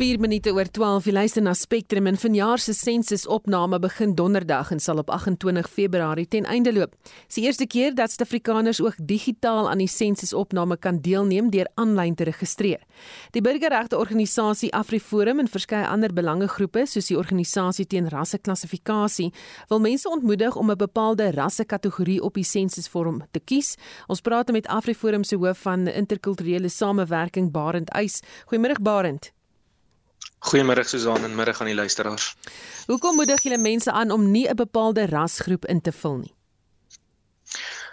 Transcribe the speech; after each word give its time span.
4 0.00 0.16
minute 0.16 0.48
oor 0.56 0.64
12 0.64 1.10
jy 1.10 1.12
luister 1.12 1.42
na 1.44 1.52
Spectrum 1.52 2.06
en 2.08 2.16
vanjaar 2.16 2.62
se 2.64 2.72
sensusopname 2.72 3.76
begin 3.84 4.14
donderdag 4.16 4.70
en 4.72 4.80
sal 4.80 5.02
op 5.02 5.10
28 5.12 5.66
Februarie 5.68 6.24
ten 6.24 6.46
einde 6.48 6.72
loop. 6.72 6.94
Dis 7.26 7.36
die 7.36 7.42
eerste 7.44 7.66
keer 7.68 7.92
dat 7.92 8.08
Suid-Afrikaners 8.08 8.78
ook 8.80 8.96
digitaal 8.96 9.66
aan 9.68 9.82
die 9.82 9.90
sensusopname 9.92 10.78
kan 10.80 11.02
deelneem 11.04 11.50
deur 11.52 11.68
aanlyn 11.76 12.16
te 12.16 12.24
registreer. 12.24 12.80
Die 13.36 13.42
burgerregte 13.44 13.98
organisasie 14.00 14.70
AfriForum 14.72 15.42
en 15.42 15.50
verskeie 15.52 15.84
ander 15.84 16.14
belangegroepe 16.16 16.86
soos 16.88 17.10
die 17.12 17.18
organisasie 17.20 17.84
teen 17.84 18.08
rasseklassifikasie 18.08 19.28
wil 19.68 19.82
mense 19.84 20.08
ontmoedig 20.08 20.56
om 20.56 20.70
'n 20.70 20.80
bepaalde 20.80 21.28
rassekategorie 21.36 22.22
op 22.22 22.40
die 22.40 22.48
sensusvorm 22.48 23.20
te 23.32 23.40
kies. 23.40 23.76
Ons 24.08 24.20
praat 24.20 24.52
met 24.52 24.66
AfriForum 24.66 25.24
se 25.24 25.36
hoof 25.36 25.58
van 25.58 25.86
interkulturele 25.86 26.68
samewerking 26.68 27.52
Barend 27.52 27.90
Eis. 27.90 28.22
Goeiemôre 28.48 28.80
Barend. 28.80 29.32
Goeiemôre 30.40 30.84
Susan 30.88 31.24
en 31.24 31.34
middag 31.36 31.60
aan 31.60 31.68
die 31.68 31.76
luisteraars. 31.76 32.34
Hoekom 32.88 33.18
moedig 33.20 33.42
julle 33.44 33.58
mense 33.60 33.92
aan 33.92 34.10
om 34.10 34.30
nie 34.30 34.48
'n 34.48 34.56
bepaalde 34.56 35.06
rasgroep 35.06 35.66
in 35.66 35.80
te 35.80 35.92
vul 35.92 36.16
nie? 36.16 36.34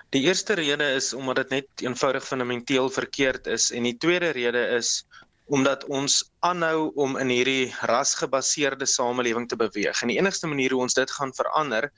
Die 0.09 0.21
eerste 0.21 0.53
rede 0.53 0.93
is 0.95 1.13
omdat 1.13 1.35
dit 1.35 1.49
net 1.49 1.67
eenvoudig 1.75 2.23
fundamenteel 2.23 2.89
verkeerd 2.89 3.47
is 3.47 3.71
en 3.71 3.83
die 3.83 3.97
tweede 3.97 4.29
rede 4.29 4.63
is 4.77 5.05
omdat 5.45 5.83
ons 5.85 6.31
aanhou 6.39 6.91
om 6.95 7.17
in 7.17 7.29
hierdie 7.29 7.75
rasgebaseerde 7.81 8.85
samelewing 8.85 9.47
te 9.47 9.55
beweeg. 9.55 10.01
En 10.01 10.07
die 10.07 10.17
enigste 10.17 10.47
manier 10.47 10.71
hoe 10.71 10.81
ons 10.81 10.93
dit 10.93 11.11
gaan 11.11 11.33
verander 11.35 11.91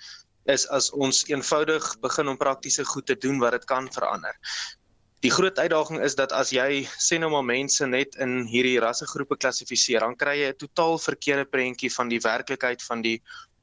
is 0.50 0.68
as 0.68 0.90
ons 0.92 1.24
eenvoudig 1.30 2.00
begin 2.02 2.28
om 2.28 2.38
praktiese 2.38 2.86
goed 2.86 3.06
te 3.06 3.18
doen 3.18 3.40
wat 3.40 3.52
dit 3.52 3.66
kan 3.70 3.90
verander. 3.94 4.34
Die 5.20 5.32
groot 5.32 5.60
uitdaging 5.60 6.00
is 6.00 6.16
dat 6.16 6.32
as 6.32 6.54
jy 6.56 6.86
sê 6.96 7.18
nou 7.20 7.28
maar 7.34 7.44
mense 7.44 7.84
net 7.88 8.16
in 8.24 8.46
hierdie 8.48 8.78
rassegroepe 8.80 9.36
klassifiseer, 9.36 10.00
dan 10.00 10.16
kry 10.16 10.38
jy 10.40 10.52
'n 10.54 10.60
totaal 10.64 10.96
verkeerde 10.98 11.46
prentjie 11.46 11.92
van 11.92 12.08
die 12.08 12.22
werklikheid 12.24 12.82
van 12.84 13.02
die 13.02 13.18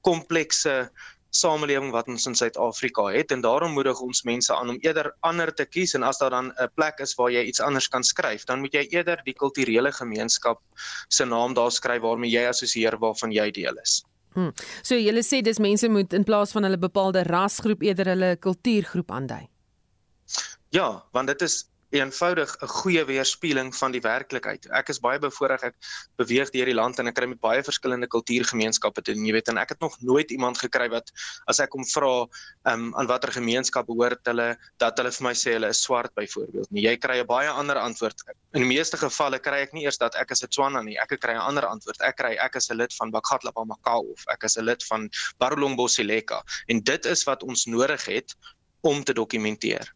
komplekse 0.04 0.90
samelewing 1.30 1.90
wat 1.92 2.08
ons 2.12 2.26
in 2.28 2.36
Suid-Afrika 2.36 3.06
het 3.12 3.32
en 3.32 3.40
daarom 3.40 3.72
moedig 3.72 4.00
ons 4.00 4.22
mense 4.28 4.52
aan 4.52 4.70
om 4.74 4.78
eerder 4.84 5.10
ander 5.20 5.54
te 5.54 5.64
kies 5.64 5.94
en 5.94 6.02
as 6.02 6.18
daar 6.18 6.30
dan 6.30 6.52
'n 6.52 6.68
plek 6.74 7.00
is 7.00 7.14
waar 7.14 7.30
jy 7.30 7.42
iets 7.48 7.60
anders 7.60 7.88
kan 7.88 8.04
skryf, 8.04 8.44
dan 8.44 8.60
moet 8.60 8.72
jy 8.74 8.86
eerder 8.90 9.20
die 9.24 9.34
kulturele 9.34 9.92
gemeenskap 9.92 10.60
se 11.08 11.24
naam 11.24 11.54
daar 11.54 11.70
skryf 11.70 12.02
waarmee 12.02 12.30
jy 12.30 12.46
assosieer 12.48 12.98
waarvan 12.98 13.32
jy 13.32 13.50
deel 13.50 13.76
is. 13.82 14.04
Hmm. 14.34 14.52
So 14.82 14.94
jy 14.94 15.12
sê 15.22 15.42
dis 15.42 15.58
mense 15.58 15.88
moet 15.88 16.12
in 16.12 16.24
plaas 16.24 16.52
van 16.52 16.62
hulle 16.62 16.78
bepaalde 16.78 17.22
rasgroep 17.22 17.82
eerder 17.82 18.06
hulle 18.06 18.36
kultuurgroep 18.36 19.10
aandui. 19.10 19.55
Ja, 20.76 20.90
want 21.16 21.30
dit 21.30 21.42
is 21.42 21.62
eenvoudig 21.94 22.50
'n 22.60 22.68
goeie 22.68 23.04
weerspieëling 23.08 23.70
van 23.76 23.92
die 23.94 24.00
werklikheid. 24.00 24.66
Ek 24.74 24.88
is 24.92 24.98
baie 25.00 25.18
bevoorreg 25.18 25.62
ek 25.68 25.76
beweeg 26.20 26.50
deur 26.50 26.68
die 26.68 26.74
land 26.74 26.98
en 26.98 27.06
ek 27.08 27.14
kry 27.14 27.28
met 27.30 27.40
baie 27.40 27.62
verskillende 27.62 28.08
kultuurgemeenskappe 28.14 29.02
te 29.02 29.14
doen. 29.14 29.24
Jy 29.24 29.32
weet 29.32 29.48
en 29.48 29.58
ek 29.62 29.72
het 29.72 29.80
nog 29.80 29.96
nooit 30.00 30.30
iemand 30.30 30.58
gekry 30.58 30.88
wat 30.92 31.12
as 31.46 31.60
ek 31.64 31.72
hom 31.72 31.86
vra 31.94 32.26
um, 32.72 32.92
aan 32.94 33.06
watter 33.06 33.32
gemeenskap 33.32 33.86
behoort 33.86 34.20
hulle 34.26 34.58
dat 34.76 34.98
hulle 34.98 35.12
vir 35.16 35.24
my 35.28 35.32
sê 35.32 35.54
hulle 35.56 35.70
is 35.72 35.82
swart 35.82 36.12
byvoorbeeld. 36.14 36.70
Nee, 36.70 36.82
jy 36.82 36.96
kry 36.96 37.20
'n 37.22 37.26
baie 37.26 37.48
ander 37.48 37.78
antwoord. 37.78 38.20
In 38.52 38.66
die 38.66 38.72
meeste 38.76 38.96
gevalle 38.96 39.38
kry 39.38 39.62
ek 39.64 39.72
nie 39.72 39.84
eers 39.86 39.98
dat 39.98 40.14
ek 40.16 40.30
is 40.32 40.42
'n 40.42 40.48
Tswana 40.48 40.82
nie. 40.82 40.98
Ek 40.98 41.16
kry 41.20 41.32
'n 41.32 41.46
ander 41.48 41.64
antwoord. 41.64 42.02
Ek 42.02 42.16
kry 42.16 42.36
ek 42.36 42.56
is 42.56 42.70
'n 42.70 42.76
lid 42.76 42.92
van 42.92 43.10
Bakgatlapa 43.10 43.64
Makau 43.64 44.12
of 44.12 44.24
ek 44.28 44.44
is 44.44 44.58
'n 44.58 44.64
lid 44.64 44.82
van 44.84 45.08
Barolongbosileka. 45.38 46.42
En 46.68 46.80
dit 46.80 47.06
is 47.06 47.24
wat 47.24 47.42
ons 47.42 47.66
nodig 47.66 48.04
het 48.04 48.34
om 48.82 49.04
te 49.04 49.14
dokumenteer. 49.14 49.95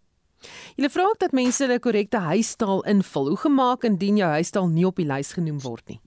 Jy 0.77 0.89
vra 0.89 1.09
ook 1.11 1.21
dat 1.21 1.33
mense 1.37 1.65
hulle 1.65 1.79
korrekte 1.83 2.23
huistaal 2.25 2.85
invul. 2.89 3.29
Hoe 3.29 3.43
gemaak 3.47 3.85
indien 3.85 4.17
jou 4.17 4.31
huistaal 4.31 4.69
nie 4.69 4.87
op 4.89 4.97
die 4.97 5.09
lys 5.09 5.35
genoem 5.37 5.61
word 5.61 5.89
nie? 5.89 6.01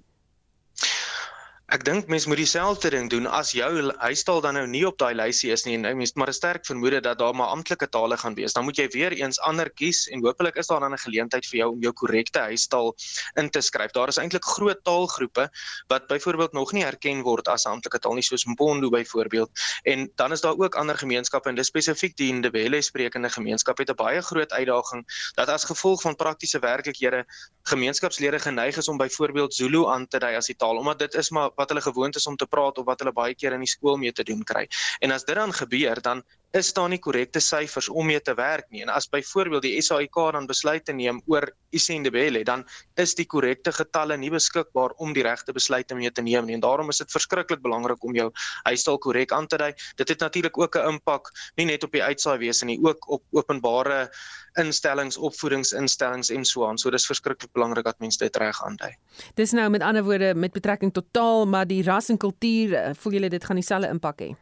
Ek 1.73 1.81
dink 1.81 2.05
mense 2.05 2.29
moet 2.29 2.37
dieselfde 2.37 2.91
ding 2.93 3.07
doen 3.09 3.25
as 3.25 3.49
jou 3.57 3.67
huistaal 3.97 4.43
dan 4.45 4.53
nou 4.59 4.67
nie 4.69 4.83
op 4.85 4.99
daai 5.01 5.15
lysie 5.17 5.49
is 5.49 5.63
nie 5.65 5.73
en 5.73 5.81
nou 5.87 5.93
mense 5.97 6.13
maar 6.21 6.29
'n 6.29 6.37
sterk 6.37 6.65
vermoede 6.69 6.99
dat 7.01 7.17
daar 7.17 7.33
maar 7.33 7.49
amptelike 7.49 7.87
tale 7.89 8.17
gaan 8.17 8.35
wees. 8.37 8.53
Dan 8.53 8.63
moet 8.63 8.77
jy 8.77 8.85
weer 8.93 9.11
eens 9.11 9.39
ander 9.39 9.71
kies 9.73 10.05
en 10.07 10.21
hopelik 10.21 10.55
is 10.61 10.67
daar 10.67 10.79
dan 10.85 10.93
'n 10.93 11.01
geleentheid 11.01 11.45
vir 11.45 11.57
jou 11.57 11.69
om 11.71 11.81
jou 11.81 11.93
korrekte 11.93 12.39
huistaal 12.39 12.93
in 13.41 13.49
te 13.49 13.61
skryf. 13.61 13.91
Daar 13.91 14.07
is 14.07 14.17
eintlik 14.17 14.45
groot 14.45 14.83
taalgroepe 14.83 15.49
wat 15.87 16.07
byvoorbeeld 16.07 16.53
nog 16.53 16.73
nie 16.73 16.83
erken 16.83 17.23
word 17.23 17.47
as 17.47 17.65
amptelike 17.65 17.99
taal 17.99 18.13
nie 18.13 18.21
soos 18.21 18.45
Mpondo 18.45 18.89
byvoorbeeld. 18.89 19.49
En 19.83 20.11
dan 20.15 20.31
is 20.31 20.41
daar 20.41 20.57
ook 20.57 20.75
ander 20.75 20.97
gemeenskappe 20.97 21.49
en 21.49 21.55
dis 21.55 21.67
spesifiek 21.67 22.15
die 22.17 22.33
Ndebele 22.33 22.81
sprekende 22.81 23.29
gemeenskap 23.29 23.77
het 23.77 23.89
'n 23.89 23.95
baie 23.95 24.21
groot 24.21 24.51
uitdaging 24.51 25.05
dat 25.33 25.49
as 25.49 25.63
gevolg 25.63 26.01
van 26.01 26.15
praktiese 26.15 26.59
werklikhede 26.59 27.25
gemeenskapslede 27.63 28.39
geneig 28.39 28.77
is 28.77 28.87
om 28.87 28.97
byvoorbeeld 28.97 29.53
Zulu 29.53 29.87
aan 29.87 30.07
te 30.07 30.19
dui 30.19 30.35
as 30.35 30.45
die 30.45 30.55
taal 30.55 30.77
omdat 30.77 30.99
dit 30.99 31.13
is 31.15 31.29
maar 31.29 31.49
wat 31.63 31.73
hulle 31.73 31.85
gewoond 31.85 32.19
is 32.19 32.27
om 32.29 32.37
te 32.37 32.49
praat 32.49 32.77
of 32.77 32.87
wat 32.91 33.03
hulle 33.03 33.15
baie 33.15 33.35
keer 33.35 33.55
in 33.55 33.63
die 33.63 33.71
skool 33.71 33.97
mee 33.97 34.11
te 34.11 34.27
doen 34.27 34.43
kry. 34.43 34.67
En 34.99 35.15
as 35.15 35.25
dit 35.27 35.39
dan 35.39 35.55
gebeur, 35.55 36.01
dan 36.03 36.23
is 36.53 36.69
daar 36.73 36.89
nie 36.89 36.99
korrekte 37.01 37.41
syfers 37.41 37.89
om 37.89 38.05
mee 38.05 38.21
te 38.21 38.35
werk 38.37 38.67
nie. 38.69 38.83
En 38.85 38.91
as 38.93 39.07
byvoorbeeld 39.09 39.65
die 39.65 39.81
SAIK 39.81 40.19
dan 40.35 40.45
besluit 40.45 40.85
te 40.85 40.93
neem 40.93 41.21
oor 41.25 41.49
Isendebele, 41.73 42.43
dan 42.45 42.61
is 43.01 43.15
die 43.17 43.25
korrekte 43.25 43.73
getalle 43.73 44.17
nie 44.21 44.29
beskikbaar 44.29 44.93
om 45.01 45.15
die 45.17 45.23
regte 45.25 45.53
besluite 45.53 45.97
mee 45.97 46.11
te 46.11 46.21
neem 46.21 46.45
nie. 46.45 46.53
En 46.53 46.61
daarom 46.61 46.93
is 46.93 47.01
dit 47.01 47.11
verskriklik 47.11 47.63
belangrik 47.63 48.03
om 48.05 48.13
jou 48.13 48.29
huisstaal 48.69 49.01
korrek 49.01 49.33
aan 49.33 49.47
te 49.49 49.57
dui. 49.57 49.71
Dit 49.97 50.13
het 50.13 50.19
natuurlik 50.19 50.57
ook 50.57 50.77
'n 50.77 50.93
impak 50.93 51.31
nie 51.55 51.65
net 51.65 51.83
op 51.83 51.91
die 51.91 52.03
uitsaaiwese 52.03 52.65
nie, 52.65 52.79
ook 52.83 53.09
op 53.09 53.23
openbare 53.31 54.11
instellings, 54.53 55.17
opvoedingsinstellings 55.17 56.29
en 56.29 56.45
so 56.45 56.67
aan. 56.67 56.77
So 56.77 56.89
dis 56.89 57.05
verskriklik 57.05 57.51
belangrik 57.51 57.85
dat 57.85 57.99
mense 57.99 58.17
dit 58.17 58.35
reg 58.35 58.63
aandui. 58.63 58.93
Dis 59.33 59.51
nou 59.51 59.69
met 59.69 59.81
ander 59.81 60.03
woorde 60.03 60.35
met 60.35 60.51
betrekking 60.51 60.93
tot 60.93 61.05
taal, 61.11 61.45
maar 61.45 61.67
die 61.67 61.83
ras 61.83 62.09
en 62.09 62.17
kultuur, 62.17 62.73
eh, 62.73 62.93
voel 62.93 63.13
julle 63.13 63.29
dit 63.29 63.43
gaan 63.43 63.55
dieselfde 63.55 63.87
impak 63.87 64.21
hê? 64.21 64.35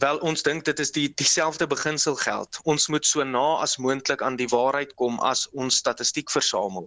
Wel 0.00 0.16
ons 0.24 0.42
dink 0.42 0.64
dit 0.64 0.78
is 0.80 0.92
die 0.96 1.08
dieselfde 1.20 1.66
beginsel 1.68 2.14
geld. 2.16 2.58
Ons 2.64 2.86
moet 2.88 3.04
so 3.04 3.24
na 3.26 3.58
as 3.60 3.76
moontlik 3.76 4.22
aan 4.24 4.38
die 4.40 4.48
waarheid 4.48 4.94
kom 4.96 5.18
as 5.28 5.42
ons 5.52 5.76
statistiek 5.82 6.30
versamel. 6.32 6.86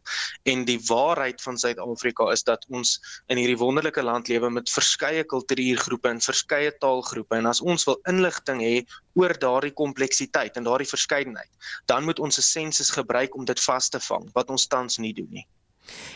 En 0.50 0.64
die 0.66 0.80
waarheid 0.88 1.42
van 1.46 1.60
Suid-Afrika 1.62 2.32
is 2.34 2.42
dat 2.48 2.66
ons 2.74 2.96
in 3.30 3.38
hierdie 3.38 3.60
wonderlike 3.62 4.02
land 4.02 4.32
lewe 4.34 4.50
met 4.50 4.72
verskeie 4.74 5.28
kultuurgroepe 5.30 6.10
en 6.10 6.24
verskeie 6.26 6.74
taalgroepe 6.82 7.38
en 7.38 7.52
as 7.52 7.62
ons 7.62 7.86
wil 7.86 8.00
inligting 8.10 8.66
hê 8.66 8.74
oor 9.20 9.38
daardie 9.46 9.76
kompleksiteit 9.84 10.58
en 10.58 10.66
daardie 10.66 10.90
verskeidenheid, 10.90 11.70
dan 11.86 12.10
moet 12.10 12.20
ons 12.20 12.38
'n 12.38 12.50
sensus 12.50 12.90
gebruik 12.90 13.36
om 13.36 13.46
dit 13.46 13.60
vas 13.60 13.90
te 13.90 14.00
vang 14.00 14.30
wat 14.34 14.50
ons 14.50 14.68
tans 14.68 14.98
nie 14.98 15.14
doen 15.14 15.30
nie. 15.30 15.48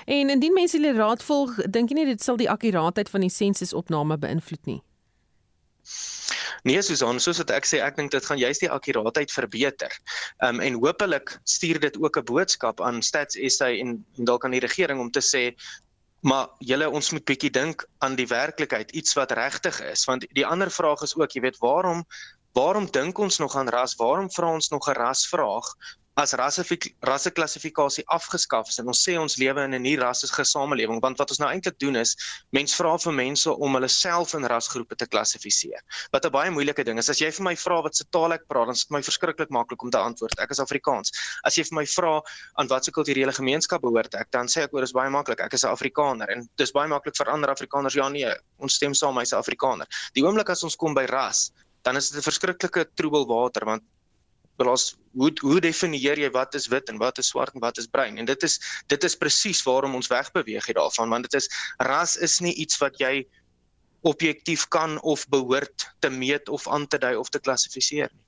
En 0.05 0.29
indien 0.29 0.53
mense 0.53 0.77
hulle 0.77 0.97
raad 0.97 1.23
volg, 1.23 1.61
dink 1.69 1.89
jy 1.89 1.95
nie 1.95 2.05
dit 2.15 2.21
sal 2.23 2.37
die 2.37 2.49
akkuraatheid 2.49 3.09
van 3.09 3.21
die 3.21 3.29
sensusopname 3.29 4.17
beïnvloed 4.17 4.65
nie? 4.65 4.81
Nee 6.63 6.81
Susan, 6.81 7.19
soos 7.19 7.37
wat 7.37 7.51
ek 7.51 7.65
sê, 7.65 7.81
ek 7.83 7.95
dink 7.95 8.11
dit 8.11 8.25
gaan 8.25 8.37
juist 8.37 8.61
die 8.61 8.71
akkuraatheid 8.71 9.31
verbeter. 9.31 9.91
Ehm 10.43 10.55
um, 10.55 10.61
en 10.61 10.79
hopelik 10.83 11.39
stuur 11.43 11.79
dit 11.79 11.97
ook 11.97 12.17
'n 12.17 12.25
boodskap 12.25 12.81
aan 12.81 13.01
Stats 13.01 13.37
SA 13.55 13.69
en, 13.69 14.05
en 14.17 14.25
dalk 14.25 14.45
aan 14.45 14.55
die 14.57 14.65
regering 14.65 14.99
om 14.99 15.11
te 15.11 15.21
sê 15.21 15.53
maar 16.21 16.49
julle 16.59 16.89
ons 16.89 17.11
moet 17.11 17.25
bietjie 17.25 17.51
dink 17.53 17.85
aan 17.97 18.15
die 18.15 18.27
werklikheid, 18.27 18.91
iets 18.91 19.13
wat 19.13 19.31
regtig 19.31 19.79
is, 19.85 20.05
want 20.05 20.25
die 20.33 20.45
ander 20.45 20.71
vraag 20.71 21.01
is 21.05 21.15
ook, 21.15 21.31
jy 21.31 21.41
weet, 21.41 21.59
waarom 21.61 22.05
waarom 22.57 22.87
dink 22.91 23.19
ons 23.21 23.37
nog 23.37 23.55
aan 23.55 23.69
ras? 23.69 23.95
Waarom 23.95 24.31
vra 24.33 24.49
ons 24.53 24.69
nog 24.73 24.87
'n 24.89 24.97
rasvraag 24.97 25.67
as 26.17 26.33
rasseklassifikasie 26.33 28.03
afgeskaf 28.09 28.71
is 28.71 28.79
en 28.81 28.89
ons 28.89 29.01
sê 29.05 29.13
ons 29.21 29.35
lewe 29.37 29.63
in 29.67 29.75
'n 29.75 29.81
nie 29.81 29.97
rassige 30.01 30.43
samelewing 30.45 31.01
want 31.01 31.19
wat 31.21 31.29
ons 31.29 31.39
nou 31.39 31.49
eintlik 31.49 31.77
doen 31.79 31.95
is 31.95 32.15
mens 32.51 32.73
vra 32.73 32.97
vir 32.97 33.13
mense 33.13 33.51
om 33.51 33.77
hulle 33.77 33.87
self 33.87 34.33
in 34.33 34.45
rasgroepe 34.45 34.95
te 34.95 35.05
klassifiseer. 35.05 35.81
Wat 36.11 36.25
'n 36.25 36.31
baie 36.31 36.49
moeilike 36.49 36.83
ding 36.83 36.97
is 36.97 37.09
as 37.09 37.21
jy 37.21 37.29
vir 37.31 37.43
my 37.43 37.55
vra 37.55 37.81
wat 37.83 37.95
se 37.95 38.03
taal 38.09 38.33
ek 38.33 38.47
praat 38.47 38.65
dan 38.65 38.73
is 38.73 38.85
dit 38.85 38.91
my 38.91 39.01
verskriklik 39.01 39.49
maklik 39.49 39.83
om 39.83 39.91
te 39.91 39.97
antwoord. 39.97 40.39
Ek 40.39 40.49
is 40.51 40.59
Afrikaans. 40.59 41.11
As 41.45 41.55
jy 41.55 41.63
vir 41.63 41.75
my 41.75 41.85
vra 41.85 42.21
aan 42.57 42.67
watter 42.67 42.91
kulturele 42.91 43.33
gemeenskap 43.33 43.81
behoort 43.81 44.15
ek, 44.15 44.31
dan 44.31 44.47
sê 44.47 44.63
ek 44.63 44.73
oor 44.73 44.83
is 44.83 44.93
baie 44.93 45.09
maklik. 45.09 45.39
Ek 45.39 45.53
is 45.53 45.63
'n 45.63 45.69
Afrikaner 45.69 46.29
en 46.29 46.49
dis 46.57 46.71
baie 46.71 46.87
maklik 46.87 47.15
vir 47.15 47.29
ander 47.29 47.49
Afrikaners 47.49 47.93
ja 47.93 48.09
nee, 48.09 48.33
ons 48.57 48.73
stem 48.73 48.93
saam 48.93 49.17
hy's 49.17 49.33
'n 49.33 49.37
Afrikaner. 49.37 49.87
Die 50.15 50.23
oomblik 50.23 50.49
as 50.49 50.63
ons 50.63 50.75
kom 50.75 50.93
by 50.95 51.05
ras 51.05 51.51
dan 51.83 51.95
is 51.95 52.09
dit 52.09 52.19
'n 52.19 52.29
verskriklike 52.29 52.85
troebel 52.95 53.25
water 53.27 53.65
want 53.65 53.83
Belas 54.57 54.95
hoe 55.13 55.31
hoe 55.41 55.59
definieer 55.61 56.19
jy 56.19 56.29
wat 56.33 56.55
is 56.55 56.67
wit 56.67 56.89
en 56.89 56.97
wat 57.01 57.17
is 57.21 57.31
swart 57.33 57.53
en 57.53 57.63
wat 57.63 57.77
is 57.77 57.87
bruin? 57.87 58.17
En 58.17 58.25
dit 58.25 58.43
is 58.43 58.59
dit 58.87 59.03
is 59.03 59.15
presies 59.15 59.63
waarom 59.63 59.95
ons 59.95 60.09
wegbeweeg 60.11 60.65
het 60.65 60.79
daarvan 60.79 61.09
want 61.09 61.29
dit 61.29 61.41
is 61.41 61.49
ras 61.77 62.15
is 62.17 62.39
nie 62.41 62.53
iets 62.53 62.77
wat 62.81 62.99
jy 63.01 63.27
objektief 64.01 64.67
kan 64.67 65.01
of 65.01 65.27
behoort 65.29 65.89
te 65.99 66.09
meet 66.09 66.49
of 66.49 66.67
aan 66.67 66.87
te 66.87 66.97
dui 66.97 67.15
of 67.15 67.29
te 67.29 67.39
klassifiseer 67.39 68.09
nie. 68.13 68.23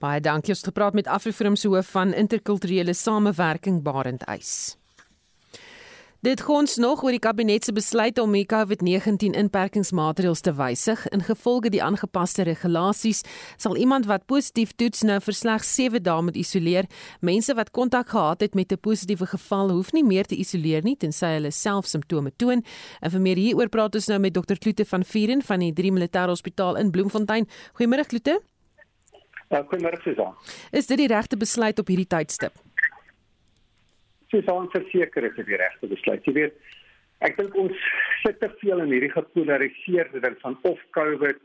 Baie 0.00 0.20
dankie. 0.20 0.54
Ons 0.54 0.64
het 0.64 0.72
gepraat 0.72 0.96
met 0.98 1.06
Afriforum 1.06 1.56
se 1.56 1.68
hoof 1.68 1.94
van 1.94 2.14
interkulturele 2.14 2.94
samewerking 2.94 3.82
Barend 3.82 4.22
Eis. 4.22 4.79
Dit 6.20 6.42
gons 6.44 6.76
nog 6.76 7.00
oor 7.02 7.14
die 7.16 7.22
kabinet 7.24 7.64
se 7.64 7.72
besluit 7.72 8.18
om 8.20 8.34
die 8.36 8.44
COVID-19 8.44 9.32
inperkingsmaatreëls 9.40 10.42
te 10.44 10.52
wysig. 10.52 11.06
In 11.16 11.22
gevolge 11.24 11.70
die 11.72 11.80
aangepaste 11.80 12.44
regulasies 12.44 13.22
sal 13.56 13.78
iemand 13.80 14.04
wat 14.04 14.26
positief 14.28 14.74
toets 14.76 15.00
nou 15.08 15.16
vir 15.24 15.36
slegs 15.38 15.70
7 15.78 16.02
dae 16.04 16.26
moet 16.26 16.36
isoleer. 16.36 16.90
Mense 17.24 17.56
wat 17.56 17.72
kontak 17.72 18.12
gehad 18.12 18.44
het 18.44 18.54
met 18.54 18.72
'n 18.72 18.76
positiewe 18.76 19.26
geval 19.32 19.70
hoef 19.70 19.92
nie 19.92 20.04
meer 20.04 20.26
te 20.26 20.36
isoleer 20.36 20.82
nie 20.82 20.96
tensy 20.96 21.32
hulle 21.40 21.50
self 21.50 21.86
simptome 21.86 22.32
toon. 22.36 22.62
En 23.00 23.10
vir 23.10 23.20
meer 23.20 23.36
hieroor 23.36 23.68
praat 23.68 23.94
ons 23.94 24.06
nou 24.08 24.18
met 24.18 24.34
Dr. 24.34 24.58
Kloete 24.60 24.84
van 24.84 25.04
Vieren 25.04 25.42
van 25.42 25.58
die 25.60 25.72
3 25.72 25.92
Militêre 25.92 26.28
Hospitaal 26.28 26.76
in 26.76 26.90
Bloemfontein. 26.90 27.48
Goeiemôre 27.72 28.06
Kloete. 28.06 28.42
Ja, 29.48 29.62
goeiemôre 29.62 30.00
Susan. 30.02 30.34
Is 30.70 30.86
dit 30.86 30.98
die 30.98 31.06
regte 31.06 31.36
besluit 31.36 31.78
op 31.78 31.86
hierdie 31.86 32.06
tydstip? 32.06 32.52
Soos 34.30 34.46
aan 34.46 34.70
verseker 34.70 35.24
is 35.28 35.36
dit 35.36 35.46
die 35.46 35.60
regte 35.60 35.86
besluit. 35.90 36.24
Jy 36.24 36.32
weet, 36.32 36.58
ek 37.26 37.36
dink 37.36 37.56
ons 37.60 37.86
sit 38.22 38.40
te 38.40 38.50
veel 38.62 38.82
in 38.84 38.92
hierdie 38.94 39.12
gepolariseerde 39.12 40.22
ding 40.24 40.36
van 40.42 40.58
of 40.62 40.80
COVID 40.96 41.40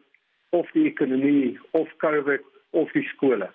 of 0.55 0.69
die 0.73 0.85
ekonomie 0.91 1.57
of 1.71 1.89
COVID 2.03 2.43
of 2.71 2.91
die 2.95 3.07
skole. 3.13 3.49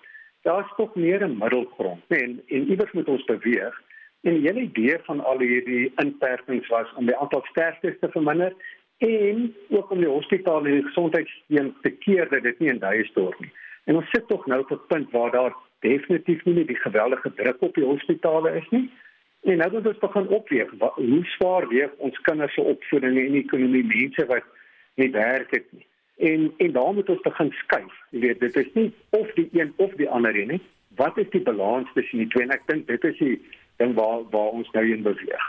Daar's 0.45 0.69
tog 0.77 0.95
meer 0.95 1.23
'n 1.23 1.37
middelgrond, 1.37 2.01
nee, 2.09 2.21
en 2.21 2.41
en 2.47 2.69
iewers 2.69 2.91
moet 2.91 3.07
ons 3.07 3.25
beweeg. 3.25 3.81
En 4.21 4.33
die 4.33 4.47
hele 4.47 4.61
idee 4.61 4.97
van 5.03 5.19
al 5.25 5.39
hierdie 5.39 5.91
inperkings 5.95 6.67
was 6.67 6.93
om 6.95 7.05
die 7.05 7.17
aantal 7.17 7.43
sterftes 7.49 7.99
te 7.99 8.09
verminder 8.09 8.53
en 8.97 9.55
ook 9.69 9.89
om 9.89 9.97
die 9.97 10.07
hospitale 10.07 10.67
en 10.69 10.75
die 10.75 10.89
gesondheidstelsel 10.89 11.73
te 11.81 11.89
keer 11.89 12.29
dat 12.29 12.43
dit 12.43 12.59
nie 12.59 12.69
in 12.69 12.79
duie 12.79 13.05
stort 13.05 13.39
nie. 13.39 13.51
En 13.85 13.95
ons 13.95 14.09
sit 14.09 14.27
tog 14.27 14.45
nou 14.45 14.59
op 14.61 14.71
'n 14.71 14.87
punt 14.87 15.11
waar 15.11 15.31
daar 15.31 15.55
definitief 15.79 16.45
nie 16.45 16.65
die 16.65 16.75
geweldige 16.75 17.33
druk 17.33 17.61
op 17.61 17.75
die 17.75 17.85
hospitale 17.85 18.55
is 18.55 18.69
nie. 18.69 18.91
En 19.41 19.57
nou 19.57 19.71
moet 19.71 19.87
ons 19.87 19.97
begin 19.97 20.27
opweeg 20.27 20.73
hoe 20.79 21.25
swaar 21.35 21.67
weeg 21.67 21.93
ons 21.97 22.19
kinders 22.21 22.53
se 22.53 22.61
opvoeding 22.61 23.17
en 23.17 23.39
ekonomie 23.39 23.85
mense 23.85 24.25
wat 24.25 24.43
nie 25.01 25.09
werk 25.11 25.51
het 25.51 25.65
nie. 25.71 25.85
En 26.17 26.51
en 26.57 26.71
daar 26.71 26.93
moet 26.93 27.09
ons 27.09 27.21
begin 27.21 27.49
skuif. 27.51 27.95
Jy 28.09 28.19
weet, 28.19 28.39
dit 28.39 28.55
is 28.55 28.69
nie 28.73 28.93
of 29.09 29.33
die 29.33 29.49
een 29.51 29.73
of 29.77 29.93
die 29.97 30.09
ander 30.09 30.45
nie. 30.45 30.61
Wat 30.95 31.17
is 31.17 31.29
die 31.33 31.41
balans 31.41 31.89
tussen 31.93 32.21
die 32.21 32.27
twee? 32.27 32.45
En 32.45 32.53
ek 32.53 32.67
dink 32.69 32.87
dit 32.87 33.03
is 33.09 33.17
die 33.17 33.37
ding 33.81 33.95
waar 33.97 34.27
waar 34.29 34.53
ons 34.61 34.69
nou 34.77 34.85
in 34.93 35.01
beweeg. 35.01 35.45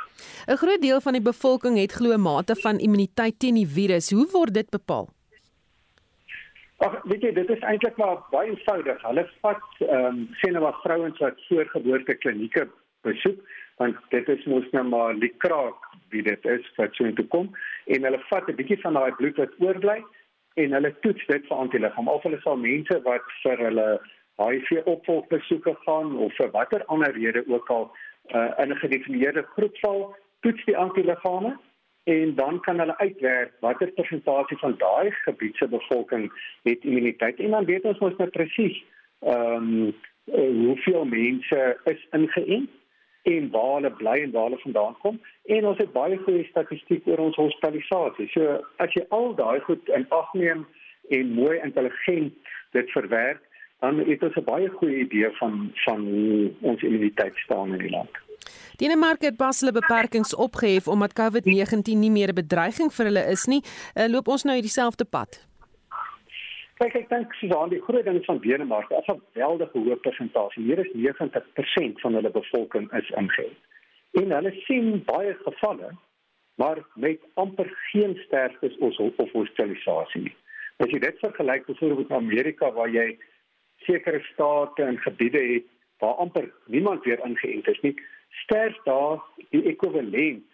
'n 0.48 0.56
Groot 0.56 0.80
deel 0.80 1.00
van 1.00 1.12
die 1.12 1.26
bevolking 1.30 1.76
het 1.78 1.92
glo 1.92 2.16
mate 2.16 2.56
van 2.56 2.78
immuniteit 2.78 3.38
teen 3.38 3.60
die 3.60 3.68
virus. 3.68 4.10
Hoe 4.10 4.28
word 4.32 4.54
dit 4.54 4.70
bepaal? 4.70 5.08
Ag, 6.76 7.02
weet 7.04 7.22
jy, 7.22 7.32
dit 7.32 7.50
is 7.50 7.60
eintlik 7.60 7.96
maar 7.96 8.24
baie 8.30 8.48
eenvoudig. 8.50 9.02
Hulle 9.02 9.28
vat 9.40 9.62
ehm 9.78 10.06
um, 10.06 10.28
sien 10.40 10.52
nou 10.52 10.64
maar 10.64 10.80
vrouens 10.82 11.18
wat 11.18 11.44
voorgeboorte 11.48 12.14
klinieke 12.14 12.68
besoek 13.02 13.38
want 13.82 13.96
dit 14.14 14.28
is 14.28 14.48
mos 14.50 14.66
nou 14.76 14.84
maar 14.94 15.14
die 15.18 15.34
kraak 15.44 15.86
wie 16.14 16.22
dit 16.22 16.50
is 16.54 16.66
wat 16.78 16.94
so 16.94 17.08
intoe 17.08 17.26
kom 17.34 17.48
en 17.94 18.08
hulle 18.08 18.20
vat 18.30 18.48
'n 18.48 18.58
bietjie 18.60 18.80
van 18.84 18.98
daai 18.98 19.12
bloed 19.20 19.40
wat 19.42 19.58
oorbly 19.66 20.00
en 20.62 20.76
hulle 20.76 20.92
toets 21.04 21.26
dit 21.26 21.46
vir 21.48 21.56
antiliggaam. 21.64 22.08
Of 22.08 22.22
hulle 22.26 22.40
sal 22.44 22.56
mense 22.56 22.98
wat 23.06 23.24
vir 23.42 23.64
hulle 23.66 23.88
HIV 24.40 24.70
opvolgbesoeke 24.94 25.74
gaan 25.86 26.16
of 26.26 26.34
vir 26.36 26.50
watter 26.56 26.84
ander 26.94 27.12
rede 27.16 27.44
ook 27.48 27.70
al 27.70 27.84
uh, 28.34 28.50
in 28.62 28.72
'n 28.72 28.82
gedefinieerde 28.84 29.42
groep 29.56 29.78
val 29.84 30.16
toets 30.40 30.64
die 30.64 30.76
antiliggame 30.76 31.56
en 32.04 32.34
dan 32.34 32.60
kan 32.60 32.78
hulle 32.78 32.98
uitwerk 32.98 33.52
watter 33.60 33.90
persentasie 33.98 34.58
van 34.58 34.74
daai 34.78 35.10
gebied 35.10 35.56
se 35.56 35.68
bevolking 35.68 36.32
het 36.62 36.84
immuniteit. 36.84 37.38
En 37.38 37.50
dan 37.50 37.64
weet 37.64 37.84
ons 37.84 37.98
mos 37.98 38.16
nou 38.16 38.30
presies 38.30 38.84
ehm 39.20 39.70
um, 39.72 39.94
hoeveel 40.66 41.04
mense 41.04 41.60
is 41.84 42.06
ingeënt 42.10 42.70
en 43.22 43.50
waar 43.50 43.74
hulle 43.74 43.90
bly 43.90 44.16
en 44.22 44.30
waar 44.30 44.48
hulle 44.50 44.64
vandaan 44.64 44.96
kom 45.02 45.20
en 45.44 45.66
ons 45.66 45.78
het 45.78 45.92
baie 45.92 46.18
goeie 46.24 46.44
statistiek 46.50 47.06
oor 47.06 47.18
ons 47.18 47.36
hospitalisasie. 47.36 48.28
So 48.34 48.58
as 48.82 48.94
jy 48.94 49.04
al 49.10 49.34
daai 49.38 49.60
goed 49.66 49.88
in 49.94 50.06
ag 50.10 50.34
neem 50.34 50.66
en 51.10 51.32
mooi 51.34 51.58
intelligent 51.62 52.34
dit 52.72 52.90
verwerk, 52.90 53.42
dan 53.82 53.98
het 53.98 54.22
ons 54.22 54.36
'n 54.36 54.44
baie 54.44 54.68
goeie 54.68 54.98
idee 55.06 55.30
van 55.38 55.72
van 55.84 56.00
hoe 56.00 56.50
ons 56.60 56.82
immuniteit 56.82 57.36
staan 57.36 57.72
in 57.72 57.78
die 57.78 57.90
land. 57.90 58.10
Denemarke 58.76 59.26
het 59.26 59.36
pas 59.36 59.60
hulle 59.60 59.72
beperkings 59.72 60.34
opgehef 60.34 60.88
omdat 60.88 61.18
COVID-19 61.20 61.98
nie 61.98 62.10
meer 62.10 62.28
'n 62.28 62.34
bedreiging 62.34 62.92
vir 62.92 63.06
hulle 63.06 63.24
is 63.26 63.44
nie. 63.46 63.62
Uh, 63.94 64.06
loop 64.08 64.28
ons 64.28 64.42
nou 64.42 64.54
hierdie 64.54 64.78
selfde 64.80 65.04
pad? 65.04 65.51
Kyk, 66.82 66.96
ek 66.98 67.10
dink 67.12 67.34
Susan, 67.38 67.70
die 67.70 67.78
groot 67.78 68.02
ding 68.08 68.16
van 68.26 68.40
Denemarke, 68.42 68.96
'n 68.98 69.04
geweldige 69.06 69.78
hoë 69.78 69.96
persentasie, 70.02 70.64
meer 70.66 70.80
as 70.82 70.88
90% 70.98 72.00
van 72.02 72.14
hulle 72.18 72.30
bevolking 72.34 72.88
is 72.98 73.10
ingeënt. 73.20 73.60
En 74.18 74.34
hulle 74.34 74.52
sien 74.66 74.88
baie 75.06 75.34
gevalle, 75.44 75.92
maar 76.58 76.82
met 76.96 77.20
amper 77.34 77.70
geen 77.92 78.16
sterftes 78.24 78.74
of 78.78 78.98
of 78.98 79.30
hospitalisasie 79.30 80.22
nie. 80.22 80.34
As 80.82 80.90
jy 80.90 80.98
dit 80.98 81.22
vergelyk 81.22 81.66
byvoorbeeld 81.66 82.08
met 82.08 82.18
Amerika 82.18 82.72
waar 82.72 82.90
jy 82.90 83.16
sekere 83.86 84.20
state 84.32 84.82
en 84.82 84.98
gebiede 84.98 85.42
het 85.54 85.68
waar 86.02 86.18
amper 86.18 86.50
niemand 86.66 87.04
weer 87.04 87.22
ingeënt 87.22 87.68
is 87.68 87.80
nie, 87.80 87.94
sterf 88.42 88.74
daar 88.84 89.22
die 89.50 89.62
ekwivalent 89.70 90.50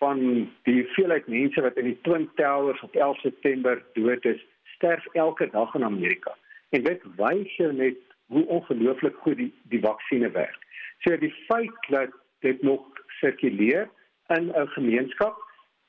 van 0.00 0.50
die 0.66 0.82
hoeveelheid 0.82 1.26
mense 1.28 1.62
wat 1.62 1.76
in 1.76 1.84
die 1.84 2.00
Twin 2.02 2.30
Towers 2.34 2.82
op 2.82 2.96
11 2.96 3.20
September 3.20 3.84
dood 3.94 4.24
is 4.24 4.42
sterf 4.82 5.06
elke 5.14 5.48
dag 5.50 5.74
in 5.74 5.84
Amerika. 5.84 6.34
En 6.74 6.82
dit 6.82 7.02
wys 7.16 7.56
jou 7.56 7.70
net 7.72 7.98
hoe 8.26 8.46
ongelooflik 8.46 9.16
goed 9.22 9.38
die 9.38 9.52
die 9.70 9.80
vaksinne 9.80 10.30
werk. 10.34 10.58
So 11.06 11.16
die 11.16 11.34
feit 11.46 11.88
dat 11.90 12.10
dit 12.42 12.62
nog 12.62 12.82
sirkuleer 13.20 13.88
in 14.36 14.50
'n 14.50 14.68
gemeenskap 14.74 15.38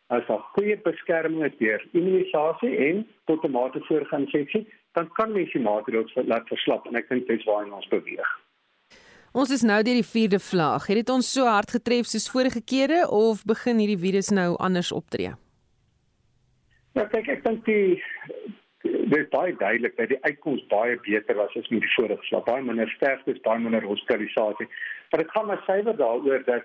as 0.07 0.29
'n 0.29 0.45
goeie 0.53 0.77
beskerming 0.77 1.43
is 1.45 1.57
deur 1.57 1.81
immunisasie 1.91 2.77
en 2.77 3.07
tot 3.25 3.43
'n 3.43 3.51
mate 3.51 3.79
voorgaan 3.79 4.27
seksie, 4.27 4.67
dan 4.91 5.11
kan 5.11 5.31
mens 5.31 5.51
die 5.51 5.61
maatreëls 5.61 6.13
laat 6.13 6.47
verslap 6.47 6.85
en 6.87 6.95
ek 6.95 7.09
dink 7.09 7.27
dit 7.27 7.39
is 7.39 7.45
waar 7.45 7.71
ons 7.71 7.87
beweeg. 7.87 8.39
Ons 9.33 9.49
is 9.49 9.61
nou 9.61 9.83
deur 9.83 10.01
die 10.01 10.11
4de 10.13 10.39
vlaag. 10.39 10.87
Het 10.87 10.95
dit 10.95 11.09
ons 11.09 11.33
so 11.33 11.45
hard 11.45 11.71
getref 11.71 12.05
soos 12.05 12.29
vorige 12.29 12.61
kere 12.61 13.09
of 13.09 13.43
begin 13.43 13.77
hierdie 13.77 13.97
virus 13.97 14.29
nou 14.29 14.55
anders 14.57 14.91
optree? 14.91 15.33
Ja, 16.93 17.05
kyk, 17.05 17.27
ek 17.27 17.43
dink 17.43 17.65
die 17.65 18.03
dit 18.83 19.17
is 19.17 19.29
baie 19.31 19.55
duidelik 19.57 19.95
dat 19.97 20.07
die 20.11 20.23
uitkoms 20.23 20.63
baie 20.67 20.97
beter 21.05 21.35
was 21.35 21.55
as 21.55 21.67
met 21.71 21.81
die 21.81 21.93
vorige 21.93 22.23
slag. 22.27 22.43
Baie 22.43 22.63
minder 22.63 22.89
sterftes, 22.89 23.39
baie 23.45 23.59
minder 23.59 23.83
hospitalisasie. 23.83 24.67
Maar 25.09 25.23
dit 25.23 25.31
gaan 25.31 25.45
maar 25.45 25.61
suiwer 25.65 25.95
daaroor 25.95 26.43
dat 26.45 26.63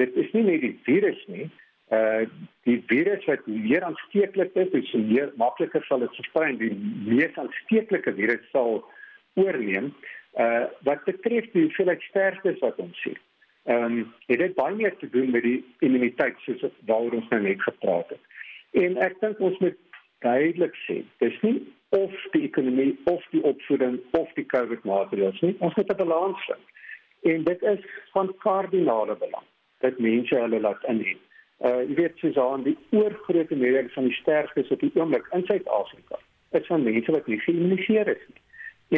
dit 0.00 0.14
is 0.14 0.32
nie 0.32 0.42
net 0.42 0.60
die 0.60 0.78
virus 0.88 1.24
nie. 1.26 1.50
Uh 1.92 2.24
die 2.68 2.78
virus 2.86 3.24
wat 3.26 3.46
meer 3.46 3.82
aansteeklik 3.84 4.54
is, 4.54 4.70
is 4.78 4.92
meer 4.92 5.32
makliker 5.36 5.84
sal 5.84 6.04
dit 6.04 6.14
versprei. 6.20 6.54
Die 6.56 6.72
mees 7.04 7.36
aansteeklike 7.36 8.14
virus 8.14 8.46
sal 8.54 8.80
oorneem. 9.34 9.92
Uh 10.38 10.64
wat 10.88 11.04
betref 11.04 11.50
die 11.52 11.66
hoeveelheid 11.66 12.02
sterftes 12.08 12.62
wat 12.64 12.80
ons 12.80 13.02
sien. 13.02 13.18
Ehm 13.68 13.84
um, 13.84 14.14
dit 14.26 14.40
het 14.40 14.54
baie 14.54 14.74
meer 14.74 14.96
te 14.96 15.10
doen 15.10 15.30
met 15.30 15.42
die 15.42 15.60
immuniteit 15.84 16.38
soos 16.46 16.64
waaroor 16.88 17.20
ons 17.20 17.28
nou 17.28 17.42
net 17.42 17.62
gepraat 17.62 18.08
het. 18.08 18.22
En 18.72 18.96
ek 18.96 19.20
dink 19.20 19.40
ons 19.44 19.58
moet 19.58 19.76
duidelik 20.24 20.74
sê, 20.86 21.00
dis 21.18 21.36
nie 21.42 21.60
of 21.96 22.12
die 22.32 22.44
ekonomie 22.46 22.92
of 23.10 23.24
die 23.30 23.42
opvoeding 23.42 23.98
of 24.18 24.28
die 24.36 24.46
COVID 24.46 24.84
maatreëls 24.86 25.40
nie. 25.40 25.56
Ons 25.58 25.74
moet 25.74 25.90
'n 25.90 25.96
balans 25.96 26.44
vind. 26.44 26.66
En 27.22 27.44
dit 27.44 27.62
is 27.62 27.82
van 28.12 28.34
kardinale 28.38 29.16
belang 29.16 29.46
dat 29.80 29.98
mense 29.98 30.34
hulle 30.34 30.60
laat 30.60 30.84
inheen. 30.84 31.18
Uh 31.60 31.82
jy 31.88 31.94
weet 31.94 32.18
soos 32.18 32.36
aan 32.36 32.62
die 32.62 32.76
oorgrootste 32.90 33.56
meerderheid 33.56 33.92
van 33.92 34.04
die 34.04 34.18
sterftes 34.20 34.70
op 34.70 34.80
die 34.80 34.92
oomblik 34.94 35.26
in 35.32 35.44
Suid-Afrika 35.46 36.18
is 36.50 36.66
van 36.66 36.82
mense 36.82 37.12
wat 37.12 37.26
nie 37.26 37.40
geïmmuniseer 37.40 38.08
is 38.08 38.24
nie. 38.28 38.42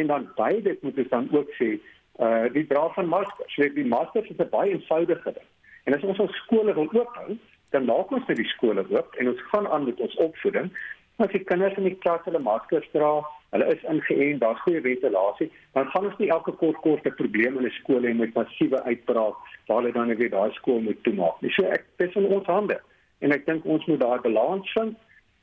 En 0.01 0.07
dan 0.07 0.29
by 0.35 0.61
dit 0.61 0.81
moet 0.81 0.97
ons 0.97 1.09
dan 1.09 1.27
ook 1.31 1.49
sê 1.59 1.79
uh 2.19 2.45
die 2.53 2.67
dra 2.67 2.89
van 2.93 3.07
maskers. 3.07 3.55
Weet 3.55 3.75
die 3.75 3.85
maskers 3.95 4.29
is 4.29 4.37
'n 4.37 4.49
baie 4.49 4.71
eenvoudige 4.71 5.31
ding. 5.33 5.49
En 5.83 5.95
as 5.95 6.03
ons 6.03 6.19
ons 6.19 6.35
skole 6.45 6.73
wil 6.73 6.89
oophou, 6.93 7.37
dan 7.69 7.85
maak 7.85 8.11
ons 8.11 8.27
net 8.27 8.37
die 8.37 8.51
skole 8.55 8.85
oop 8.89 9.15
en 9.15 9.29
ons 9.29 9.41
gaan 9.51 9.67
aan 9.67 9.85
met 9.85 9.99
ons 9.99 10.15
opvoeding 10.15 10.71
As 11.17 11.29
die 11.29 11.43
kinders 11.43 11.77
in 11.77 11.83
die 11.83 11.97
klas 12.01 12.23
hulle 12.25 12.39
maskers 12.39 12.87
dra, 12.91 13.21
hulle 13.53 13.65
is 13.69 13.83
ingeënt, 13.89 14.41
daar's 14.41 14.61
goeie 14.65 14.81
ventilasie, 14.81 15.51
dan 15.77 15.89
gaan 15.93 16.07
ons 16.09 16.17
nie 16.17 16.31
elke 16.33 16.51
kort 16.57 16.79
kort 16.81 17.05
'n 17.05 17.15
probleem 17.19 17.57
in 17.57 17.65
'n 17.65 17.77
skool 17.79 18.01
hê 18.01 18.13
met 18.15 18.33
massiewe 18.33 18.81
uitbraak 18.83 19.35
waar 19.67 19.81
hulle 19.81 19.93
dan 19.93 20.07
net 20.07 20.31
daai 20.31 20.51
skool 20.53 20.81
moet 20.81 21.03
toemaak. 21.03 21.41
Nie. 21.41 21.51
So 21.51 21.63
ek 21.65 21.85
dis 21.97 22.15
in 22.15 22.25
ons 22.25 22.47
hande 22.47 22.81
en 23.21 23.31
ek 23.31 23.45
dink 23.45 23.65
ons 23.65 23.85
moet 23.85 23.99
daai 23.99 24.19
balans 24.21 24.71
vind 24.73 24.97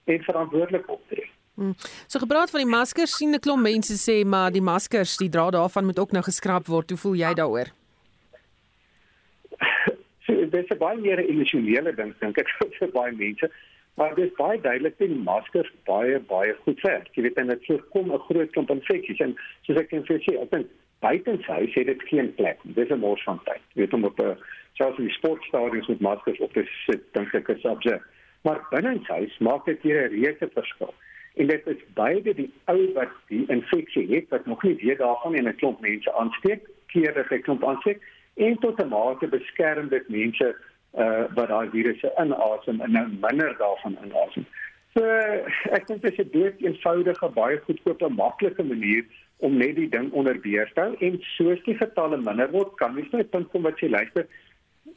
en 0.04 0.22
verantwoordelik 0.22 0.88
optree. 0.88 1.28
Hmm. 1.54 1.74
So 2.06 2.18
gepraat 2.18 2.50
van 2.50 2.60
die 2.60 2.70
maskers, 2.76 3.16
sien 3.16 3.34
'n 3.34 3.38
klomp 3.38 3.62
mense 3.62 3.94
sê 3.94 4.24
maar 4.24 4.50
die 4.50 4.62
maskers, 4.62 5.16
die 5.16 5.28
dra 5.28 5.50
daarvan 5.50 5.84
moet 5.84 5.98
ook 5.98 6.12
nou 6.12 6.22
geskraap 6.22 6.66
word. 6.66 6.90
Hoe 6.90 6.98
voel 6.98 7.14
jy 7.14 7.34
daaroor? 7.34 7.68
So, 10.26 10.46
dit 10.46 10.70
is 10.70 10.78
baie 10.78 10.98
meer 11.00 11.18
'n 11.18 11.28
emosionele 11.32 11.94
ding 11.94 12.14
dink 12.20 12.38
ek 12.38 12.48
vir 12.78 12.90
baie 12.92 13.12
mense. 13.12 13.50
Maar 13.94 14.14
dit 14.14 14.24
is 14.24 14.36
baie 14.36 14.60
duidelik 14.60 14.98
dat 14.98 15.08
die 15.08 15.16
maskers 15.16 15.72
baie 15.84 16.20
baie 16.20 16.54
goed 16.62 16.80
werk. 16.80 17.08
Jy 17.14 17.22
weet 17.22 17.40
en 17.42 17.48
dit 17.48 17.66
voorkom 17.66 18.12
'n 18.12 18.18
groot 18.28 18.50
klomp 18.50 18.70
infeksies 18.70 19.18
en 19.18 19.36
soos 19.62 19.80
ek 19.80 19.88
kan 19.88 20.04
sê, 20.04 20.14
ek 20.42 20.50
dink 20.50 20.66
buitenshuis 21.00 21.74
het 21.74 21.86
dit 21.86 22.02
geen 22.02 22.34
plek. 22.34 22.58
Dis 22.62 22.88
'n 22.88 22.98
mors 22.98 23.22
van 23.22 23.40
tyd. 23.44 23.62
Jy 23.72 23.80
weet 23.82 23.94
om 23.94 24.04
op 24.04 24.20
'n 24.20 24.36
selfs 24.72 24.98
in 24.98 25.04
die 25.04 25.14
sportstadions 25.14 25.86
met 25.86 26.00
maskers 26.00 26.38
op 26.38 26.52
te 26.52 26.64
sit, 26.86 27.02
dink 27.12 27.34
ek 27.34 27.48
is 27.48 27.64
absurd. 27.64 28.02
Maar 28.42 28.66
binnenshuis 28.70 29.38
maak 29.38 29.64
dit 29.64 29.82
hier 29.82 30.02
'n 30.02 30.12
reuse 30.14 30.48
verskil. 30.52 30.94
En 31.34 31.46
dit 31.46 31.66
is 31.66 31.82
beide 31.94 32.34
die 32.34 32.52
ou 32.64 32.92
wat 32.92 33.12
die 33.28 33.44
infeksie 33.46 34.14
het 34.14 34.28
wat 34.28 34.46
nog 34.46 34.62
nie 34.62 34.76
weet 34.82 34.98
daarvan 34.98 35.34
en 35.34 35.48
'n 35.48 35.56
klomp 35.56 35.80
mense 35.80 36.12
aansteek, 36.12 36.68
keer 36.86 37.14
dat 37.14 37.28
hy 37.28 37.38
klomp 37.38 37.64
aansteek 37.64 38.02
en 38.34 38.58
tot 38.58 38.82
'n 38.82 38.88
mate 38.88 39.28
beskerm 39.28 39.88
dit 39.88 40.08
mense 40.08 40.56
uh 40.98 41.24
wat 41.34 41.48
daai 41.48 41.70
virusse 41.70 42.12
inasem 42.18 42.80
en 42.80 42.92
nou 42.92 43.06
minder 43.08 43.54
daarvan 43.58 43.98
inasem. 44.04 44.46
So 44.94 45.06
ek 45.76 45.86
dink 45.86 46.02
dit 46.02 46.12
is 46.12 46.24
'n 46.24 46.30
dood 46.32 46.62
eenvoudige, 46.66 47.28
baie 47.34 47.58
goedkoop 47.66 48.02
en 48.02 48.14
maklike 48.14 48.62
manier 48.62 49.04
om 49.38 49.56
net 49.56 49.76
die 49.76 49.88
ding 49.88 50.12
onder 50.12 50.40
beheer 50.40 50.70
te 50.74 50.80
hou 50.80 50.96
en 50.98 51.18
soos 51.36 51.62
die 51.64 51.76
getalle 51.76 52.16
minder 52.16 52.50
word, 52.50 52.74
kan 52.76 52.94
mens 52.94 53.10
net 53.12 53.30
punt 53.30 53.48
kom 53.50 53.62
wat 53.62 53.78
jy 53.80 53.88
luister. 53.88 54.26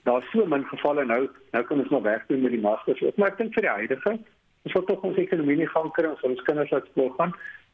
Daar's 0.04 0.26
so 0.32 0.46
min 0.46 0.66
gevalle 0.66 1.06
nou, 1.06 1.30
nou 1.52 1.64
kan 1.64 1.80
ons 1.80 1.90
nog 1.90 2.04
wegdoen 2.04 2.42
met 2.42 2.52
die 2.52 2.62
maskers. 2.62 3.04
Maar 3.16 3.32
ek 3.32 3.38
dink 3.38 3.54
vir 3.54 3.68
die 3.68 3.78
huidige, 3.78 4.18
ons 4.64 4.74
wil 4.74 4.84
tog 4.84 5.04
ons 5.04 5.18
ekonomie 5.18 5.58
nie 5.62 5.72
gaan 5.76 5.92
kry 5.92 6.10
ons 6.10 6.28
ons 6.28 6.42
kinders 6.50 6.72
laat 6.72 6.90
skool 6.92 7.14
gaan. 7.20 7.34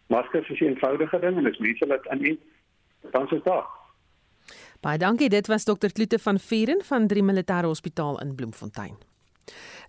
Maskers 0.09 0.49
is 0.49 0.59
'n 0.59 0.73
eenvoudige 0.73 1.19
ding 1.19 1.38
en 1.38 1.43
dit 1.43 1.53
is 1.53 1.59
mense 1.59 1.88
wat 1.88 2.07
aan 2.09 2.21
nie 2.21 2.39
dan 3.11 3.27
so 3.27 3.39
daar. 3.43 3.78
Baie 4.79 4.98
dankie. 4.98 5.27
Dit 5.29 5.48
was 5.48 5.63
Dr. 5.63 5.91
Kloete 5.91 6.19
van 6.19 6.39
Vieren 6.39 6.79
van 6.83 7.07
Drie 7.07 7.24
Militaire 7.24 7.67
Hospitaal 7.67 8.19
in 8.21 8.36
Bloemfontein. 8.36 8.95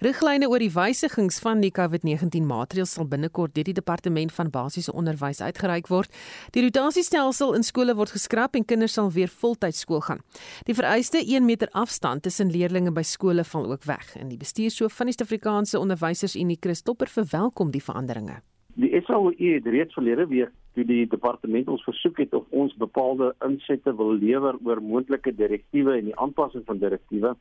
Riglyne 0.01 0.49
oor 0.49 0.59
die 0.59 0.73
wysigings 0.73 1.39
van 1.45 1.61
die 1.61 1.71
COVID-19 1.71 2.47
maatreëls 2.49 2.97
sal 2.97 3.07
binnekort 3.07 3.55
deur 3.55 3.69
die 3.69 3.77
departement 3.77 4.33
van 4.33 4.51
basiese 4.51 4.95
onderwys 4.97 5.43
uitgereik 5.45 5.91
word. 5.93 6.11
Die 6.57 6.65
rotasiestelsel 6.65 7.55
in 7.55 7.63
skole 7.63 7.95
word 7.95 8.17
geskraap 8.17 8.57
en 8.59 8.65
kinders 8.65 8.97
sal 8.99 9.13
weer 9.15 9.31
voltyds 9.31 9.85
skool 9.85 10.01
gaan. 10.09 10.25
Die 10.67 10.75
vereiste 10.75 11.21
1 11.23 11.45
meter 11.45 11.69
afstand 11.71 12.25
tussen 12.27 12.51
leerders 12.51 12.91
by 12.97 13.05
skole 13.07 13.45
val 13.45 13.71
ook 13.71 13.85
weg. 13.85 14.17
En 14.17 14.33
die 14.33 14.41
bestuurshoof 14.41 14.97
van 14.97 15.07
die 15.07 15.15
Suid-Afrikaanse 15.15 15.79
Onderwysersunie, 15.79 16.59
Chris 16.61 16.83
Topper, 16.83 17.07
verwelkom 17.07 17.71
die 17.71 17.85
veranderinge. 17.85 18.41
Die 18.75 19.01
SAOE 19.07 19.35
het 19.55 19.67
reeds 19.67 19.95
verlede 19.95 20.27
week 20.27 20.51
toe 20.75 20.85
die 20.87 21.07
departement 21.11 21.69
ons 21.69 21.83
versoek 21.83 22.21
het 22.23 22.35
of 22.35 22.45
ons 22.55 22.75
bepaalde 22.79 23.33
insette 23.47 23.95
wil 23.97 24.13
lewer 24.15 24.59
oor 24.65 24.83
moontlike 24.83 25.33
direktiewe 25.35 25.97
en 25.99 26.11
die 26.11 26.19
aanpassing 26.19 26.63
van 26.69 26.79
direktiewe 26.79 27.35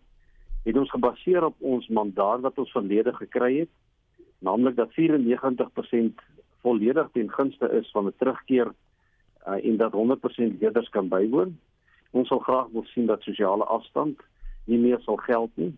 het 0.65 0.77
ons 0.77 0.89
gebaseer 0.89 1.45
op 1.45 1.55
ons 1.61 1.87
mandaat 1.87 2.41
wat 2.41 2.57
ons 2.59 2.71
verlede 2.75 3.13
gekry 3.15 3.51
het, 3.59 3.69
naamlik 4.43 4.75
dat 4.75 4.91
94% 4.97 6.23
volledig 6.65 7.11
ten 7.13 7.29
gunste 7.31 7.69
is 7.77 7.91
van 7.91 8.07
'n 8.07 8.17
terugkeer 8.17 8.73
uh, 9.47 9.65
en 9.65 9.77
dat 9.77 9.93
100% 9.93 10.59
leerders 10.59 10.89
kan 10.89 11.07
bywoon. 11.07 11.57
Ons 12.11 12.27
sal 12.27 12.39
graag 12.39 12.67
wil 12.71 12.83
sien 12.83 13.05
dat 13.05 13.21
sosiale 13.21 13.63
afstand 13.63 14.19
nie 14.65 14.77
meer 14.77 14.99
sal 14.99 15.15
geld 15.15 15.51
nie 15.53 15.73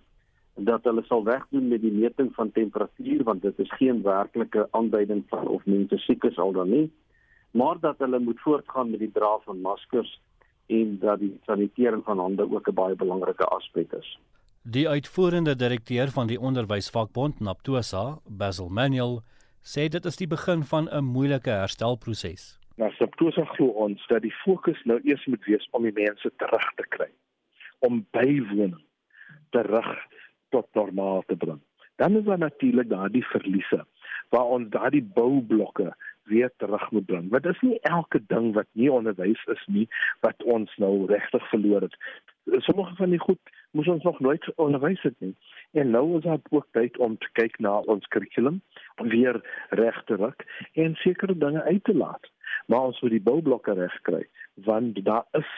dat 0.55 0.84
hulle 0.84 1.03
sal 1.03 1.24
wegdoen 1.24 1.67
met 1.67 1.81
die 1.81 1.91
meting 1.91 2.34
van 2.34 2.51
temperatuur 2.51 3.24
want 3.24 3.41
dit 3.41 3.60
is 3.60 3.72
geen 3.74 4.01
werklike 4.01 4.67
aanduiding 4.72 5.24
van 5.27 5.48
of 5.48 5.65
mense 5.65 5.98
siek 5.98 6.24
is 6.24 6.38
al 6.38 6.51
dan 6.51 6.70
nie, 6.70 6.91
maar 7.51 7.79
dat 7.79 7.98
hulle 7.98 8.20
moet 8.20 8.39
voortgaan 8.39 8.89
met 8.89 9.00
die 9.00 9.12
dra 9.12 9.38
van 9.46 9.62
maskers 9.62 10.20
en 10.67 11.00
dat 11.00 11.20
die 11.20 11.39
sanitering 11.46 12.03
van 12.03 12.20
hande 12.20 12.51
ook 12.51 12.67
'n 12.67 12.74
baie 12.74 12.96
belangrike 12.96 13.46
aspek 13.46 13.91
is. 13.91 14.20
Die 14.63 14.89
uitvoerende 14.89 15.55
direkteur 15.55 16.08
van 16.08 16.27
die 16.27 16.39
onderwysvakbond 16.39 17.39
Naptosa, 17.39 18.20
Basil 18.25 18.70
Manuel, 18.70 19.22
sê 19.62 19.88
dit 19.89 20.05
is 20.05 20.15
die 20.15 20.27
begin 20.27 20.63
van 20.63 20.89
'n 20.89 21.03
moeilike 21.03 21.50
herstelproses. 21.50 22.60
Nou 22.75 22.91
Naptosa 23.00 23.46
glo 23.46 23.65
ons 23.65 24.08
dat 24.08 24.22
die 24.22 24.34
fokus 24.43 24.84
nou 24.84 25.00
eers 25.03 25.25
moet 25.25 25.46
wees 25.46 25.67
om 25.72 25.84
die 25.84 25.93
mense 25.93 26.31
terug 26.38 26.74
te 26.75 26.86
kry, 26.89 27.10
om 27.79 28.05
bywoning 28.12 28.75
terug 29.50 29.89
tot 30.51 30.67
normaal 30.77 31.24
te 31.27 31.36
bring. 31.36 31.60
Dan 31.96 32.17
is 32.17 32.24
daar 32.24 32.38
natuurlik 32.38 32.89
daardie 32.89 33.25
verliese 33.25 33.86
waar 34.31 34.48
ons 34.55 34.70
daardie 34.70 35.03
boublokke 35.03 35.96
weer 36.24 36.51
terug 36.58 36.91
moet 36.91 37.05
bring. 37.05 37.29
Want 37.29 37.43
dit 37.43 37.53
is 37.53 37.62
nie 37.62 37.79
elke 37.79 38.22
ding 38.27 38.53
wat 38.53 38.67
nie 38.72 38.91
onderwys 38.91 39.43
is 39.53 39.63
nie 39.67 39.88
wat 40.20 40.43
ons 40.43 40.75
nou 40.77 41.05
regtig 41.05 41.50
verloor 41.50 41.81
het. 41.81 41.98
Sommige 42.65 42.96
van 42.96 43.10
die 43.10 43.20
goed 43.20 43.51
moes 43.72 43.88
ons 43.88 44.03
nog 44.03 44.20
nooit 44.20 44.48
onderwys 44.55 45.01
het 45.01 45.20
nie. 45.20 45.36
En 45.72 45.89
nou 45.89 46.17
is 46.17 46.24
dit 46.24 46.48
ook 46.50 46.67
tyd 46.72 46.98
om 46.98 47.17
te 47.17 47.29
kyk 47.39 47.60
na 47.60 47.77
ons 47.93 48.08
kurrikulum 48.08 48.62
weer 48.96 49.41
reg 49.70 50.03
te 50.05 50.15
ruk 50.15 50.46
en 50.74 50.96
sekere 51.03 51.38
dinge 51.38 51.63
uit 51.63 51.84
te 51.84 51.96
laat. 51.96 52.31
Maar 52.65 52.91
ons 52.91 53.01
moet 53.01 53.17
die 53.17 53.27
boublokke 53.27 53.74
reg 53.74 54.01
kry 54.08 54.24
want 54.55 55.05
daar 55.05 55.25
is 55.31 55.51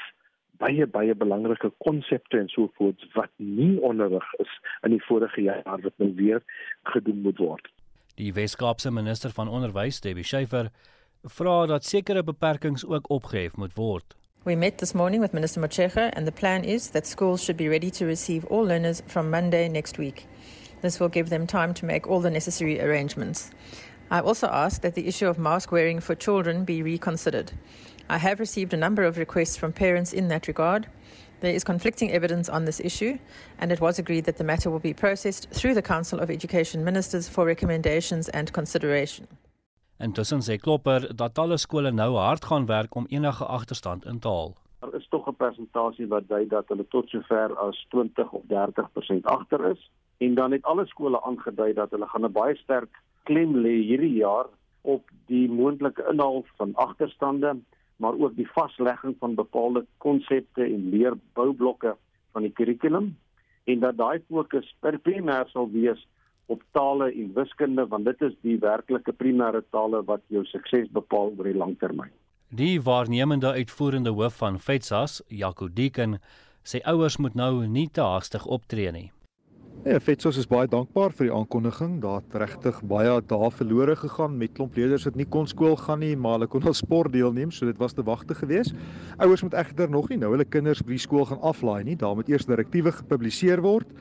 baie 0.64 0.88
baie 0.88 1.16
belangrike 1.16 1.72
konsepte 1.84 2.40
en 2.40 2.50
so 2.54 2.72
voort 2.78 3.04
wat 3.18 3.32
nie 3.38 3.76
onderrig 3.84 4.28
is 4.44 4.52
in 4.88 4.96
die 4.96 5.04
vorige 5.08 5.44
jaar 5.50 5.80
wat 5.84 5.96
nou 6.02 6.12
weer 6.16 6.44
gedoen 6.96 7.22
moet 7.28 7.40
word. 7.44 7.70
Die 8.16 8.34
Weskaapse 8.34 8.92
minister 8.92 9.34
van 9.34 9.50
onderwys, 9.50 10.00
Debbie 10.02 10.24
Schiefer, 10.24 10.70
vra 11.24 11.66
dat 11.68 11.86
sekere 11.86 12.24
beperkings 12.24 12.86
ook 12.86 13.10
opgehef 13.10 13.58
moet 13.58 13.76
word. 13.76 14.16
We 14.44 14.56
met 14.56 14.78
this 14.78 14.94
morning 14.94 15.22
with 15.22 15.34
Minister 15.34 15.62
Mochecha, 15.62 16.10
and 16.16 16.26
the 16.26 16.32
plan 16.32 16.64
is 16.64 16.90
that 16.90 17.08
schools 17.08 17.44
should 17.44 17.58
be 17.58 17.70
ready 17.70 17.90
to 17.90 18.06
receive 18.06 18.46
all 18.50 18.66
learners 18.68 19.02
from 19.08 19.30
Monday 19.30 19.70
next 19.70 19.98
week. 19.98 20.26
This 20.82 21.00
will 21.00 21.10
give 21.10 21.30
them 21.30 21.46
time 21.46 21.74
to 21.74 21.86
make 21.86 22.10
all 22.10 22.22
the 22.22 22.30
necessary 22.30 22.82
arrangements. 22.82 23.52
I 24.12 24.20
also 24.20 24.48
asked 24.48 24.82
that 24.82 24.96
the 24.96 25.08
issue 25.08 25.28
of 25.28 25.40
mask 25.40 25.72
wearing 25.72 26.02
for 26.02 26.14
children 26.14 26.66
be 26.66 26.84
reconsidered. 26.84 27.54
I 28.10 28.18
have 28.18 28.40
received 28.40 28.74
a 28.74 28.78
number 28.78 29.04
of 29.04 29.18
requests 29.18 29.58
from 29.58 29.72
parents 29.72 30.14
in 30.14 30.28
that 30.28 30.48
regard. 30.48 30.88
There 31.40 31.54
is 31.54 31.64
conflicting 31.64 32.12
evidence 32.12 32.50
on 32.50 32.66
this 32.66 32.80
issue, 32.80 33.18
and 33.60 33.72
it 33.72 33.80
was 33.80 34.00
agreed 34.00 34.26
that 34.26 34.38
the 34.38 34.44
matter 34.44 34.70
will 34.70 34.80
be 34.80 34.94
processed 34.94 35.50
through 35.52 35.74
the 35.74 35.82
Council 35.82 36.20
of 36.20 36.30
Education 36.30 36.84
Ministers 36.84 37.28
for 37.30 37.46
recommendations 37.46 38.30
and 38.30 38.52
consideration. 38.54 39.28
Intussen 40.00 40.42
sê 40.42 40.58
Klopper 40.58 41.14
dat 41.16 41.38
alle 41.40 41.58
skole 41.58 41.92
nou 41.92 42.16
hard 42.16 42.46
gaan 42.46 42.66
werk 42.66 42.96
om 42.96 43.06
enige 43.10 43.46
agterstand 43.46 44.06
in 44.06 44.20
te 44.20 44.28
haal. 44.28 44.56
Daar 44.80 44.96
is 44.96 45.08
tog 45.10 45.28
'n 45.28 45.36
persentasie 45.36 46.08
wat 46.08 46.28
dui 46.28 46.48
dat 46.48 46.68
hulle 46.68 46.88
tot 46.88 47.10
sover 47.10 47.56
as 47.58 47.86
20 47.90 48.32
of 48.32 48.42
30% 48.48 49.26
agter 49.26 49.70
is 49.72 49.92
en 50.18 50.36
dan 50.36 50.52
het 50.52 50.64
alle 50.64 50.86
skole 50.86 51.22
aangedui 51.22 51.74
dat 51.74 51.90
hulle 51.92 52.08
gaan 52.08 52.26
'n 52.26 52.32
baie 52.32 52.56
sterk 52.56 52.92
klem 53.24 53.56
lê 53.56 53.76
hierdie 53.88 54.16
jaar 54.16 54.46
op 54.82 55.10
die 55.26 55.50
moontlike 55.50 56.04
inhaal 56.12 56.44
van 56.56 56.76
agterstande, 56.76 57.56
maar 58.04 58.20
ook 58.20 58.36
die 58.36 58.50
vaslegging 58.52 59.16
van 59.20 59.36
bepaalde 59.40 59.86
konsepte 60.04 60.66
en 60.66 60.90
leerboublokke 60.92 61.96
van 62.36 62.48
die 62.48 62.52
kurrikulum 62.58 63.14
en 63.72 63.80
dat 63.80 63.98
daai 63.98 64.20
fokus 64.28 64.68
per 64.84 65.00
primêr 65.08 65.48
sal 65.54 65.70
wees 65.72 66.02
op 66.52 66.64
tale 66.76 67.08
en 67.12 67.32
wiskunde 67.38 67.88
want 67.88 68.06
dit 68.10 68.22
is 68.28 68.36
die 68.44 68.58
werklike 68.60 69.16
primêre 69.22 69.64
tale 69.76 70.04
wat 70.10 70.24
jou 70.28 70.44
sukses 70.52 70.92
bepaal 70.92 71.32
oor 71.38 71.48
die 71.48 71.58
lang 71.58 71.78
termyn. 71.80 72.12
Die 72.54 72.82
waarnemende 72.86 73.54
uitvoerende 73.56 74.12
hoof 74.14 74.36
van 74.44 74.60
FETSAS, 74.60 75.22
Jaco 75.28 75.70
Deeken, 75.74 76.20
sê 76.64 76.84
ouers 76.86 77.18
moet 77.18 77.36
nou 77.36 77.66
nie 77.68 77.88
te 77.90 78.04
haastig 78.04 78.46
optree 78.46 78.92
nie. 78.92 79.10
Ja, 79.84 79.98
FETSAS 80.00 80.38
is 80.40 80.46
baie 80.48 80.64
dankbaar 80.72 81.12
vir 81.12 81.28
die 81.28 81.34
aankondiging. 81.36 81.98
Daar 82.00 82.22
het 82.22 82.36
regtig 82.40 82.78
baie 82.88 83.18
dae 83.28 83.50
verlore 83.52 83.98
gegaan 84.00 84.38
met 84.40 84.54
klomp 84.56 84.78
leerders 84.80 85.04
wat 85.10 85.18
nie 85.20 85.26
kon 85.28 85.44
skool 85.52 85.74
gaan 85.76 86.00
nie, 86.00 86.14
maar 86.16 86.38
hulle 86.38 86.48
kon 86.48 86.64
al 86.70 86.76
sport 86.78 87.12
deelneem, 87.12 87.50
so 87.52 87.68
dit 87.68 87.82
was 87.82 87.92
te 87.92 88.06
wagte 88.08 88.38
geweest. 88.38 88.78
Ouers 89.18 89.42
moet 89.44 89.58
egter 89.60 89.92
nog 89.92 90.08
nie 90.08 90.22
nou 90.22 90.30
hulle 90.32 90.46
kinders 90.48 90.80
by 90.88 90.94
die 90.94 91.02
skool 91.04 91.28
gaan 91.28 91.44
aflaai 91.44 91.84
nie. 91.84 91.98
Daar 92.00 92.16
moet 92.16 92.32
eers 92.32 92.48
direktiewe 92.48 92.94
gepubliseer 92.96 93.60
word. 93.66 93.92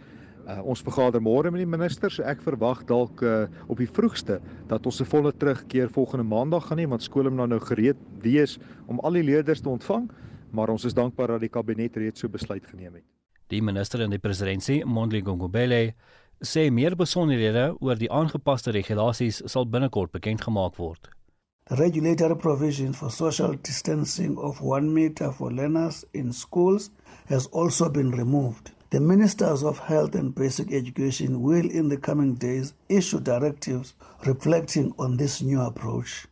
Uh, 0.46 0.60
ons 0.62 0.84
vergader 0.86 1.18
môre 1.18 1.50
met 1.50 1.64
die 1.64 1.72
minister, 1.74 2.14
so 2.14 2.22
ek 2.30 2.44
verwag 2.46 2.84
dalk 2.86 3.18
uh, 3.26 3.48
op 3.66 3.82
die 3.82 3.90
vroegste 3.90 4.38
dat 4.70 4.86
ons 4.86 5.00
se 5.02 5.06
volle 5.10 5.34
terugkeer 5.34 5.90
volgende 5.90 6.28
maandag 6.30 6.68
gaan 6.68 6.78
hê 6.78 6.86
want 6.90 7.02
skole 7.02 7.30
moet 7.30 7.42
nou 7.42 7.56
nou 7.56 7.62
gereed 7.66 7.98
wees 8.22 8.54
om 8.86 9.02
al 9.02 9.18
die 9.18 9.26
leerders 9.26 9.66
te 9.66 9.70
ontvang, 9.74 10.06
maar 10.54 10.70
ons 10.70 10.86
is 10.86 10.94
dankbaar 10.94 11.34
dat 11.34 11.48
die 11.48 11.50
kabinet 11.50 11.98
reeds 11.98 12.22
so 12.22 12.30
besluit 12.30 12.70
geneem 12.70 13.00
het. 13.00 13.11
Die 13.52 13.60
minister 13.60 14.00
in 14.00 14.10
die 14.10 14.18
presidentskap, 14.18 14.86
Mondli 14.88 15.20
Gungubele, 15.20 15.92
sê 16.40 16.70
meer 16.72 16.94
besonderhede 16.96 17.74
oor 17.84 17.98
die 18.00 18.08
aangepaste 18.08 18.72
regulasies 18.72 19.42
sal 19.52 19.66
binnekort 19.68 20.14
bekend 20.14 20.40
gemaak 20.40 20.78
word. 20.80 21.10
The 21.68 21.76
regulatory 21.76 22.34
provision 22.34 22.94
for 22.96 23.10
social 23.10 23.52
distancing 23.54 24.38
of 24.38 24.62
1 24.62 24.88
meter 24.94 25.30
for 25.32 25.52
learners 25.52 26.04
in 26.14 26.32
schools 26.32 26.90
has 27.28 27.46
also 27.52 27.90
been 27.90 28.10
removed. 28.16 28.72
The 28.88 29.00
Ministers 29.00 29.62
of 29.62 29.78
Health 29.88 30.14
and 30.14 30.34
Basic 30.34 30.72
Education 30.72 31.42
will, 31.42 31.68
in 31.70 31.88
the 31.88 31.96
coming 31.96 32.34
days, 32.34 32.72
issue 32.88 33.20
directives 33.20 33.92
reflecting 34.26 34.94
on 34.98 35.18
this 35.18 35.42
new 35.42 35.60
approach. 35.60 36.26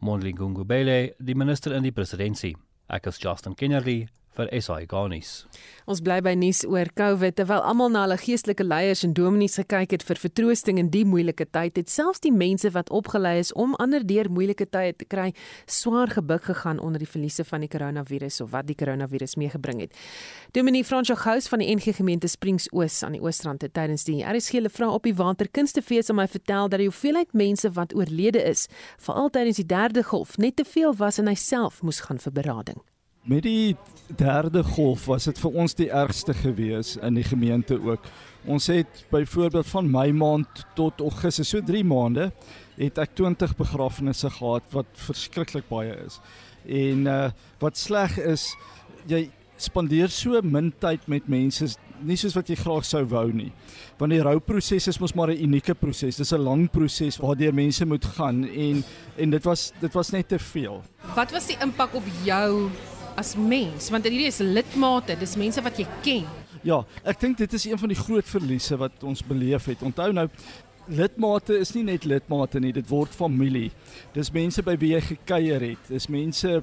Mondli 0.00 0.32
Gungubele, 0.32 1.14
die 1.18 1.34
minister 1.34 1.72
in 1.72 1.86
die 1.86 1.94
presidentskap. 1.94 2.58
Ek 2.90 3.06
is 3.06 3.18
Justin 3.22 3.54
Kennerly 3.54 4.08
vir 4.36 4.50
SI 4.60 4.86
Garnis. 4.90 5.44
Ons 5.90 6.00
bly 6.04 6.18
by 6.24 6.32
nuus 6.38 6.62
oor 6.64 6.88
COVID 6.96 7.36
terwyl 7.38 7.62
almal 7.66 7.90
na 7.92 8.04
hulle 8.06 8.16
geestelike 8.20 8.64
leiers 8.64 9.04
en 9.06 9.12
dominees 9.16 9.58
gekyk 9.60 9.92
het 9.96 10.04
vir 10.08 10.20
vertroosting 10.22 10.78
in 10.80 10.88
die 10.92 11.04
moeilike 11.08 11.46
tyd. 11.52 11.76
Het 11.76 11.90
selfs 11.92 12.22
die 12.24 12.32
mense 12.32 12.70
wat 12.74 12.92
opgelei 12.94 13.36
is 13.42 13.52
om 13.52 13.76
ander 13.82 14.04
deur 14.06 14.30
moeilike 14.32 14.66
tye 14.72 14.94
te 14.96 15.04
kry, 15.04 15.30
swaar 15.66 16.12
gebuk 16.14 16.48
gegaan 16.48 16.80
onder 16.80 17.02
die 17.02 17.10
verliese 17.10 17.44
van 17.44 17.64
die 17.64 17.70
koronavirus 17.72 18.40
of 18.44 18.52
wat 18.54 18.68
die 18.70 18.78
koronavirus 18.78 19.36
meegebring 19.40 19.84
het. 19.84 20.00
Dominee 20.56 20.84
Fransjo 20.84 21.18
Gous 21.20 21.50
van 21.52 21.62
die 21.62 21.68
NG 21.74 21.94
Gemeente 21.98 22.28
Springs 22.28 22.70
Oos 22.72 23.02
aan 23.04 23.18
die 23.18 23.22
Oosrand 23.22 23.62
het 23.62 23.74
tydens 23.76 24.06
die 24.08 24.22
RSG 24.24 24.60
hulle 24.60 24.72
vra 24.72 24.88
op 24.94 25.04
die 25.04 25.14
Waterkunstefees 25.18 26.10
om 26.10 26.20
my 26.22 26.28
vertel 26.30 26.72
dat 26.72 26.80
die 26.82 26.88
hoeveelheid 26.88 27.36
mense 27.36 27.70
wat 27.76 27.94
oorlede 27.94 28.42
is, 28.42 28.66
veral 29.02 29.30
tydens 29.30 29.60
die 29.60 29.68
derde 29.68 30.02
golf, 30.02 30.38
net 30.38 30.56
te 30.56 30.64
veel 30.64 30.96
was 30.96 31.20
en 31.20 31.30
hy 31.30 31.38
self 31.38 31.82
moes 31.82 32.04
gaan 32.08 32.22
vir 32.22 32.32
berading. 32.40 32.82
Met 33.24 33.42
die 33.42 33.76
derde 34.16 34.60
golf 34.64 35.06
was 35.08 35.24
dit 35.24 35.38
vir 35.40 35.54
ons 35.56 35.72
die 35.78 35.86
ergste 35.88 36.34
gewees 36.36 36.98
in 37.00 37.16
die 37.16 37.24
gemeente 37.24 37.78
ook. 37.80 38.04
Ons 38.44 38.66
het 38.68 39.06
byvoorbeeld 39.08 39.70
van 39.70 39.88
Mei 39.90 40.10
maand 40.12 40.66
tot 40.76 41.00
Augustus, 41.00 41.48
so 41.48 41.64
3 41.64 41.80
maande, 41.88 42.26
het 42.76 43.00
ek 43.00 43.14
20 43.16 43.54
begrafnisse 43.56 44.28
gehad 44.28 44.68
wat 44.76 44.92
verskriklik 45.06 45.70
baie 45.72 45.96
is. 46.04 46.20
En 46.68 47.08
uh 47.08 47.30
wat 47.64 47.80
sleg 47.80 48.18
is, 48.20 48.50
jy 49.08 49.30
spandeer 49.56 50.12
so 50.12 50.42
min 50.44 50.68
tyd 50.82 51.08
met 51.08 51.24
mense 51.30 51.70
nie 52.04 52.16
soos 52.20 52.34
wat 52.36 52.50
jy 52.50 52.56
graag 52.60 52.84
sou 52.84 53.06
wou 53.08 53.28
nie. 53.32 53.50
Want 53.96 54.12
die 54.12 54.20
rouproses 54.20 54.90
is 54.90 55.00
mos 55.00 55.14
maar 55.14 55.30
'n 55.32 55.40
unieke 55.48 55.74
proses. 55.74 56.16
Dis 56.16 56.32
'n 56.32 56.44
lang 56.44 56.68
proses 56.68 57.16
waardeur 57.16 57.54
mense 57.54 57.86
moet 57.86 58.04
gaan 58.04 58.44
en 58.44 58.84
en 59.16 59.30
dit 59.30 59.44
was 59.44 59.72
dit 59.80 59.92
was 59.94 60.10
net 60.10 60.28
te 60.28 60.38
veel. 60.38 60.82
Wat 61.14 61.30
was 61.32 61.46
die 61.46 61.56
impak 61.62 61.94
op 61.94 62.04
jou 62.24 62.68
as 63.16 63.34
mens 63.36 63.90
want 63.92 64.06
hierdie 64.08 64.30
is 64.30 64.42
lidmate, 64.42 65.16
dis 65.20 65.36
mense 65.40 65.62
wat 65.64 65.78
jy 65.78 65.86
ken. 66.04 66.28
Ja, 66.64 66.80
ek 67.04 67.20
dink 67.20 67.38
dit 67.38 67.52
is 67.52 67.66
een 67.68 67.78
van 67.78 67.92
die 67.92 67.98
groot 67.98 68.28
verliese 68.28 68.78
wat 68.80 69.02
ons 69.04 69.22
beleef 69.26 69.66
het. 69.68 69.82
Onthou 69.84 70.10
nou 70.16 70.28
lidmate 70.88 71.56
is 71.60 71.72
nie 71.76 71.84
net 71.86 72.04
lidmate 72.08 72.60
nie, 72.60 72.72
dit 72.76 72.88
word 72.90 73.12
familie. 73.16 73.70
Dis 74.14 74.32
mense 74.32 74.62
by 74.64 74.76
wie 74.80 74.94
jy 74.94 75.00
gekuier 75.04 75.64
het. 75.70 75.88
Dis 75.88 76.08
mense 76.12 76.60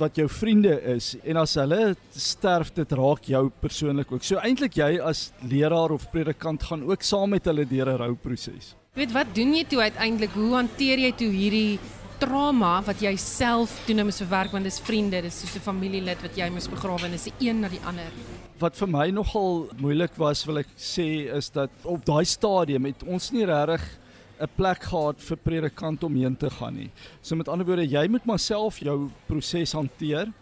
wat 0.00 0.18
jou 0.18 0.26
vriende 0.30 0.74
is 0.94 1.12
en 1.22 1.40
as 1.42 1.54
hulle 1.60 1.94
sterf 2.16 2.72
dit 2.76 2.94
raak 2.98 3.28
jou 3.28 3.46
persoonlik 3.62 4.12
ook. 4.12 4.24
So 4.24 4.40
eintlik 4.42 4.76
jy 4.80 4.96
as 5.00 5.30
leraar 5.48 5.94
of 5.94 6.08
predikant 6.12 6.64
gaan 6.68 6.86
ook 6.88 7.04
saam 7.06 7.36
met 7.36 7.48
hulle 7.48 7.68
deur 7.68 7.92
'n 7.92 8.00
rouproses. 8.06 8.74
Weet 8.94 9.12
wat 9.12 9.34
doen 9.34 9.54
jy 9.54 9.64
toe 9.64 9.80
uiteindelik? 9.80 10.34
Hoe 10.36 10.54
hanteer 10.54 10.98
jy 10.98 11.12
toe 11.12 11.30
hierdie 11.32 11.78
trauma 12.22 12.76
wat 12.86 13.00
jy 13.02 13.12
self 13.18 13.72
toe 13.86 13.96
nou 13.98 14.04
moet 14.06 14.18
verwerk 14.22 14.52
want 14.54 14.66
dis 14.68 14.78
vriende, 14.86 15.18
dis 15.24 15.40
soos 15.42 15.56
'n 15.56 15.64
familielid 15.64 16.20
wat 16.22 16.36
jy 16.38 16.48
moet 16.50 16.68
begrawe 16.70 17.06
en 17.06 17.10
dis 17.10 17.26
die 17.30 17.48
een 17.48 17.60
na 17.60 17.68
die 17.68 17.82
ander. 17.84 18.10
Wat 18.58 18.76
vir 18.76 18.88
my 18.88 19.10
nogal 19.10 19.68
moeilik 19.80 20.14
was, 20.16 20.44
wil 20.46 20.58
ek 20.58 20.68
sê, 20.76 21.26
is 21.34 21.50
dat 21.50 21.70
op 21.82 22.04
daai 22.04 22.24
stadium 22.24 22.84
het 22.84 23.02
ons 23.02 23.32
nie 23.32 23.44
regtig 23.44 23.82
'n 24.40 24.48
plek 24.56 24.82
gehad 24.82 25.18
vir 25.20 25.36
predikant 25.36 26.04
om 26.04 26.14
heen 26.14 26.36
te 26.36 26.50
gaan 26.50 26.74
nie. 26.74 26.90
So 27.22 27.34
met 27.34 27.48
ander 27.48 27.66
woorde, 27.66 27.86
jy 27.86 28.08
moet 28.08 28.24
maar 28.24 28.38
self 28.38 28.78
jou 28.78 29.10
proses 29.26 29.72
hanteer. 29.72 30.32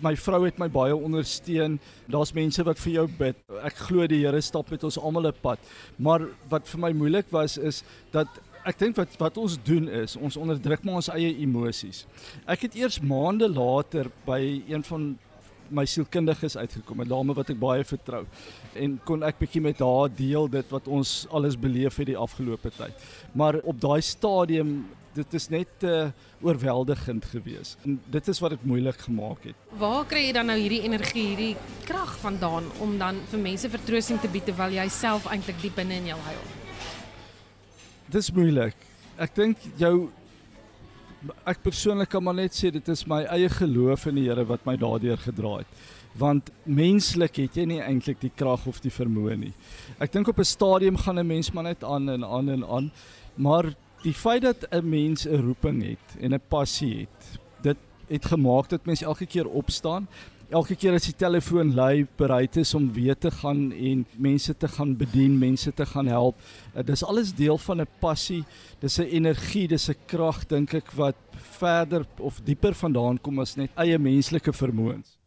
My 0.00 0.14
vrou 0.16 0.44
het 0.44 0.58
my 0.58 0.68
baie 0.68 0.96
ondersteun. 0.96 1.78
Daar's 2.08 2.32
mense 2.32 2.62
wat 2.64 2.78
vir 2.78 2.92
jou 2.92 3.08
bid. 3.18 3.36
Ek 3.64 3.74
glo 3.74 4.06
die 4.06 4.24
Here 4.24 4.40
stap 4.40 4.70
met 4.70 4.84
ons 4.84 4.98
almal 4.98 5.26
'n 5.26 5.40
pad. 5.42 5.58
Maar 5.98 6.20
wat 6.48 6.68
vir 6.68 6.80
my 6.80 6.92
moeilik 6.92 7.26
was 7.30 7.58
is 7.58 7.82
dat 8.12 8.28
ek 8.68 8.78
dink 8.82 8.98
wat 9.00 9.16
wat 9.20 9.38
ons 9.40 9.56
doen 9.64 9.88
is 10.02 10.16
ons 10.16 10.36
onderdruk 10.36 10.84
maar 10.84 11.00
ons 11.00 11.12
eie 11.14 11.32
emosies. 11.44 12.04
Ek 12.46 12.66
het 12.68 12.76
eers 12.76 13.00
maande 13.00 13.48
later 13.48 14.10
by 14.26 14.40
een 14.68 14.84
van 14.90 15.14
my 15.68 15.84
sielkundiges 15.84 16.56
uitgekom, 16.56 17.02
'n 17.02 17.08
dame 17.08 17.34
wat 17.36 17.50
ek 17.50 17.58
baie 17.60 17.84
vertrou 17.84 18.24
en 18.74 19.00
kon 19.04 19.22
ek 19.22 19.38
bietjie 19.38 19.60
met 19.60 19.78
haar 19.78 20.08
deel 20.08 20.48
dit 20.48 20.70
wat 20.70 20.88
ons 20.88 21.26
alles 21.30 21.56
beleef 21.56 21.96
het 21.96 22.06
die 22.06 22.16
afgelope 22.16 22.70
tyd. 22.70 22.94
Maar 23.34 23.60
op 23.64 23.80
daai 23.80 24.00
stadium 24.00 24.86
dit 25.14 25.34
is 25.34 25.48
net 25.48 25.82
uh, 25.82 26.10
oorweldigend 26.40 27.24
geweest. 27.24 27.78
En 27.84 27.98
dit 28.06 28.28
is 28.28 28.38
wat 28.38 28.54
dit 28.54 28.64
moeilik 28.64 29.00
gemaak 29.08 29.48
het. 29.50 29.56
Waar 29.80 30.06
kry 30.06 30.28
jy 30.28 30.32
dan 30.36 30.46
nou 30.46 30.58
hierdie 30.58 30.84
energie, 30.86 31.26
hierdie 31.32 31.56
krag 31.88 32.18
vandaan 32.22 32.70
om 32.78 32.98
dan 32.98 33.18
vir 33.32 33.42
mense 33.42 33.70
vertroosting 33.72 34.20
te 34.20 34.30
bied 34.30 34.46
terwyl 34.46 34.70
jy 34.70 34.86
self 34.88 35.26
eintlik 35.26 35.60
diep 35.64 35.74
binne 35.80 35.98
in 35.98 36.12
jou 36.12 36.20
huil? 36.30 36.57
Dis 38.12 38.30
moeilik. 38.32 38.76
Ek 39.20 39.34
dink 39.36 39.62
jou 39.80 40.08
ek 41.50 41.64
persoonlik 41.64 42.12
kan 42.12 42.22
maar 42.22 42.36
net 42.38 42.54
sê 42.54 42.70
dit 42.70 42.88
is 42.92 43.02
my 43.10 43.24
eie 43.34 43.48
geloof 43.50 44.06
in 44.06 44.20
die 44.20 44.28
Here 44.28 44.44
wat 44.46 44.64
my 44.68 44.76
daardeur 44.78 45.18
gedra 45.18 45.58
het. 45.60 45.80
Want 46.18 46.52
menslik 46.64 47.40
het 47.42 47.58
jy 47.58 47.66
nie 47.68 47.80
eintlik 47.82 48.20
die 48.22 48.32
krag 48.34 48.66
of 48.70 48.78
die 48.84 48.92
vermoë 48.94 49.36
nie. 49.38 49.52
Ek 49.98 50.12
dink 50.12 50.28
op 50.28 50.38
'n 50.38 50.44
stadium 50.44 50.96
gaan 50.96 51.18
'n 51.18 51.26
mens 51.26 51.52
maar 51.52 51.64
net 51.64 51.84
aan 51.84 52.08
en 52.08 52.24
aan 52.24 52.48
en 52.48 52.64
aan. 52.64 52.90
Maar 53.36 53.74
die 54.02 54.14
feit 54.14 54.42
dat 54.42 54.64
'n 54.70 54.88
mens 54.88 55.26
'n 55.26 55.42
roeping 55.42 55.82
het 55.82 56.22
en 56.22 56.34
'n 56.34 56.40
passie 56.48 57.00
het, 57.00 57.40
dit 57.62 57.76
het 58.08 58.24
gemaak 58.24 58.68
dat 58.68 58.86
mens 58.86 59.02
elke 59.02 59.26
keer 59.26 59.46
opstaan 59.46 60.08
elke 60.48 60.76
keer 60.80 60.96
as 60.96 61.04
die 61.04 61.16
telefoon 61.16 61.74
lui 61.76 62.06
bereid 62.16 62.56
is 62.60 62.72
om 62.76 62.86
weer 62.92 63.16
te 63.18 63.30
gaan 63.30 63.68
en 63.72 64.04
mense 64.16 64.54
te 64.56 64.68
gaan 64.68 64.94
bedien, 64.96 65.36
mense 65.38 65.72
te 65.72 65.86
gaan 65.86 66.08
help. 66.08 66.40
Uh, 66.74 66.82
dis 66.82 67.04
alles 67.04 67.34
deel 67.36 67.58
van 67.58 67.80
'n 67.80 67.88
passie, 68.00 68.44
dis 68.80 68.98
'n 68.98 69.10
energie, 69.12 69.68
dis 69.68 69.88
'n 69.90 69.96
krag 70.06 70.46
dink 70.46 70.74
ek 70.74 70.92
wat 70.92 71.16
verder 71.58 72.06
of 72.18 72.40
dieper 72.40 72.74
vandaan 72.74 73.18
kom 73.18 73.38
as 73.40 73.56
net 73.56 73.70
eie 73.76 73.98
menslike 73.98 74.52
vermoëns. 74.52 75.17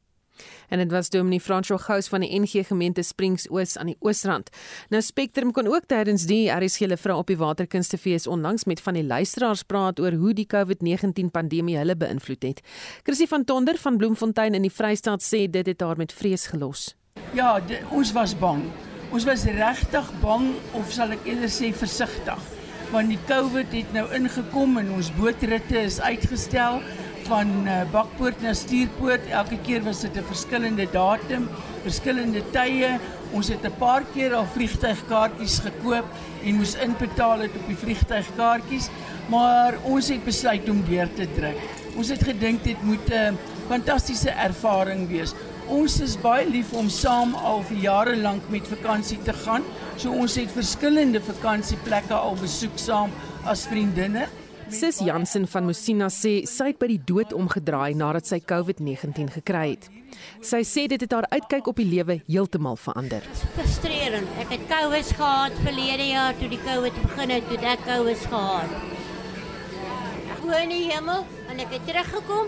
En 0.70 0.80
dit 0.80 0.92
was 0.92 1.10
Dominee 1.10 1.40
Fransjo 1.40 1.78
Gous 1.78 2.08
van 2.08 2.24
die 2.24 2.40
NG 2.40 2.68
Gemeente 2.68 3.04
Springs 3.04 3.48
Oos 3.50 3.78
aan 3.78 3.92
die 3.92 3.98
Oosrand. 4.00 4.50
Nou 4.90 5.02
Spectrum 5.02 5.52
kon 5.52 5.68
ook 5.68 5.90
tydens 5.92 6.26
die 6.30 6.50
RSG 6.52 6.86
hulle 6.86 6.98
vra 6.98 7.18
op 7.18 7.28
die 7.28 7.38
Waterkunstefees 7.38 8.28
onlangs 8.28 8.64
met 8.70 8.82
van 8.82 9.00
die 9.00 9.06
luisteraars 9.06 9.64
praat 9.64 10.00
oor 10.00 10.16
hoe 10.22 10.34
die 10.34 10.48
COVID-19 10.48 11.32
pandemie 11.32 11.78
hulle 11.78 11.96
beïnvloed 11.96 12.48
het. 12.48 12.64
Chrissy 13.04 13.28
van 13.28 13.44
Tonder 13.44 13.78
van 13.78 13.98
Bloemfontein 13.98 14.56
in 14.56 14.68
die 14.68 14.74
Vrystaat 14.74 15.24
sê 15.26 15.48
dit 15.50 15.68
het 15.68 15.82
haar 15.82 15.98
met 15.98 16.14
vrees 16.14 16.48
gelos. 16.54 16.96
Ja, 17.34 17.60
de, 17.60 17.82
ons 17.92 18.12
was 18.12 18.38
bang. 18.38 18.64
Ons 19.12 19.28
was 19.28 19.44
regtig 19.44 20.12
bang 20.22 20.54
of 20.78 20.92
sal 20.92 21.12
ek 21.12 21.28
eerder 21.28 21.52
sê 21.52 21.74
versigtig 21.76 22.50
want 22.92 23.08
die 23.08 23.20
COVID 23.28 23.72
het 23.72 23.94
nou 23.96 24.04
ingekom 24.16 24.76
en 24.82 24.90
ons 24.98 25.12
bootritte 25.16 25.80
is 25.80 26.02
uitgestel 26.04 26.82
van 27.32 27.52
uh, 27.63 27.82
bakpoort 27.91 28.41
na 28.44 28.52
stuurpoort. 28.58 29.30
Elke 29.32 29.58
keer 29.63 29.84
was 29.86 30.02
dit 30.04 30.17
'n 30.20 30.28
verskillende 30.28 30.88
datum, 30.91 31.48
verskillende 31.84 32.41
tye. 32.52 33.00
Ons 33.32 33.48
het 33.48 33.63
'n 33.63 33.78
paar 33.80 34.04
keer 34.13 34.34
al 34.36 34.48
vliegtuigkaartjies 34.56 35.60
gekoop 35.60 36.06
en 36.44 36.56
moes 36.56 36.76
inbetaal 36.76 37.39
het 37.39 37.56
op 37.56 37.67
die 37.67 37.78
vliegtuigkaartjies, 37.84 38.89
maar 39.30 39.78
ons 39.84 40.10
het 40.10 40.24
besluit 40.26 40.70
om 40.70 40.84
deur 40.84 41.08
te 41.15 41.28
druk. 41.36 41.60
Ons 41.96 42.10
het 42.10 42.24
gedink 42.24 42.63
dit 42.63 42.84
moet 42.84 43.08
'n 43.10 43.38
fantastiese 43.70 44.30
ervaring 44.30 45.08
wees. 45.08 45.34
Ons 45.67 46.00
is 46.02 46.17
baie 46.17 46.50
lief 46.50 46.74
om 46.74 46.89
saam 46.89 47.36
al 47.36 47.63
vir 47.63 47.78
jare 47.78 48.15
lank 48.17 48.50
met 48.50 48.67
vakansie 48.67 49.20
te 49.24 49.34
gaan. 49.34 49.63
So 49.96 50.12
ons 50.12 50.36
het 50.36 50.52
verskillende 50.52 51.22
vakansieplekke 51.22 52.13
al 52.13 52.36
besoek 52.36 52.76
saam 52.76 53.10
as 53.46 53.67
vriendinne. 53.67 54.28
Sis 54.72 55.02
Jansen 55.04 55.48
van 55.52 55.66
Musina 55.68 56.08
sê 56.08 56.46
sy 56.48 56.70
het 56.70 56.78
by 56.80 56.88
die 56.94 57.02
dood 57.04 57.34
omgedraai 57.36 57.92
nadat 58.00 58.30
sy 58.30 58.38
COVID-19 58.40 59.34
gekry 59.36 59.74
het. 59.74 59.90
Sy 60.48 60.62
sê 60.64 60.86
dit 60.88 61.02
het 61.04 61.12
haar 61.12 61.28
uitkyk 61.34 61.68
op 61.68 61.82
die 61.82 61.90
lewe 61.90 62.22
heeltemal 62.30 62.80
verander. 62.80 63.26
Frustrerend. 63.58 64.32
Ek 64.40 64.56
het 64.56 64.64
COVID 64.72 65.12
gehad 65.20 65.60
verlede 65.66 66.08
jaar 66.14 66.40
toe 66.40 66.48
die 66.56 66.62
COVID 66.64 67.02
begin 67.04 67.36
het, 67.36 67.52
toe 67.52 67.60
ek 67.74 67.84
COVID 67.90 68.26
gehad. 68.32 68.76
Ek 70.38 70.44
woon 70.48 70.64
in 70.64 70.76
die 70.78 70.86
hemel 70.88 71.28
en 71.52 71.64
ek 71.66 71.76
het 71.76 71.90
teruggekom 71.92 72.48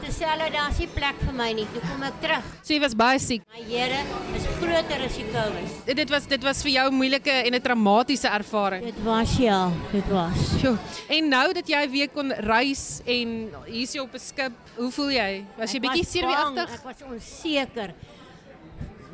toe 0.00 0.10
sê 0.14 0.26
hulle 0.28 0.46
daar's 0.54 0.78
nie 0.80 0.88
plek 0.94 1.18
vir 1.22 1.34
my 1.36 1.48
nie. 1.56 1.66
Toe 1.74 1.82
kom 1.84 2.02
ek 2.06 2.16
terug. 2.22 2.46
So 2.62 2.74
jy 2.74 2.80
was 2.82 2.94
baie 2.98 3.18
siek. 3.22 3.44
My 3.54 3.62
Here 3.70 4.00
is 4.36 4.46
groter 4.58 5.04
as 5.06 5.18
die 5.18 5.26
COVID. 5.30 5.94
Dit 6.00 6.12
was 6.14 6.26
dit 6.30 6.46
was 6.48 6.62
vir 6.66 6.72
jou 6.76 6.86
moeilike 6.96 7.36
en 7.46 7.54
'n 7.54 7.60
traumatiese 7.60 8.28
ervaring. 8.28 8.84
Dit 8.84 9.02
was 9.04 9.36
ja, 9.38 9.60
dit 9.92 10.08
was. 10.08 10.40
Jo. 10.62 10.76
En 11.08 11.28
nou 11.28 11.52
dat 11.52 11.68
jy 11.68 11.82
weer 11.90 12.08
kon 12.08 12.32
reis 12.32 13.02
en 13.06 13.50
hier's 13.66 13.94
jy 13.94 14.00
op 14.00 14.14
'n 14.14 14.18
skip, 14.18 14.52
hoe 14.76 14.90
voel 14.90 15.10
jy? 15.10 15.44
Was 15.58 15.72
jy 15.72 15.80
bietjie 15.80 16.04
seerweeagtig? 16.04 16.74
Ek 16.74 16.84
was 16.84 17.02
onseker. 17.10 17.94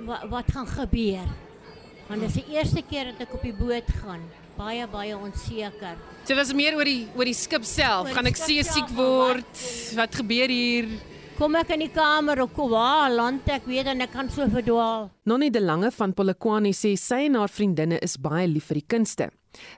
Wat 0.06 0.28
wat 0.28 0.52
gaan 0.52 0.66
gebeur? 0.66 1.26
Want 2.08 2.20
dit 2.20 2.28
is 2.28 2.42
die 2.44 2.54
eerste 2.54 2.82
keer 2.82 3.04
dat 3.12 3.28
ek 3.28 3.34
op 3.34 3.42
die 3.42 3.52
boot 3.52 3.88
gaan 4.02 4.22
baie 4.56 4.86
baie 4.86 5.16
onseker. 5.16 5.96
So 6.24 6.34
was 6.34 6.52
meer 6.52 6.74
oor 6.74 6.84
die 6.84 7.06
oor 7.14 7.28
die 7.28 7.36
skip 7.36 7.64
self. 7.64 8.10
Gaan 8.14 8.26
ek 8.26 8.36
see 8.36 8.64
siek 8.66 8.88
word? 8.96 9.46
Wat, 9.46 9.94
wat 10.00 10.18
gebeur 10.22 10.48
hier? 10.48 10.88
Kom 11.36 11.54
ek 11.58 11.74
in 11.74 11.82
die 11.84 11.92
kamer 11.92 12.40
of 12.40 12.54
waar 12.56 13.10
land 13.12 13.44
ek 13.52 13.66
weet 13.68 13.90
en 13.92 14.00
ek 14.00 14.14
kan 14.14 14.30
so 14.32 14.46
verdwaal. 14.48 15.10
Nonnie 15.28 15.50
de 15.52 15.60
Lange 15.60 15.90
van 15.92 16.14
Polokwane 16.16 16.72
sê 16.72 16.94
sy 16.96 17.26
en 17.26 17.36
haar 17.36 17.52
vriendinne 17.52 17.98
is 18.00 18.16
baie 18.16 18.46
lief 18.48 18.70
vir 18.70 18.80
die 18.80 18.88
kunste. 18.88 19.28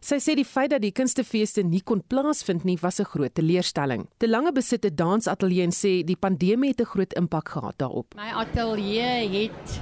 Sy 0.01 0.19
sê 0.23 0.37
die 0.39 0.47
feit 0.47 0.71
dat 0.71 0.83
die 0.83 0.93
kunstefeeste 0.95 1.65
nie 1.67 1.83
kon 1.83 2.03
plaasvind 2.03 2.65
nie 2.65 2.79
was 2.83 3.01
'n 3.01 3.11
groot 3.11 3.35
teleurstelling. 3.35 4.07
De 4.19 4.29
Lange 4.29 4.53
besit 4.53 4.85
'n 4.85 4.95
dansateljee 4.95 5.65
en 5.65 5.75
sê 5.75 6.05
die 6.05 6.17
pandemie 6.17 6.71
het 6.71 6.81
'n 6.81 6.93
groot 6.95 7.13
impak 7.15 7.49
gehad 7.49 7.79
daarop. 7.79 8.15
My 8.15 8.31
ateljee 8.35 9.29
het 9.29 9.81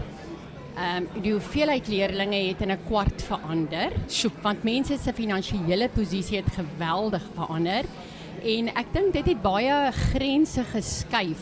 ehm 0.76 1.06
um, 1.16 1.22
die 1.22 1.32
hoeveelheid 1.32 1.88
leerdlinge 1.88 2.40
het 2.48 2.60
in 2.60 2.72
'n 2.72 2.84
kwart 2.86 3.22
verander. 3.22 3.92
Sjoe, 4.08 4.30
want 4.42 4.62
mense 4.62 4.98
se 4.98 5.12
finansiële 5.12 5.88
posisie 5.88 6.36
het 6.36 6.52
geweldig 6.52 7.22
verander 7.34 7.84
en 8.44 8.68
ek 8.68 8.92
dink 8.92 9.12
dit 9.12 9.26
het 9.26 9.42
baie 9.42 9.92
grense 9.92 10.64
geskuif 10.64 11.40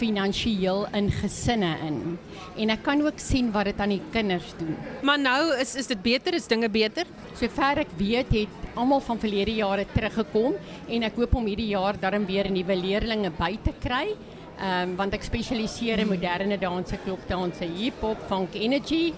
finansiëel 0.00 0.86
in 0.96 1.10
gesinne 1.12 1.74
in. 1.84 2.18
En 2.56 2.72
ek 2.72 2.82
kan 2.86 3.02
ook 3.04 3.20
sien 3.20 3.50
wat 3.52 3.68
dit 3.70 3.80
aan 3.82 3.92
die 3.94 4.02
kinders 4.14 4.54
doen. 4.58 4.76
Maar 5.06 5.20
nou 5.20 5.42
is 5.60 5.74
is 5.74 5.90
dit 5.90 6.02
beter, 6.02 6.34
is 6.34 6.48
dinge 6.50 6.70
beter? 6.72 7.06
Sover 7.36 7.84
ek 7.84 7.92
weet, 7.98 8.32
het 8.32 8.48
almal 8.78 9.02
van 9.04 9.18
verlede 9.20 9.54
jare 9.58 9.86
teruggekom 9.92 10.56
en 10.88 11.02
ek 11.02 11.16
hoop 11.20 11.34
om 11.34 11.48
hierdie 11.50 11.72
jaar 11.74 11.98
darm 12.00 12.26
weer 12.26 12.50
nuwe 12.50 12.76
leerdlinge 12.76 13.32
by 13.38 13.56
te 13.64 13.74
kry. 13.82 14.14
Ehm 14.60 14.90
um, 14.90 14.96
want 14.96 15.14
ek 15.16 15.22
spesialiseer 15.24 16.02
in 16.02 16.08
moderne 16.08 16.58
danse, 16.60 16.98
klopdanse, 17.04 17.64
hip-hop, 17.64 18.20
funk, 18.28 18.54
energy 18.54 19.14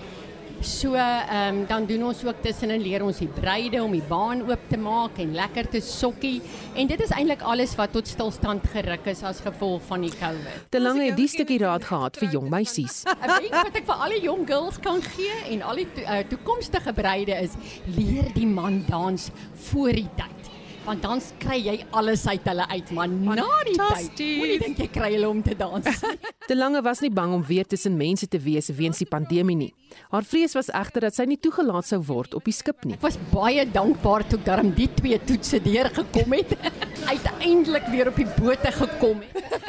So 0.63 0.95
ehm 0.95 1.57
um, 1.57 1.67
dan 1.67 1.87
doen 1.87 2.05
ons 2.07 2.21
ook 2.25 2.39
tussenin 2.43 2.83
leer 2.83 3.03
ons 3.03 3.19
die 3.19 3.27
bruide 3.27 3.81
om 3.83 3.91
die 3.91 4.05
baan 4.07 4.45
oop 4.47 4.69
te 4.71 4.79
maak 4.79 5.17
en 5.19 5.33
lekker 5.35 5.67
te 5.73 5.81
sokkie 5.83 6.37
en 6.79 6.87
dit 6.87 7.01
is 7.03 7.11
eintlik 7.11 7.43
alles 7.43 7.75
wat 7.75 7.91
tot 7.97 8.07
stilstand 8.07 8.69
geruk 8.71 9.09
is 9.11 9.25
as 9.27 9.41
gevolg 9.43 9.83
van 9.89 10.07
die 10.07 10.13
COVID. 10.21 10.69
Te 10.71 10.81
lank 10.81 11.03
het 11.03 11.19
die 11.19 11.27
stukkie 11.33 11.59
raad 11.65 11.83
gehad 11.89 12.21
vir 12.21 12.31
jong 12.37 12.47
meisies. 12.53 13.03
'n 13.11 13.33
Wenk 13.33 13.59
wat 13.59 13.81
ek 13.81 13.89
vir 13.91 14.05
al 14.07 14.15
die 14.15 14.23
jong 14.29 14.47
girls 14.47 14.79
kan 14.79 15.03
gee 15.03 15.35
en 15.51 15.67
al 15.67 15.83
die 15.83 15.89
to, 15.97 16.07
uh, 16.07 16.23
toekomstige 16.31 16.95
bruide 16.95 17.43
is 17.43 17.59
leer 17.99 18.31
die 18.39 18.47
man 18.47 18.85
dans 18.87 19.31
voor 19.67 19.99
die 19.99 20.09
tyd 20.15 20.42
want 20.85 21.03
dan 21.03 21.23
kry 21.43 21.59
jy 21.63 21.77
alles 21.97 22.27
uit 22.27 22.45
hulle 22.51 22.67
uit 22.69 22.91
man 22.97 23.17
na 23.25 23.47
die 23.67 23.77
tyd. 23.79 24.23
Moenie 24.41 24.59
dink 24.63 24.83
jy 24.85 24.89
kry 24.93 25.11
hulle 25.15 25.31
om 25.31 25.43
te 25.45 25.57
dans. 25.59 26.03
De 26.51 26.57
Lange 26.59 26.83
was 26.85 27.01
nie 27.01 27.11
bang 27.11 27.33
om 27.33 27.45
weer 27.47 27.65
tussen 27.69 27.97
mense 27.97 28.29
te 28.29 28.41
wees 28.43 28.69
weens 28.77 29.01
die 29.01 29.09
pandemie 29.09 29.57
nie. 29.57 29.71
Haar 30.13 30.25
vrees 30.25 30.57
was 30.57 30.71
egter 30.73 31.07
dat 31.07 31.17
sy 31.17 31.27
nie 31.29 31.39
toegelaat 31.41 31.87
sou 31.89 32.01
word 32.09 32.35
op 32.35 32.49
die 32.49 32.55
skip 32.57 32.85
nie. 32.85 32.97
Ek 32.97 33.05
was 33.05 33.19
baie 33.33 33.65
dankbaar 33.69 34.25
toe 34.29 34.41
ek 34.43 34.49
darm 34.49 34.73
die 34.75 34.89
twee 34.97 35.19
toetse 35.23 35.61
deur 35.63 35.91
gekom 35.95 36.35
het. 36.35 36.57
Uiteindelik 37.13 37.87
weer 37.93 38.11
op 38.11 38.19
die 38.19 38.27
boot 38.39 38.67
gekom 38.79 39.23
het. 39.23 39.61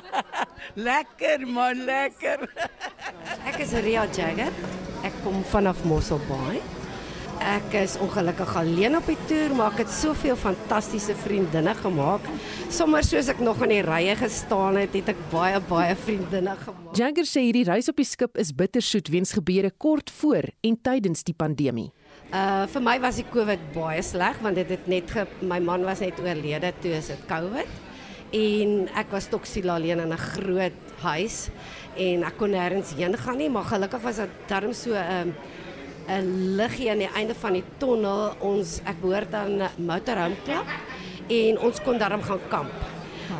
lekker 0.88 1.46
man, 1.48 1.84
lekker. 1.88 2.44
Ek 3.48 3.60
is 3.64 3.72
Ria 3.84 4.04
Jagger. 4.12 4.52
Ek 5.02 5.16
kom 5.24 5.40
vanaf 5.54 5.80
Mossel 5.88 6.20
Bay. 6.28 6.60
Ek 7.42 7.72
is 7.74 7.96
ongelukkig 7.98 8.52
alleen 8.54 8.94
op 8.94 9.08
die 9.10 9.16
toer, 9.26 9.50
maar 9.58 9.72
ek 9.72 9.80
het 9.82 9.90
soveel 9.90 10.36
fantastiese 10.38 11.14
vriendinne 11.24 11.72
gemaak. 11.74 12.26
Sommers 12.70 13.08
soos 13.10 13.26
ek 13.32 13.40
nog 13.42 13.58
in 13.66 13.72
die 13.74 13.80
rye 13.82 14.14
gestaan 14.20 14.78
het, 14.78 14.94
het 14.94 15.10
ek 15.10 15.22
baie 15.32 15.58
baie 15.66 15.96
vriendinne 15.98 16.54
gemaak. 16.60 16.92
Jagger 16.94 17.26
sê 17.26 17.42
hierdie 17.42 17.64
reis 17.66 17.90
op 17.90 17.98
die 17.98 18.06
skip 18.06 18.38
is 18.38 18.52
bittersoet 18.54 19.10
weens 19.10 19.34
gebeure 19.34 19.72
kort 19.74 20.12
voor 20.20 20.52
en 20.62 20.76
tydens 20.86 21.26
die 21.26 21.34
pandemie. 21.34 21.88
Uh 22.30 22.68
vir 22.70 22.84
my 22.86 22.94
was 23.02 23.18
die 23.18 23.26
COVID 23.34 23.64
baie 23.74 24.04
sleg 24.06 24.38
want 24.44 24.60
dit 24.60 24.70
het 24.70 24.86
net 24.86 25.10
ge, 25.10 25.26
my 25.42 25.58
man 25.58 25.82
was 25.88 26.04
net 26.04 26.22
oorlede 26.22 26.70
toe 26.84 26.94
is 27.00 27.10
dit 27.10 27.24
COVID. 27.26 27.80
En 28.38 28.86
ek 29.02 29.10
was 29.12 29.26
toksiel 29.28 29.74
alleen 29.74 29.98
in 29.98 30.14
'n 30.14 30.26
groot 30.30 30.94
huis 31.02 31.50
en 31.98 32.22
ek 32.22 32.38
kon 32.38 32.54
nêrens 32.54 32.94
heen 32.94 33.18
gaan 33.18 33.36
nie, 33.36 33.50
maar 33.50 33.66
gelukkig 33.66 34.00
was 34.00 34.16
dit 34.22 34.30
darm 34.46 34.72
so 34.72 34.94
'n 34.94 34.94
uh, 34.94 35.20
um, 35.26 35.34
'n 36.08 36.56
liggie 36.56 36.90
aan 36.90 36.98
die 36.98 37.12
einde 37.14 37.34
van 37.34 37.52
die 37.52 37.64
tonnel. 37.78 38.34
Ons 38.40 38.80
ek 38.84 39.00
behoort 39.00 39.34
aan 39.34 39.62
Motorhome 39.76 40.36
Club 40.44 40.66
en 41.28 41.58
ons 41.58 41.82
kon 41.82 41.98
daarom 41.98 42.22
gaan 42.22 42.40
kamp. 42.48 42.91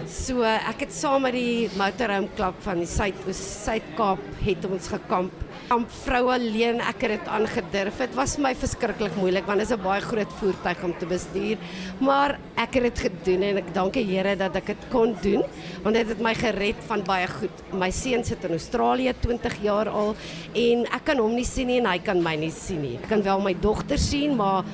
So 0.09 0.43
ek 0.47 0.87
het 0.87 0.95
saam 0.95 1.27
met 1.27 1.35
die 1.37 1.69
Motorhome 1.77 2.31
Club 2.37 2.59
van 2.65 2.81
die 2.81 2.89
Suid 2.89 3.19
Suid-Kaap 3.37 4.23
het 4.43 4.65
ons 4.69 4.89
gekamp 4.93 5.43
kamp 5.73 5.93
vrou 6.03 6.27
alleen 6.33 6.81
ek 6.85 7.05
het 7.07 7.13
dit 7.15 7.29
aangedurf. 7.33 8.01
Dit 8.03 8.17
was 8.17 8.35
my 8.43 8.53
verskriklik 8.59 9.15
moeilik 9.17 9.47
want 9.49 9.63
dit 9.63 9.71
is 9.71 9.75
'n 9.75 9.83
baie 9.83 10.01
groot 10.01 10.33
voertuig 10.41 10.83
om 10.85 10.95
te 10.99 11.07
bestuur, 11.07 11.57
maar 12.01 12.39
ek 12.57 12.75
het 12.75 12.83
dit 12.83 12.99
gedoen 13.07 13.43
en 13.43 13.57
ek 13.57 13.75
dank 13.75 13.93
die 13.93 14.05
Here 14.05 14.37
dat 14.37 14.57
ek 14.57 14.67
dit 14.67 14.83
kon 14.91 15.17
doen 15.23 15.43
want 15.83 15.95
dit 15.95 16.09
het 16.09 16.21
my 16.21 16.35
gered 16.35 16.77
van 16.87 17.03
baie 17.03 17.27
goed. 17.27 17.57
My 17.73 17.91
seun 17.91 18.25
sit 18.25 18.45
in 18.45 18.51
Australië 18.51 19.15
20 19.21 19.63
jaar 19.63 19.89
al 19.89 20.15
en 20.55 20.87
ek 20.93 21.05
kan 21.05 21.19
hom 21.19 21.35
nie 21.35 21.45
sien 21.45 21.67
nie 21.67 21.79
en 21.79 21.87
hy 21.87 21.99
kan 21.99 22.23
my 22.23 22.37
nie 22.37 22.51
sien 22.51 22.83
nie. 22.83 22.99
Ek 23.03 23.09
kan 23.09 23.23
wel 23.23 23.41
my 23.41 23.55
dogter 23.55 23.99
sien, 23.99 24.37
maar 24.37 24.65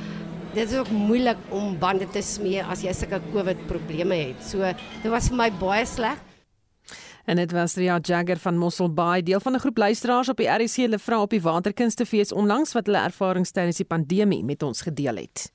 dit 0.54 0.70
is 0.70 0.78
ook 0.78 0.90
moeilik 0.90 1.36
om 1.48 1.78
bande 1.78 2.08
te 2.12 2.22
smee 2.22 2.62
as 2.64 2.82
jy 2.82 2.92
sulke 2.96 3.20
COVID 3.32 3.66
probleme 3.66 4.14
het. 4.14 4.42
So 4.44 4.64
dit 5.02 5.10
was 5.12 5.28
vir 5.28 5.36
my 5.36 5.50
baie 5.60 5.86
sleg. 5.86 6.18
En 7.28 7.36
dit 7.36 7.52
was 7.52 7.74
Ria 7.76 7.98
Jagger 8.00 8.38
van 8.40 8.56
Mossel 8.56 8.88
Bay, 8.88 9.22
deel 9.22 9.40
van 9.40 9.54
'n 9.54 9.60
groep 9.60 9.76
luisteraars 9.76 10.28
op 10.28 10.36
die 10.36 10.48
RC 10.48 10.76
hulle 10.76 10.98
vra 10.98 11.20
op 11.20 11.30
die 11.30 11.42
Waterkunstefees 11.42 12.32
onlangs 12.32 12.72
wat 12.72 12.86
hulle 12.86 13.04
ervarings 13.04 13.50
tydens 13.50 13.76
die 13.76 13.84
pandemie 13.84 14.44
met 14.44 14.62
ons 14.62 14.80
gedeel 14.80 15.16
het. 15.16 15.50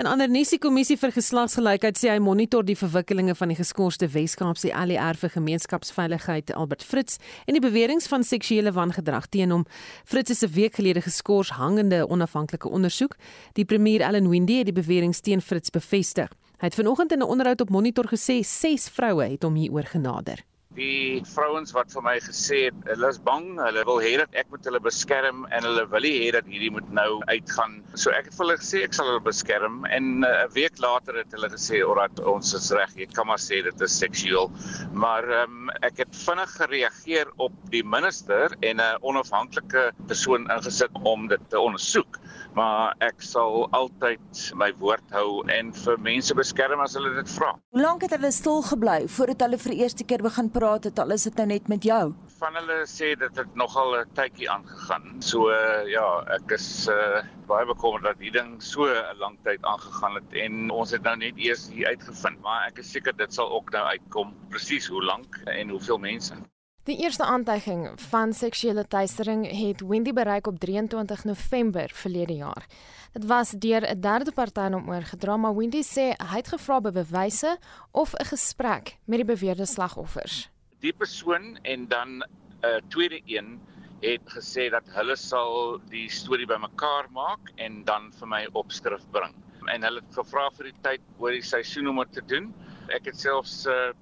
'n 0.00 0.06
Ander 0.06 0.30
Nissie 0.32 0.58
Kommissie 0.58 0.96
vir 0.96 1.10
Geslagsgelykheid 1.12 1.98
sê 2.00 2.08
hy 2.08 2.20
monitor 2.24 2.64
die 2.64 2.76
verwikkelinge 2.78 3.34
van 3.36 3.50
die 3.52 3.56
geskorste 3.58 4.06
Wes-Kaapse 4.08 4.70
ALR 4.72 5.18
vir 5.20 5.32
gemeenskapsveiligheid 5.34 6.54
Albert 6.56 6.86
Fritz 6.88 7.18
en 7.44 7.58
die 7.58 7.60
beweringe 7.60 8.08
van 8.08 8.24
seksuele 8.24 8.72
wangedrag 8.72 9.28
teen 9.28 9.52
hom. 9.52 9.66
Fritz 10.08 10.30
is 10.30 10.42
'n 10.42 10.54
week 10.56 10.74
gelede 10.80 11.02
geskort 11.02 11.52
hangende 11.60 12.08
onafhanklike 12.08 12.68
ondersoek. 12.68 13.16
Die 13.52 13.66
premier 13.66 14.00
Ellen 14.00 14.30
Windey 14.30 14.56
het 14.56 14.72
die 14.72 14.80
beweringe 14.82 15.20
teen 15.20 15.42
Fritz 15.42 15.68
bevestig. 15.68 16.32
Hy 16.60 16.66
het 16.66 16.74
vanoggend 16.74 17.12
in 17.12 17.18
'n 17.18 17.28
onderhoud 17.28 17.60
op 17.60 17.70
Monitor 17.70 18.06
gesê 18.08 18.40
ses 18.40 18.88
vroue 18.88 19.28
het 19.28 19.42
hom 19.42 19.54
hieroor 19.54 19.84
genader. 19.84 20.49
Die 20.78 21.18
vrouens 21.26 21.72
wat 21.74 21.90
vir 21.90 22.04
my 22.06 22.12
gesê 22.22 22.60
het 22.68 22.84
hulle 22.86 23.08
is 23.10 23.16
bang, 23.26 23.46
hulle 23.58 23.82
wil 23.88 23.98
hê 24.04 24.12
dat 24.20 24.36
ek 24.38 24.52
moet 24.52 24.68
hulle 24.68 24.78
beskerm 24.84 25.40
en 25.50 25.64
hulle 25.66 25.82
wil 25.90 26.06
nie 26.06 26.12
hê 26.20 26.28
dat 26.36 26.46
hierdie 26.46 26.70
moet 26.70 26.92
nou 26.94 27.08
uitgaan. 27.26 27.80
So 27.98 28.12
ek 28.14 28.28
het 28.28 28.36
vir 28.36 28.44
hulle 28.44 28.56
gesê 28.60 28.84
ek 28.86 28.94
sal 28.94 29.10
hulle 29.10 29.24
beskerm 29.26 29.80
en 29.90 30.22
uh, 30.22 30.28
'n 30.30 30.44
uh, 30.44 30.52
week 30.54 30.78
later 30.78 31.18
het 31.18 31.34
hulle 31.34 31.50
gesê 31.50 31.82
orat 31.82 32.22
ons 32.34 32.54
is 32.54 32.70
reg, 32.78 32.94
jy 33.02 33.08
kan 33.10 33.26
maar 33.26 33.42
sê 33.42 33.58
dit 33.66 33.82
is 33.88 33.98
seksueel. 34.04 34.46
Maar 34.94 35.26
um, 35.42 35.74
ek 35.82 36.04
het 36.04 36.20
vinnig 36.22 36.54
gereageer 36.62 37.34
op 37.48 37.56
die 37.74 37.82
minister 37.82 38.54
en 38.62 38.78
'n 38.78 39.02
onafhanklike 39.02 39.90
persoon 40.06 40.46
ingesit 40.54 41.02
om 41.02 41.26
dit 41.34 41.50
te 41.50 41.58
ondersoek 41.58 42.22
maar 42.54 42.94
ek 43.04 43.22
sal 43.24 43.68
altyd 43.76 44.42
my 44.58 44.70
woord 44.80 45.14
hou 45.14 45.42
en 45.52 45.72
vir 45.76 46.00
mense 46.02 46.34
beskerm 46.34 46.82
as 46.84 46.96
hulle 46.98 47.12
dit 47.16 47.32
vra. 47.36 47.52
Hoe 47.74 47.82
lank 47.82 48.06
het 48.06 48.14
hulle 48.16 48.32
stil 48.34 48.62
gebly 48.66 48.98
voordat 49.08 49.46
hulle 49.46 49.60
vir 49.62 49.74
die 49.74 49.82
eerste 49.84 50.04
keer 50.04 50.24
begin 50.26 50.50
praat 50.50 50.88
het? 50.88 50.98
Al 50.98 51.16
is 51.16 51.26
dit 51.28 51.36
nou 51.40 51.46
net 51.52 51.68
met 51.72 51.86
jou. 51.86 52.02
Van 52.40 52.56
hulle 52.56 52.78
sê 52.88 53.12
dit 53.20 53.40
het 53.42 53.56
nogal 53.62 53.96
'n 54.00 54.14
tydjie 54.16 54.50
aangegaan. 54.50 55.20
So 55.22 55.50
uh, 55.50 55.86
ja, 55.88 56.06
ek 56.36 56.56
is 56.56 56.88
uh, 56.88 57.22
baie 57.46 57.66
bekommerd 57.66 58.04
dat 58.04 58.18
die 58.18 58.30
ding 58.30 58.60
so 58.62 58.86
'n 58.86 59.18
lang 59.18 59.38
tyd 59.44 59.64
aangegaan 59.64 60.14
het 60.14 60.38
en 60.44 60.70
ons 60.70 60.90
het 60.90 61.02
nou 61.02 61.16
net 61.16 61.36
eers 61.36 61.68
hier 61.68 61.88
uitgevind, 61.88 62.40
maar 62.40 62.68
ek 62.68 62.78
is 62.78 62.92
seker 62.92 63.16
dit 63.16 63.34
sal 63.34 63.50
ook 63.50 63.70
nou 63.72 63.84
uitkom 63.84 64.34
presies 64.48 64.88
hoe 64.88 65.02
lank 65.04 65.42
en 65.46 65.68
hoeveel 65.70 65.98
mense. 65.98 66.34
Die 66.88 66.96
eerste 66.96 67.24
aantuiging 67.24 68.00
van 68.00 68.32
seksuele 68.32 68.86
teistering 68.88 69.42
het 69.52 69.82
Wendy 69.84 70.12
bereik 70.16 70.46
op 70.46 70.58
23 70.58 71.24
November 71.24 71.90
verlede 71.94 72.34
jaar. 72.34 72.66
Dit 73.12 73.26
was 73.26 73.50
deur 73.50 73.84
'n 73.84 74.00
derde 74.00 74.32
party 74.32 74.72
om 74.72 74.88
oorgedra, 74.88 75.36
maar 75.36 75.56
Wendy 75.56 75.82
sê 75.82 76.16
hy 76.16 76.36
het 76.36 76.48
gevra 76.48 76.80
by 76.80 76.90
bewyse 76.90 77.58
of 77.90 78.14
'n 78.14 78.24
gesprek 78.24 78.96
met 79.04 79.18
die 79.18 79.24
beweerde 79.24 79.66
slagoffers. 79.66 80.48
Die 80.78 80.92
persoon 80.92 81.58
en 81.62 81.88
dan 81.88 82.08
'n 82.08 82.24
uh, 82.64 82.76
tweede 82.88 83.20
een 83.24 83.60
het 84.00 84.24
gesê 84.24 84.70
dat 84.70 84.84
hulle 84.84 85.16
sal 85.16 85.80
die 85.88 86.08
storie 86.10 86.46
bymekaar 86.46 87.10
maak 87.10 87.52
en 87.56 87.84
dan 87.84 88.12
vir 88.12 88.28
my 88.28 88.48
opskrif 88.52 89.04
bring. 89.10 89.34
En 89.66 89.82
hulle 89.82 90.00
het 90.00 90.14
gevra 90.14 90.50
vir 90.50 90.64
die 90.64 90.80
tyd 90.80 91.00
oor 91.18 91.30
die 91.30 91.42
seisoen 91.42 91.88
om 91.88 91.96
dit 91.96 92.12
te 92.12 92.24
doen. 92.26 92.54
Ek 92.88 93.04
het 93.04 93.20
selfs 93.20 93.66
uh, 93.66 93.92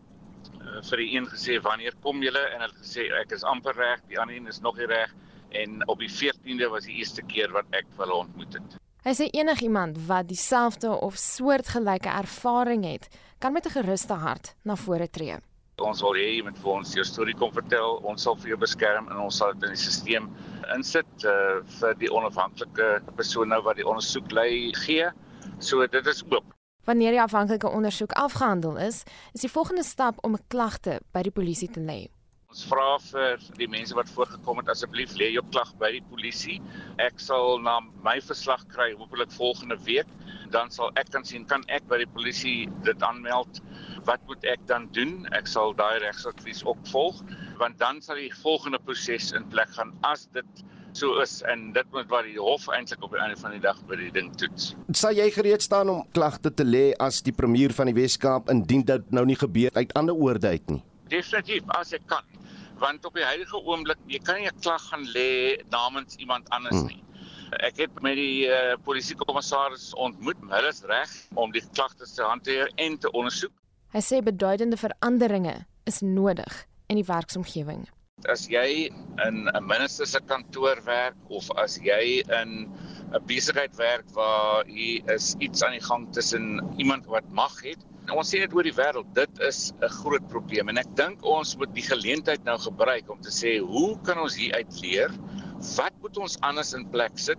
Eh, 0.59 0.83
vir 0.91 1.03
die 1.03 1.09
een 1.15 1.27
gesê 1.31 1.59
wanneer 1.63 1.95
kom 2.03 2.23
julle 2.23 2.43
en 2.55 2.63
hulle 2.65 2.77
gesê 2.83 3.09
ek 3.21 3.33
is 3.37 3.45
amper 3.47 3.77
reg, 3.79 4.03
die 4.11 4.19
ander 4.21 4.37
een 4.37 4.51
is 4.51 4.61
nog 4.65 4.79
nie 4.79 4.89
reg 4.91 5.15
en 5.57 5.81
op 5.89 6.03
die 6.03 6.11
14de 6.13 6.69
was 6.73 6.85
die 6.85 6.99
eerste 7.01 7.23
keer 7.25 7.53
wat 7.55 7.69
ek 7.73 7.87
hulle 7.97 8.15
ontmoet 8.25 8.59
het. 8.59 8.77
Hy 9.07 9.15
sê 9.17 9.29
enigiemand 9.33 10.01
wat 10.09 10.29
dieselfde 10.29 10.91
of 10.91 11.17
soortgelyke 11.17 12.11
ervaring 12.11 12.85
het, 12.85 13.09
kan 13.39 13.53
met 13.53 13.67
'n 13.67 13.77
geruste 13.79 14.15
hart 14.15 14.55
na 14.65 14.77
vore 14.77 15.09
tree. 15.09 15.39
Ons 15.79 16.03
wil 16.03 16.19
hê 16.19 16.37
jy 16.37 16.43
moet 16.43 16.59
vir 16.59 16.73
ons 16.73 16.95
jou 16.95 17.05
storie 17.05 17.35
kom 17.35 17.53
vertel. 17.53 18.01
Ons 18.03 18.23
sal 18.23 18.37
vir 18.37 18.49
jou 18.49 18.59
beskerm 18.59 19.09
en 19.09 19.17
ons 19.17 19.37
sal 19.37 19.53
dit 19.53 19.63
in 19.63 19.77
die 19.77 19.79
stelsel 19.79 20.27
insit 20.75 21.25
uh, 21.25 21.63
vir 21.81 21.95
die 21.95 22.11
onafhanklike 22.11 23.01
persoon 23.17 23.49
nou 23.49 23.63
wat 23.63 23.77
die 23.77 23.87
ondersoek 23.87 24.33
lei 24.33 24.73
gee. 24.75 25.09
So 25.61 25.87
dit 25.87 26.07
is 26.07 26.25
oop. 26.31 26.58
Wanneer 26.89 27.11
die 27.11 27.21
afhanklike 27.21 27.69
ondersoek 27.69 28.13
afgehandel 28.17 28.79
is, 28.81 29.03
is 29.37 29.43
die 29.45 29.51
volgende 29.53 29.83
stap 29.85 30.23
om 30.25 30.33
'n 30.35 30.45
klagte 30.49 31.01
by 31.13 31.23
die 31.23 31.35
polisie 31.39 31.69
te 31.71 31.81
lê. 31.81 32.09
Ons 32.49 32.63
vra 32.65 32.97
vir 33.11 33.43
die 33.59 33.69
mense 33.69 33.95
wat 33.95 34.09
voorgekom 34.09 34.57
het 34.63 34.71
asseblief 34.73 35.13
lê 35.21 35.29
jou 35.35 35.43
klag 35.51 35.75
by 35.83 35.91
die 35.93 36.07
polisie. 36.13 36.63
Ek 36.97 37.21
sal 37.21 37.61
na 37.61 37.75
my 38.07 38.17
verslag 38.31 38.65
kry 38.73 38.95
hopelik 38.97 39.31
volgende 39.37 39.77
week. 39.85 40.09
Dan 40.51 40.71
sal 40.71 40.89
ek 40.97 41.13
kan 41.13 41.25
sien 41.25 41.45
kan 41.45 41.63
ek 41.69 41.85
by 41.89 41.99
die 41.99 42.13
polisie 42.17 42.71
dit 42.89 43.03
aanmeld. 43.03 43.61
Wat 44.09 44.25
moet 44.27 44.45
ek 44.45 44.65
dan 44.67 44.89
doen? 44.93 45.29
Ek 45.33 45.47
sal 45.47 45.75
daai 45.75 45.99
regsadvies 45.99 46.65
opvolg 46.65 47.21
want 47.59 47.79
dan 47.79 48.01
sal 48.01 48.17
die 48.17 48.33
volgende 48.33 48.79
proses 48.79 49.33
in 49.33 49.45
plek 49.49 49.69
gaan 49.77 49.93
as 50.01 50.25
dit 50.33 50.65
so 50.93 51.21
is 51.23 51.43
en 51.43 51.73
dit 51.73 51.91
moet 51.93 52.09
wat 52.11 52.25
die 52.25 52.39
hof 52.39 52.69
eintlik 52.69 53.03
op 53.03 53.13
die 53.15 53.21
einde 53.21 53.37
van 53.41 53.55
die 53.57 53.61
dag 53.61 53.79
by 53.89 53.97
die 53.97 54.11
ding 54.15 54.31
toets. 54.41 54.75
Sal 54.93 55.17
jy 55.17 55.31
gereed 55.35 55.63
staan 55.63 55.91
om 55.93 56.05
klagte 56.17 56.53
te 56.55 56.65
lê 56.65 56.93
as 56.99 57.23
die 57.23 57.33
premier 57.33 57.75
van 57.77 57.91
die 57.91 57.97
Wes-Kaap 57.97 58.51
indien 58.53 58.85
dit 58.89 59.11
nou 59.13 59.25
nie 59.29 59.37
gebeur 59.39 59.71
uit 59.75 59.93
ander 59.99 60.15
oorde 60.15 60.55
uit 60.55 60.71
nie? 60.71 60.83
Definitief 61.09 61.69
as 61.79 61.93
ek 61.97 62.07
kan. 62.07 62.25
Want 62.79 63.05
op 63.05 63.15
die 63.19 63.27
huidige 63.27 63.59
oomblik, 63.59 63.99
jy 64.07 64.21
kan 64.23 64.39
nie 64.39 64.49
'n 64.49 64.61
klag 64.61 64.83
gaan 64.91 65.05
lê 65.15 65.59
namens 65.71 66.17
iemand 66.17 66.49
anders 66.51 66.77
hmm. 66.77 66.87
nie. 66.87 67.03
Ek 67.65 67.77
het 67.77 68.03
met 68.03 68.15
die 68.15 68.47
uh, 68.47 68.77
polisiekommissaris 68.85 69.95
ontmoet. 69.95 70.37
Hulle 70.51 70.69
is 70.69 70.83
reg 70.85 71.11
om 71.35 71.51
die 71.53 71.65
klagtes 71.73 72.15
te 72.15 72.23
hanteer 72.23 72.71
en 72.77 72.99
te 72.99 73.11
ondersoek. 73.11 73.53
Hy 73.93 74.03
sê 74.05 74.21
beduidende 74.23 74.77
veranderinge 74.77 75.67
is 75.89 76.01
nodig 76.01 76.67
in 76.89 77.01
die 77.01 77.07
werksomgewing. 77.09 77.87
As 78.27 78.49
jy 78.51 78.91
in 79.27 79.37
'n 79.49 79.67
minister 79.67 80.07
se 80.07 80.21
kantoor 80.21 80.81
werk 80.85 81.17
of 81.29 81.51
as 81.57 81.79
jy 81.79 82.23
in 82.41 82.67
'n 83.15 83.23
besigheid 83.27 83.77
werk 83.77 84.09
waar 84.15 84.65
hier 84.67 85.03
is 85.15 85.35
iets 85.39 85.63
aan 85.63 85.73
die 85.79 85.87
gang 85.87 86.13
tussen 86.13 86.61
iemand 86.77 87.07
wat 87.07 87.29
mag 87.31 87.55
het, 87.63 87.79
ons 88.11 88.31
sien 88.31 88.41
dit 88.41 88.55
oor 88.57 88.65
die 88.65 88.75
wêreld, 88.75 89.09
dit 89.15 89.41
is 89.41 89.73
'n 89.83 89.89
groot 90.01 90.27
probleem 90.29 90.69
en 90.69 90.79
ek 90.79 90.97
dink 90.97 91.23
ons 91.23 91.57
moet 91.57 91.73
die 91.75 91.85
geleentheid 91.85 92.45
nou 92.45 92.59
gebruik 92.59 93.11
om 93.11 93.21
te 93.21 93.31
sê, 93.31 93.59
hoe 93.61 94.01
kan 94.03 94.19
ons 94.19 94.37
hier 94.37 94.55
uit 94.55 94.81
leer? 94.83 95.11
Wat 95.77 95.93
moet 96.03 96.17
ons 96.17 96.39
anders 96.41 96.75
in 96.75 96.89
plek 96.91 97.19
sit? 97.19 97.39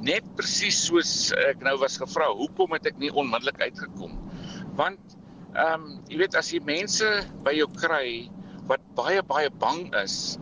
Net 0.00 0.24
presies 0.36 0.86
soos 0.86 1.32
ek 1.32 1.60
nou 1.60 1.76
was 1.78 1.98
gevra, 1.98 2.32
hoekom 2.32 2.72
het 2.72 2.86
ek 2.86 2.98
nie 2.98 3.12
onmiddellik 3.12 3.60
uitgekom? 3.60 4.18
Want 4.76 5.00
ehm 5.56 5.84
um, 5.84 6.02
jy 6.08 6.18
weet 6.18 6.34
as 6.34 6.52
jy 6.52 6.60
mense 6.60 7.06
by 7.44 7.52
jou 7.56 7.68
kry 7.80 8.28
wat 8.70 8.82
baie 8.98 9.22
baie 9.22 9.50
bang 9.62 9.86
is 10.02 10.36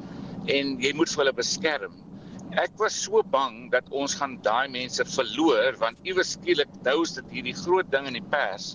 en 0.50 0.76
jy 0.82 0.92
moet 0.96 1.10
vir 1.12 1.24
hulle 1.24 1.37
beskerm. 1.37 2.00
Ek 2.60 2.76
was 2.78 2.94
so 3.06 3.22
bang 3.34 3.70
dat 3.72 3.88
ons 3.90 4.14
gaan 4.18 4.37
daai 4.46 4.68
mense 4.70 5.04
verloor 5.10 5.78
want 5.80 5.98
iewers 6.06 6.37
skielik 6.37 6.70
nou 6.87 7.00
is 7.02 7.16
dit 7.16 7.37
hierdie 7.38 7.56
groot 7.64 7.88
ding 7.90 8.06
in 8.10 8.18
die 8.20 8.28
pers 8.34 8.74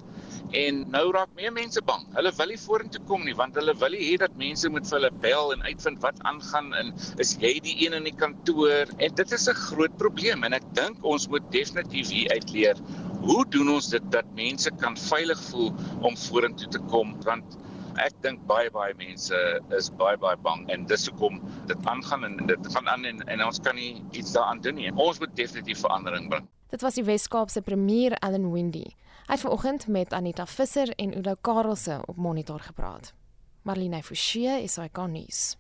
en 0.60 0.82
nou 0.92 1.04
raak 1.14 1.32
meer 1.38 1.54
mense 1.54 1.82
bang. 1.86 2.04
Hulle 2.16 2.32
wil 2.38 2.52
nie 2.52 2.60
vorentoe 2.60 3.02
kom 3.08 3.24
nie 3.28 3.36
want 3.38 3.58
hulle 3.60 3.76
wil 3.82 3.96
hê 3.96 4.16
dat 4.22 4.36
mense 4.42 4.72
moet 4.74 4.88
vir 4.90 4.98
hulle 4.98 5.12
bel 5.26 5.54
en 5.56 5.66
uitvind 5.68 6.02
wat 6.04 6.20
aangaan 6.32 6.74
en 6.82 6.92
is 7.24 7.36
jy 7.44 7.54
die 7.66 7.78
een 7.86 7.96
in 7.98 8.10
die 8.10 8.16
kantoor 8.24 8.92
en 8.98 9.16
dit 9.22 9.38
is 9.38 9.48
'n 9.48 9.62
groot 9.68 9.96
probleem 10.02 10.44
en 10.44 10.58
ek 10.58 10.66
dink 10.82 11.06
ons 11.14 11.30
moet 11.30 11.52
definitief 11.52 12.10
hier 12.10 12.34
uitleer 12.34 12.82
hoe 13.22 13.46
doen 13.56 13.70
ons 13.78 13.90
dit 13.90 14.12
dat 14.12 14.26
mense 14.36 14.72
kan 14.82 14.96
veilig 14.98 15.42
voel 15.50 15.74
om 16.02 16.18
vorentoe 16.18 16.70
te 16.76 16.80
kom 16.92 17.16
want 17.26 17.58
ek 17.98 18.14
dink 18.22 18.46
baie 18.48 18.70
baie 18.72 18.94
mense 18.98 19.36
is 19.78 19.90
baie 20.00 20.18
baie 20.18 20.38
bang 20.44 20.66
en 20.70 20.86
dis 20.86 21.08
hoekom 21.08 21.42
dit 21.68 21.86
aangaan 21.86 22.24
en 22.24 22.38
dit 22.48 22.72
gaan 22.74 22.88
aan 22.88 23.06
en, 23.06 23.22
en 23.28 23.46
ons 23.46 23.60
kan 23.60 23.76
nie 23.76 24.04
iets 24.12 24.34
daaraan 24.38 24.62
doen 24.62 24.76
nie. 24.76 24.92
Ons 24.96 25.20
moet 25.20 25.36
definitief 25.36 25.80
verandering 25.80 26.30
bring. 26.30 26.48
Dit 26.70 26.82
was 26.86 27.00
die 27.00 27.04
Wes-Kaapse 27.04 27.62
premier 27.66 28.14
Allan 28.20 28.52
Windy. 28.54 28.86
Hy 29.30 29.38
het 29.38 29.42
vanoggend 29.42 29.88
met 29.88 30.14
Anita 30.14 30.46
Visser 30.46 30.90
en 30.98 31.18
Udo 31.18 31.34
Karelse 31.42 32.02
op 32.06 32.18
monitor 32.18 32.60
gepraat. 32.60 33.14
Marlene 33.62 34.04
Forsie 34.04 34.62
is 34.64 34.78
hy 34.78 34.88
kan 34.94 35.12
nuus. 35.14 35.58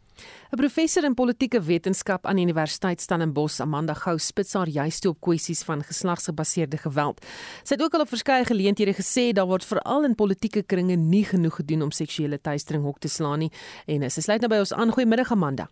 'n 0.51 0.57
Professor 0.57 1.03
in 1.03 1.13
politieke 1.13 1.61
wetenskap 1.61 2.25
aan 2.25 2.37
Universiteit 2.37 3.01
Stellenbosch, 3.01 3.59
Amanda 3.59 3.93
Gou, 3.93 4.17
spits 4.17 4.53
haar 4.53 4.67
juist 4.67 5.05
op 5.05 5.19
kwessies 5.21 5.63
van 5.63 5.83
geslagsgebaseerde 5.83 6.77
geweld. 6.77 7.25
Sy 7.63 7.73
het 7.73 7.83
ook 7.83 7.93
al 7.93 8.01
op 8.01 8.07
verskeie 8.07 8.45
geleenthede 8.45 8.93
gesê 8.93 9.31
daar 9.31 9.47
word 9.47 9.65
veral 9.65 10.03
in 10.03 10.15
politieke 10.15 10.63
kringe 10.63 10.95
nie 10.95 11.25
genoeg 11.25 11.55
gedoen 11.55 11.81
om 11.81 11.91
seksuele 11.91 12.41
teistering 12.41 12.83
hok 12.83 12.99
te 12.99 13.07
slaan 13.07 13.39
nie. 13.39 13.51
En 13.85 14.11
sy 14.11 14.21
sluit 14.21 14.41
nou 14.41 14.49
by 14.49 14.59
ons 14.59 14.73
aan. 14.73 14.91
Goeiemiddag 14.91 15.31
Amanda. 15.31 15.69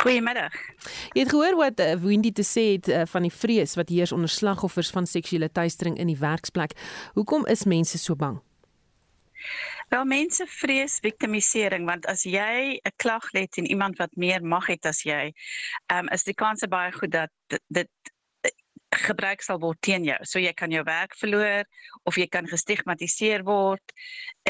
Goeiemiddag. 0.00 0.52
Jy 1.12 1.24
het 1.24 1.32
gehoor 1.32 1.56
wat 1.56 1.80
uh, 1.80 1.94
Wendy 2.00 2.32
te 2.32 2.44
sê 2.46 2.72
het 2.72 2.88
uh, 2.88 3.02
van 3.06 3.26
die 3.26 3.32
vrees 3.32 3.74
wat 3.76 3.92
heers 3.92 4.12
onder 4.12 4.28
slagoffers 4.28 4.90
van 4.90 5.06
seksuele 5.06 5.50
teistering 5.52 5.98
in 5.98 6.08
die 6.08 6.18
werksplek. 6.18 6.72
Hoekom 7.14 7.46
is 7.46 7.64
mense 7.68 7.98
so 7.98 8.16
bang? 8.16 8.40
Wel 9.88 10.04
mense 10.04 10.46
vrees 10.46 10.98
victimisering 11.02 11.86
want 11.86 12.06
as 12.06 12.22
jy 12.22 12.78
'n 12.78 12.96
klag 12.96 13.24
lê 13.34 13.46
teen 13.48 13.66
iemand 13.66 13.98
wat 13.98 14.16
meer 14.16 14.42
mag 14.42 14.66
het 14.66 14.86
as 14.86 15.02
jy, 15.02 15.32
ehm 15.86 16.06
um, 16.06 16.08
is 16.14 16.24
die 16.24 16.34
kans 16.34 16.66
baie 16.68 16.92
goed 16.92 17.10
dat 17.10 17.30
dit, 17.48 17.62
dit 17.68 17.90
gebruik 18.90 19.42
sal 19.42 19.58
word 19.62 19.78
teen 19.86 20.04
jou. 20.04 20.18
So 20.26 20.40
jy 20.42 20.52
kan 20.52 20.70
jou 20.74 20.82
werk 20.84 21.14
verloor 21.18 21.64
of 22.08 22.16
jy 22.18 22.26
kan 22.26 22.46
gestigmatiseer 22.50 23.44
word. 23.46 23.92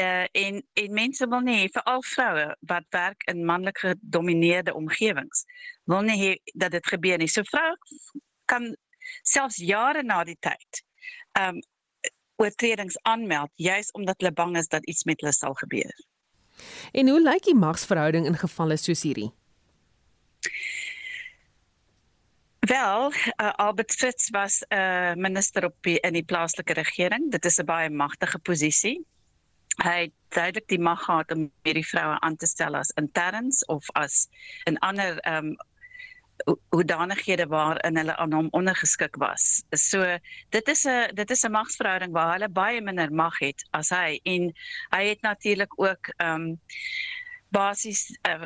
Uh 0.01 0.25
en 0.33 0.61
en 0.73 0.93
mense 0.93 1.27
wil 1.29 1.43
nie 1.45 1.69
veral 1.73 2.01
vroue 2.13 2.47
wat 2.71 2.85
werk 2.89 3.21
in 3.31 3.45
manlik 3.45 3.77
gedomeineerde 3.77 4.73
omgewings 4.73 5.45
wil 5.85 6.01
nie 6.01 6.17
hê 6.21 6.31
dat 6.55 6.71
dit 6.71 6.87
gebeur 6.87 7.17
nie. 7.17 7.29
So 7.29 7.43
vroue 7.43 7.77
kan 8.45 8.73
selfs 9.23 9.57
jare 9.57 10.03
na 10.03 10.23
die 10.23 10.39
tyd 10.39 10.83
ehm 11.37 11.55
um, 11.55 11.61
oortredings 12.41 12.97
aanmeld 13.01 13.51
juis 13.55 13.91
omdat 13.97 14.19
hulle 14.21 14.33
bang 14.33 14.57
is 14.57 14.67
dat 14.67 14.85
iets 14.89 15.03
met 15.03 15.21
hulle 15.21 15.33
sal 15.33 15.53
gebeur. 15.53 15.93
En 16.91 17.09
hoe 17.09 17.21
lyk 17.21 17.43
die 17.43 17.57
magsverhouding 17.57 18.25
in 18.25 18.37
gevalle 18.37 18.77
soos 18.77 19.03
hierdie? 19.07 19.31
Wel, 22.61 23.11
uh, 23.11 23.53
Albert 23.57 23.91
Fitz 23.91 24.29
was 24.29 24.61
'n 24.69 24.75
uh, 24.75 25.13
minister 25.13 25.65
op 25.65 25.75
die, 25.81 25.99
in 25.99 26.13
die 26.13 26.25
plaaslike 26.25 26.73
regering. 26.73 27.31
Dit 27.31 27.45
is 27.45 27.57
'n 27.59 27.65
baie 27.65 27.89
magtige 27.89 28.39
posisie. 28.39 29.05
Hy 29.83 30.01
het 30.01 30.13
duidelik 30.29 30.67
die 30.67 30.79
mag 30.79 31.03
gehad 31.03 31.31
om 31.31 31.51
hierdie 31.63 31.87
vroue 31.87 32.19
aan 32.19 32.35
te 32.35 32.45
stel 32.45 32.75
as 32.75 32.91
interns 33.01 33.65
of 33.65 33.89
as 33.91 34.27
'n 34.69 34.77
ander 34.77 35.17
ehm 35.19 35.45
um, 35.45 35.55
hoedanighede 36.69 37.47
waarin 37.47 37.97
hulle 37.97 38.15
aan 38.15 38.33
hom 38.33 38.47
ondergeskik 38.51 39.15
was. 39.15 39.63
So 39.69 40.17
dit 40.49 40.67
is 40.67 40.85
'n 40.87 41.15
dit 41.15 41.29
is 41.31 41.43
'n 41.43 41.51
magsverhouding 41.51 42.11
waar 42.11 42.33
hulle 42.33 42.49
baie 42.49 42.81
minder 42.81 43.13
mag 43.13 43.39
het 43.39 43.65
as 43.71 43.89
hy 43.89 44.19
en 44.23 44.53
hy 44.89 45.03
het 45.05 45.21
natuurlik 45.21 45.73
ook 45.75 46.13
ehm 46.17 46.41
um, 46.41 46.59
basies 47.51 48.17
uh, 48.27 48.45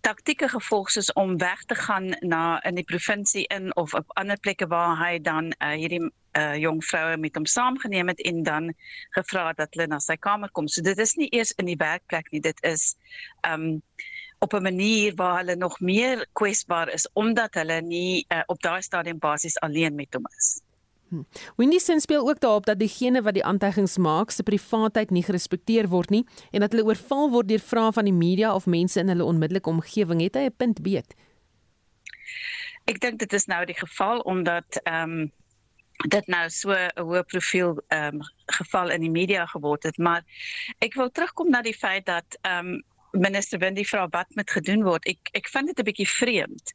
taktieke 0.00 0.48
gevolg 0.48 0.90
soos 0.90 1.12
om 1.12 1.38
weg 1.38 1.64
te 1.64 1.74
gaan 1.74 2.12
na 2.20 2.62
in 2.68 2.74
die 2.74 2.84
provinsie 2.84 3.46
in 3.46 3.76
of 3.76 3.94
op 3.94 4.10
ander 4.20 4.38
plekke 4.38 4.66
waar 4.66 4.98
hy 5.00 5.18
dan 5.18 5.52
uh, 5.58 5.72
hierdie 5.80 6.02
uh, 6.36 6.56
jong 6.60 6.82
vroue 6.84 7.16
met 7.16 7.36
hom 7.38 7.46
saamgeneem 7.46 8.12
het 8.12 8.20
en 8.20 8.42
dan 8.42 8.74
gevra 9.16 9.52
dat 9.52 9.72
hulle 9.74 9.86
na 9.86 9.98
sy 9.98 10.16
kamer 10.16 10.52
kom. 10.52 10.68
So 10.68 10.84
dit 10.84 10.98
is 10.98 11.14
nie 11.16 11.30
eers 11.32 11.54
in 11.56 11.70
die 11.70 11.78
werkplek 11.80 12.28
nie, 12.32 12.42
dit 12.44 12.60
is 12.62 12.94
ehm 13.48 13.70
um, 13.70 13.82
op 14.38 14.52
'n 14.52 14.62
manier 14.62 15.14
waar 15.14 15.38
hulle 15.38 15.56
nog 15.56 15.80
meer 15.80 16.26
kwesbaar 16.32 16.88
is 16.88 17.08
omdat 17.12 17.54
hulle 17.54 17.80
nie 17.80 18.24
uh, 18.28 18.42
op 18.46 18.62
daai 18.62 18.82
stadium 18.82 19.18
basies 19.18 19.58
alleen 19.58 19.94
met 19.94 20.14
hom 20.14 20.26
is. 20.36 20.60
Hm. 21.08 21.22
Wendy 21.56 21.78
sin 21.78 22.00
speel 22.00 22.28
ook 22.28 22.40
daarop 22.40 22.66
dat 22.66 22.78
diegene 22.78 23.22
wat 23.22 23.34
die 23.34 23.44
aantuigings 23.44 23.96
maak 23.96 24.30
se 24.30 24.42
privaatheid 24.42 25.10
nie 25.10 25.22
gerespekteer 25.22 25.88
word 25.88 26.10
nie 26.10 26.26
en 26.50 26.60
dat 26.60 26.72
hulle 26.72 26.84
oorval 26.84 27.30
word 27.30 27.48
deur 27.48 27.60
vrae 27.60 27.92
van 27.92 28.04
die 28.04 28.16
media 28.16 28.54
of 28.54 28.66
mense 28.66 29.00
in 29.00 29.08
hulle 29.08 29.24
onmiddellike 29.24 29.68
omgewing. 29.70 30.20
Het 30.20 30.34
hy 30.34 30.44
'n 30.48 30.56
punt 30.56 30.82
beet? 30.82 31.14
Ek 32.84 33.00
dink 33.00 33.18
dit 33.18 33.32
is 33.32 33.46
nou 33.46 33.64
die 33.64 33.78
geval 33.78 34.20
omdat 34.20 34.80
ehm 34.82 35.10
um, 35.10 35.32
dit 36.10 36.26
nou 36.26 36.50
so 36.50 36.72
'n 36.72 36.90
hoë 37.00 37.22
profiel 37.22 37.78
ehm 37.88 38.14
um, 38.14 38.20
geval 38.46 38.90
in 38.90 39.00
die 39.00 39.10
media 39.10 39.46
geword 39.46 39.82
het, 39.82 39.98
maar 39.98 40.24
ek 40.78 40.94
wil 40.94 41.10
terugkom 41.10 41.50
na 41.50 41.62
die 41.62 41.76
feit 41.76 42.06
dat 42.06 42.38
ehm 42.42 42.66
um, 42.66 42.82
minister 43.14 43.58
Windy 43.58 43.84
vra 43.84 44.06
wat 44.08 44.30
moet 44.34 44.50
gedoen 44.50 44.82
word. 44.82 45.06
Ek 45.06 45.32
ek 45.32 45.48
vind 45.48 45.66
dit 45.66 45.78
'n 45.78 45.88
bietjie 45.90 46.08
vreemd. 46.08 46.72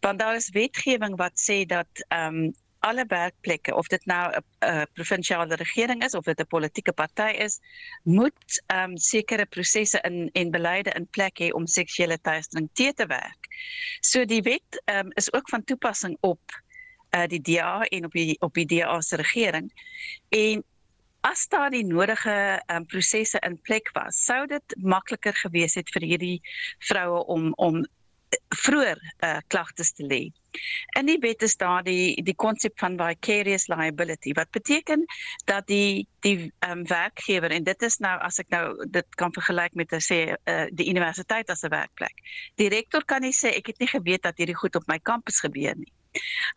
Want 0.00 0.18
daar 0.18 0.34
is 0.34 0.50
wetgewing 0.50 1.16
wat 1.16 1.36
sê 1.40 1.64
dat 1.66 2.04
ehm 2.08 2.44
um, 2.44 2.52
alle 2.80 3.04
werkplekke 3.08 3.74
of 3.74 3.86
dit 3.86 4.04
nou 4.06 4.32
'n 4.32 4.86
provinsiale 4.92 5.54
regering 5.54 6.04
is 6.04 6.14
of 6.14 6.24
dit 6.24 6.40
'n 6.40 6.46
politieke 6.46 6.92
party 6.92 7.30
is, 7.46 7.60
moet 8.02 8.62
ehm 8.66 8.90
um, 8.90 8.96
sekere 8.96 9.46
prosesse 9.46 10.00
in 10.02 10.30
en 10.32 10.50
beleide 10.50 10.90
in 10.90 11.08
plek 11.10 11.38
hê 11.40 11.50
om 11.52 11.66
seksuele 11.66 12.20
teistering 12.20 12.68
te 12.72 12.92
te 12.92 13.06
werk. 13.06 13.46
So 14.00 14.24
die 14.24 14.42
wet 14.42 14.82
ehm 14.84 15.06
um, 15.06 15.10
is 15.14 15.32
ook 15.32 15.48
van 15.48 15.64
toepassing 15.64 16.16
op 16.20 16.40
uh 17.10 17.26
die 17.26 17.40
DA 17.40 17.82
en 17.82 18.04
op 18.04 18.12
die 18.12 18.36
op 18.40 18.54
die 18.54 18.66
DA 18.66 19.00
se 19.00 19.16
regering. 19.16 19.72
En 20.28 20.64
as 21.26 21.46
daar 21.48 21.70
die 21.70 21.84
nodige 21.84 22.62
um, 22.72 22.86
prosesse 22.86 23.38
in 23.46 23.60
plek 23.60 23.90
was, 23.92 24.24
sou 24.24 24.46
dit 24.46 24.76
makliker 24.76 25.34
gewees 25.44 25.74
het 25.74 25.90
vir 25.94 26.06
hierdie 26.12 26.36
vroue 26.88 27.24
om 27.26 27.52
om 27.56 27.82
vroeër 28.54 28.98
uh, 29.26 29.38
klagtes 29.50 29.92
te 29.92 30.04
lê. 30.06 30.20
In 30.98 31.06
die 31.06 31.18
wet 31.22 31.42
is 31.42 31.56
daar 31.58 31.82
die 31.86 32.14
die 32.26 32.34
konsep 32.34 32.76
van 32.78 32.98
vicarious 32.98 33.66
liability 33.70 34.32
wat 34.38 34.50
beteken 34.54 35.04
dat 35.50 35.66
die 35.66 36.06
die 36.26 36.52
um, 36.66 36.84
werkgewer 36.86 37.50
en 37.50 37.64
dit 37.66 37.82
is 37.82 37.98
nou 37.98 38.16
as 38.26 38.38
ek 38.42 38.50
nou 38.54 38.64
dit 38.86 39.18
kan 39.22 39.34
vergelyk 39.34 39.74
met 39.74 39.92
'n 39.92 40.02
sê 40.02 40.20
uh, 40.34 40.66
die 40.70 40.88
universiteit 40.90 41.50
as 41.50 41.64
'n 41.64 41.74
werkplek. 41.74 42.22
Die 42.56 42.68
rektor 42.68 43.04
kan 43.04 43.22
nie 43.22 43.34
sê 43.34 43.54
ek 43.56 43.66
het 43.66 43.78
nie 43.78 43.90
geweet 43.90 44.22
dat 44.22 44.38
hierdie 44.38 44.58
goed 44.62 44.76
op 44.76 44.86
my 44.86 44.98
kampus 44.98 45.40
gebeur 45.40 45.74
nie. 45.76 45.92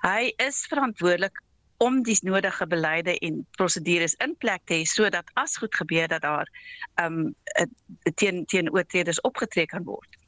Hy 0.01 0.33
is 0.37 0.65
verantwoordelik 0.69 1.41
om 1.83 2.01
die 2.07 2.17
nodige 2.23 2.67
beleide 2.67 3.15
en 3.27 3.43
prosedures 3.57 4.15
in 4.25 4.35
plek 4.39 4.65
te 4.69 4.79
hê 4.79 4.89
sodat 4.89 5.31
as 5.43 5.57
goed 5.61 5.75
gebeur 5.75 6.07
dat 6.07 6.25
daar 6.25 6.51
ehm 6.95 7.33
um, 7.61 7.71
teen 8.19 8.45
teen 8.45 8.71
oortreders 8.71 9.21
opgetree 9.29 9.65
kan 9.65 9.83
word. 9.87 10.19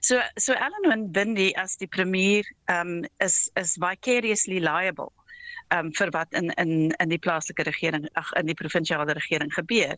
So 0.00 0.20
so 0.36 0.52
Ellen 0.52 1.10
Bindi 1.12 1.50
as 1.54 1.76
die 1.76 1.88
premier 1.88 2.44
ehm 2.66 2.98
um, 2.98 3.08
is 3.26 3.50
is 3.54 3.76
vicariously 3.86 4.60
liable 4.60 5.12
ehm 5.70 5.86
um, 5.86 5.92
vir 5.98 6.10
wat 6.10 6.32
in 6.40 6.50
in 6.62 6.72
in 6.90 7.08
die 7.08 7.18
plaaslike 7.26 7.62
regering 7.68 8.08
ag 8.22 8.32
in 8.40 8.46
die 8.50 8.58
provinsiale 8.62 9.14
regering 9.18 9.52
gebeur. 9.54 9.96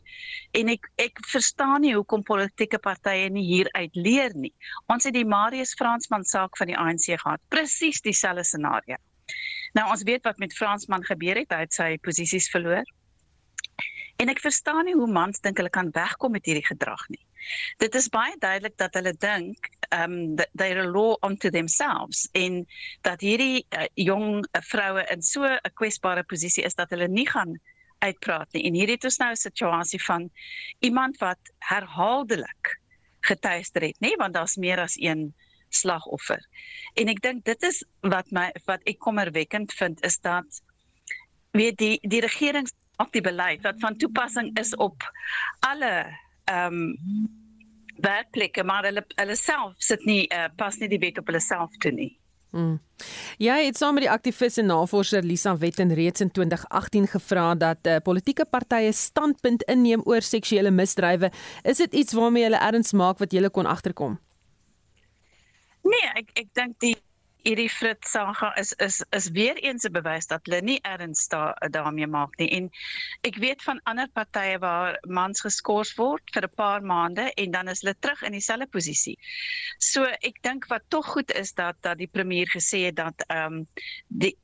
En 0.53 0.69
ek 0.69 0.91
ek 0.97 1.23
verstaan 1.35 1.81
nie 1.85 1.95
hoekom 1.95 2.23
politieke 2.23 2.79
partye 2.79 3.31
nie 3.31 3.47
hieruit 3.47 3.97
leer 3.97 4.37
nie. 4.37 4.53
Ons 4.93 5.09
het 5.09 5.17
die 5.17 5.29
Marius 5.37 5.75
Fransman 5.81 6.25
saak 6.25 6.61
van 6.61 6.73
die 6.73 6.77
ANC 6.77 7.09
gehad, 7.15 7.41
presies 7.49 8.01
dieselfde 8.05 8.45
scenario. 8.45 9.01
Nou 9.73 9.89
ons 9.91 10.03
weet 10.03 10.25
wat 10.29 10.39
met 10.39 10.55
Fransman 10.57 11.05
gebeur 11.05 11.37
het, 11.41 11.53
hy 11.53 11.65
het 11.65 11.73
sy 11.77 11.97
posisies 12.05 12.51
verloor. 12.53 12.85
En 14.21 14.29
ek 14.29 14.43
verstaan 14.45 14.85
nie 14.87 14.95
hoe 14.95 15.09
mans 15.11 15.41
dink 15.41 15.59
hulle 15.59 15.73
kan 15.73 15.91
wegkom 15.95 16.37
met 16.37 16.47
hierdie 16.47 16.67
gedrag 16.67 17.03
nie. 17.09 17.23
Dit 17.83 17.97
is 17.99 18.11
baie 18.13 18.37
duidelik 18.39 18.77
dat 18.79 18.95
hulle 18.95 19.15
dink 19.19 19.71
um 19.93 20.37
they 20.37 20.71
are 20.71 20.87
law 20.87 21.17
unto 21.27 21.51
themselves 21.51 22.29
en 22.39 22.63
dat 23.03 23.21
hierdie 23.21 23.65
uh, 23.75 23.89
jong 23.99 24.45
uh, 24.45 24.63
vroue 24.69 25.03
in 25.11 25.23
so 25.23 25.45
'n 25.45 25.75
kwesbare 25.75 26.23
posisie 26.23 26.65
is 26.65 26.79
dat 26.79 26.91
hulle 26.91 27.09
nie 27.09 27.27
gaan 27.29 27.59
uitpraat 27.99 28.53
nie. 28.53 28.65
En 28.69 28.75
hierdie 28.79 28.95
het 28.95 29.05
ons 29.05 29.19
nou 29.19 29.31
'n 29.31 29.43
situasie 29.49 30.03
van 30.05 30.31
iemand 30.81 31.19
wat 31.19 31.53
herhaaldelik 31.59 32.79
getuister 33.21 33.83
het, 33.83 33.99
nê, 34.01 34.17
want 34.19 34.35
daar's 34.35 34.57
meer 34.57 34.81
as 34.81 34.97
een 34.99 35.35
slagoffer. 35.75 36.41
En 36.95 37.09
ek 37.09 37.23
dink 37.23 37.45
dit 37.45 37.69
is 37.69 37.83
wat 38.01 38.31
my 38.31 38.51
wat 38.69 38.85
ek 38.89 38.99
kommerwekkend 38.99 39.73
vind 39.73 40.03
is 40.07 40.19
dat 40.21 40.63
weet 41.53 41.79
die 41.79 41.99
die 42.03 42.21
regering 42.25 42.69
op 43.03 43.13
die 43.13 43.25
beleid 43.25 43.63
wat 43.67 43.81
van 43.81 43.97
toepassing 43.97 44.53
is 44.61 44.75
op 44.77 45.09
alle 45.61 45.95
ehm 46.45 46.83
um, 46.83 47.31
werkplekke 48.03 48.65
maar 48.65 48.85
hulle 48.89 49.05
hulle 49.15 49.37
self 49.37 49.75
sit 49.79 50.05
nie 50.09 50.25
uh, 50.35 50.49
pas 50.57 50.79
nie 50.81 50.89
die 50.91 51.01
wet 51.03 51.21
op 51.21 51.29
hulle 51.31 51.41
self 51.41 51.77
toe 51.85 51.93
nie. 51.93 52.11
Hmm. 52.53 52.81
Ja, 53.41 53.57
dit 53.57 53.77
saam 53.81 53.95
met 53.97 54.05
die 54.05 54.11
aktivis 54.13 54.59
en 54.61 54.67
navorser 54.69 55.25
Lisa 55.25 55.55
Wetten 55.57 55.95
reeds 55.97 56.21
in 56.21 56.31
2018 56.31 57.07
gevra 57.15 57.55
dat 57.55 57.89
uh, 57.89 57.97
politieke 58.05 58.45
partye 58.45 58.93
standpunt 58.93 59.63
inneem 59.73 60.03
oor 60.05 60.21
seksuele 60.21 60.71
misdrywe. 60.71 61.31
Is 61.63 61.81
dit 61.81 61.95
iets 61.95 62.13
waarmee 62.13 62.45
hulle 62.45 62.61
erns 62.61 62.93
maak 62.93 63.25
wat 63.25 63.33
julle 63.33 63.51
kon 63.51 63.67
agterkom? 63.67 64.19
Nee, 65.83 66.11
ek 66.15 66.31
ek 66.39 66.53
dink 66.55 66.79
die 66.81 66.97
hierdie 67.43 67.71
Fritz 67.71 68.13
saga 68.15 68.53
is 68.61 68.73
is 68.87 69.01
is 69.19 69.29
weer 69.37 69.59
eens 69.59 69.85
'n 69.89 69.93
bewys 69.93 70.27
dat 70.31 70.47
hulle 70.47 70.61
nie 70.63 70.79
erns 70.87 71.27
daar 71.29 71.71
daarmee 71.77 72.07
maak 72.07 72.37
nie. 72.39 72.49
En 72.59 72.71
ek 73.29 73.37
weet 73.45 73.63
van 73.63 73.81
ander 73.85 74.09
partye 74.09 74.59
waar 74.59 74.99
mans 75.19 75.41
geskort 75.41 75.95
word 75.99 76.23
vir 76.35 76.47
'n 76.47 76.55
paar 76.57 76.83
maande 76.83 77.33
en 77.35 77.51
dan 77.51 77.69
is 77.69 77.83
hulle 77.83 77.97
terug 77.99 78.23
in 78.23 78.33
dieselfde 78.33 78.67
posisie. 78.67 79.19
So 79.79 80.05
ek 80.05 80.43
dink 80.43 80.67
wat 80.71 80.83
tog 80.89 81.07
goed 81.07 81.33
is 81.33 81.53
dat 81.53 81.77
dat 81.81 81.99
die 81.99 82.13
premier 82.19 82.47
gesê 82.47 82.87
het 82.87 82.97
dat 82.97 83.25
ehm 83.27 83.53
um, 83.53 83.67
die 84.09 84.37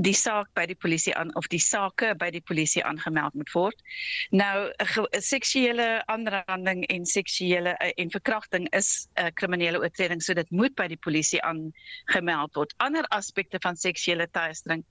die 0.00 0.14
saak 0.16 0.48
by 0.56 0.64
die 0.70 0.76
polisie 0.78 1.12
aan 1.18 1.32
of 1.36 1.48
die 1.52 1.60
sake 1.60 2.14
by 2.20 2.30
die 2.32 2.42
polisie 2.46 2.82
aangemeld 2.86 3.34
moet 3.36 3.50
word. 3.52 3.82
Nou 4.30 4.70
'n 4.78 5.20
seksuele 5.20 6.02
aanranding 6.06 6.86
en 6.88 7.06
seksuele 7.06 7.76
uh, 7.80 7.90
en 7.96 8.10
verkrachting 8.10 8.68
is 8.72 9.08
'n 9.16 9.26
uh, 9.26 9.30
kriminele 9.34 9.80
oortreding, 9.80 10.22
so 10.22 10.34
dit 10.34 10.50
moet 10.50 10.74
by 10.74 10.88
die 10.88 11.00
polisie 11.00 11.42
aangemeld 11.42 12.54
word. 12.54 12.74
Ander 12.78 13.04
aspekte 13.10 13.58
van 13.60 13.76
seksuele 13.76 14.28
teistering 14.30 14.84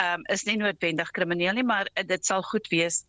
um, 0.00 0.24
is 0.32 0.44
nie 0.44 0.56
noodwendig 0.56 1.10
krimineel 1.10 1.52
nie, 1.52 1.64
maar 1.64 1.88
uh, 1.94 2.02
dit 2.06 2.26
sal 2.26 2.42
goed 2.42 2.68
wees 2.68 3.04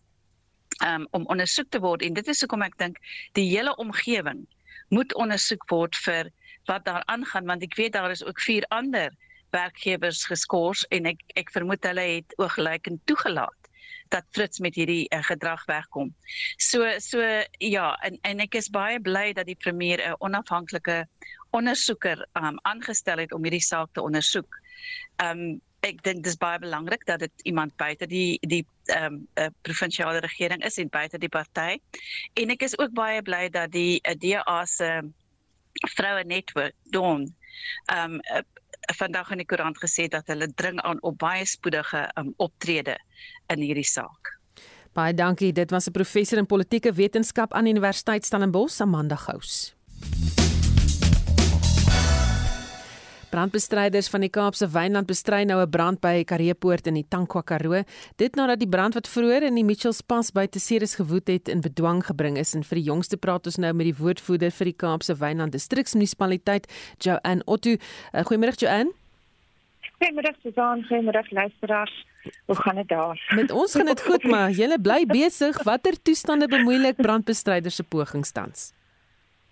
um, 0.83 1.07
om 1.11 1.25
ondersoek 1.25 1.69
te 1.69 1.79
word 1.79 2.01
en 2.01 2.13
dit 2.13 2.27
is 2.27 2.41
hoekom 2.43 2.61
ek 2.61 2.77
dink 2.77 2.99
die 3.33 3.47
hele 3.49 3.75
omgewing 3.81 4.45
moet 4.93 5.13
ondersoek 5.15 5.63
word 5.71 5.95
vir 6.05 6.31
wat 6.67 6.85
daar 6.85 7.03
aangaan 7.05 7.47
want 7.47 7.63
ek 7.63 7.75
weet 7.79 7.95
daar 7.95 8.11
is 8.11 8.23
ook 8.23 8.41
vier 8.43 8.65
ander 8.69 9.15
werkgewers 9.55 10.25
geskort 10.25 10.85
en 10.89 11.05
ek 11.13 11.23
ek 11.39 11.51
vermoed 11.55 11.83
hulle 11.87 12.05
het 12.17 12.35
ooglikend 12.37 13.01
toegelaat 13.05 13.71
dat 14.09 14.23
Fritz 14.31 14.59
met 14.63 14.75
hierdie 14.75 15.05
uh, 15.11 15.19
gedrag 15.27 15.65
wegkom. 15.67 16.13
So 16.57 16.87
so 17.03 17.23
ja, 17.59 17.87
en 18.07 18.19
en 18.21 18.39
ek 18.39 18.55
is 18.55 18.69
baie 18.71 18.99
bly 19.03 19.33
dat 19.33 19.49
die 19.49 19.59
premier 19.59 19.99
'n 19.99 20.15
onafhanklike 20.19 21.05
ondersoeker 21.51 22.25
um, 22.33 22.59
aangestel 22.61 23.17
het 23.17 23.33
om 23.33 23.43
hierdie 23.43 23.63
saak 23.63 23.93
te 23.93 24.01
ondersoek. 24.01 24.59
Um 25.23 25.61
ek 25.85 26.01
dink 26.03 26.23
dis 26.25 26.37
baie 26.39 26.59
belangrik 26.59 27.05
dat 27.05 27.19
dit 27.19 27.45
iemand 27.49 27.75
buite 27.77 28.07
die 28.07 28.39
die 28.41 28.65
ehm 28.85 29.13
um, 29.13 29.27
uh, 29.37 29.47
provinsiale 29.61 30.19
regering 30.19 30.63
is 30.63 30.77
en 30.77 30.89
buite 30.89 31.17
die 31.17 31.29
party. 31.29 31.77
En 32.33 32.49
ek 32.49 32.63
is 32.63 32.77
ook 32.79 32.93
baie 32.93 33.21
bly 33.21 33.49
dat 33.49 33.71
die 33.71 33.99
uh, 34.03 34.15
DA 34.15 34.65
se 34.65 34.89
vroue 35.95 36.23
netwerk 36.23 36.75
Dawn 36.91 37.27
ehm 37.85 38.17
um, 38.17 38.21
uh, 38.33 38.43
vandag 38.95 39.31
in 39.31 39.37
die 39.37 39.45
koerant 39.45 39.77
gesê 39.77 40.07
dat 40.07 40.27
hulle 40.27 40.47
dring 40.55 40.79
aan 40.81 41.01
op 41.01 41.17
baie 41.17 41.45
spoedige 41.45 42.07
um, 42.15 42.33
optrede 42.37 42.97
in 43.53 43.61
hierdie 43.61 43.87
saak. 43.87 44.37
Baie 44.93 45.13
dankie. 45.13 45.53
Dit 45.53 45.71
was 45.71 45.87
'n 45.87 45.91
professor 45.91 46.37
in 46.37 46.45
politieke 46.45 46.93
wetenskap 46.93 47.53
aan 47.53 47.67
Universiteit 47.67 48.25
Stellenbosch, 48.25 48.81
Amanda 48.81 49.15
Gous. 49.15 49.75
Brandbestryders 53.37 54.07
van 54.09 54.23
die 54.25 54.31
Kaapse 54.33 54.65
Wynland 54.73 55.05
bestry 55.05 55.43
nou 55.45 55.61
'n 55.61 55.69
brand 55.69 55.99
by 56.01 56.23
Kareepoort 56.23 56.87
in 56.87 56.95
die 56.95 57.05
Tankwa 57.07 57.41
Karoo. 57.41 57.83
Dit 58.17 58.35
nadat 58.35 58.59
die 58.59 58.67
brand 58.67 58.95
wat 58.95 59.07
vroeër 59.07 59.43
in 59.43 59.55
die 59.55 59.63
Mitchells 59.63 60.01
Pass 60.01 60.31
by 60.31 60.47
Teseris 60.47 60.95
gewoed 60.95 61.27
het 61.27 61.47
in 61.47 61.61
bedwang 61.61 62.03
gebring 62.03 62.37
is 62.37 62.55
en 62.55 62.63
vir 62.63 62.75
die 62.75 62.89
jongste 62.89 63.17
praat 63.17 63.45
ons 63.45 63.57
nou 63.57 63.73
met 63.73 63.85
die 63.85 63.95
woordvoerder 64.03 64.51
vir 64.51 64.65
die 64.65 64.73
Kaapse 64.73 65.15
Wynland 65.15 65.51
Distriksmunisipaliteit, 65.51 66.65
Joanne 66.97 67.43
Otto. 67.45 67.69
Uh, 67.69 68.23
goeiemôre 68.25 68.57
Joanne. 68.57 68.91
Goeiemôre 70.01 70.33
Susan, 70.41 70.83
goeiemôre 70.89 71.23
luisteraars. 71.29 72.05
Hoe 72.45 72.55
gaan 72.55 72.75
dit 72.75 72.87
daar? 72.87 73.33
Met 73.35 73.51
ons 73.51 73.75
gaan 73.75 73.85
dit 73.85 74.01
goed, 74.01 74.23
maar 74.23 74.49
jy 74.49 74.77
bly 74.81 75.05
besig. 75.05 75.63
Watter 75.63 76.01
toestande 76.01 76.47
bemoeilik 76.47 76.95
brandbestryders 76.95 77.75
se 77.75 77.83
pogings 77.83 78.31
tans? 78.31 78.76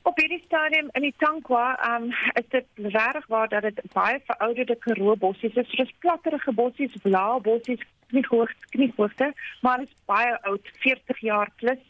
Op 0.05 0.19
hierdie 0.21 0.41
stadium 0.45 0.89
in 0.93 1.01
die 1.01 1.13
Tankwa, 1.17 1.63
um, 1.95 2.11
is 2.37 2.45
dit 2.53 2.65
regtig 2.75 3.25
waar 3.27 3.47
dat 3.49 3.63
dit 3.65 3.79
baie 3.93 4.19
verouderde 4.25 4.75
Karoo 4.83 5.15
bossies 5.17 5.55
is. 5.57 5.69
Dit 5.69 5.87
is 5.87 5.93
platterige 5.99 6.53
bossies, 6.53 6.93
blaa 7.01 7.39
bossies, 7.39 7.81
nie 8.13 8.25
hoog, 8.29 8.51
nie 8.77 8.91
hoogte, 8.97 9.31
maar 9.65 9.81
dit 9.81 9.89
is 9.89 10.03
baie 10.05 10.35
oud, 10.51 10.69
40 10.83 11.23
jaar 11.25 11.49
plus. 11.55 11.81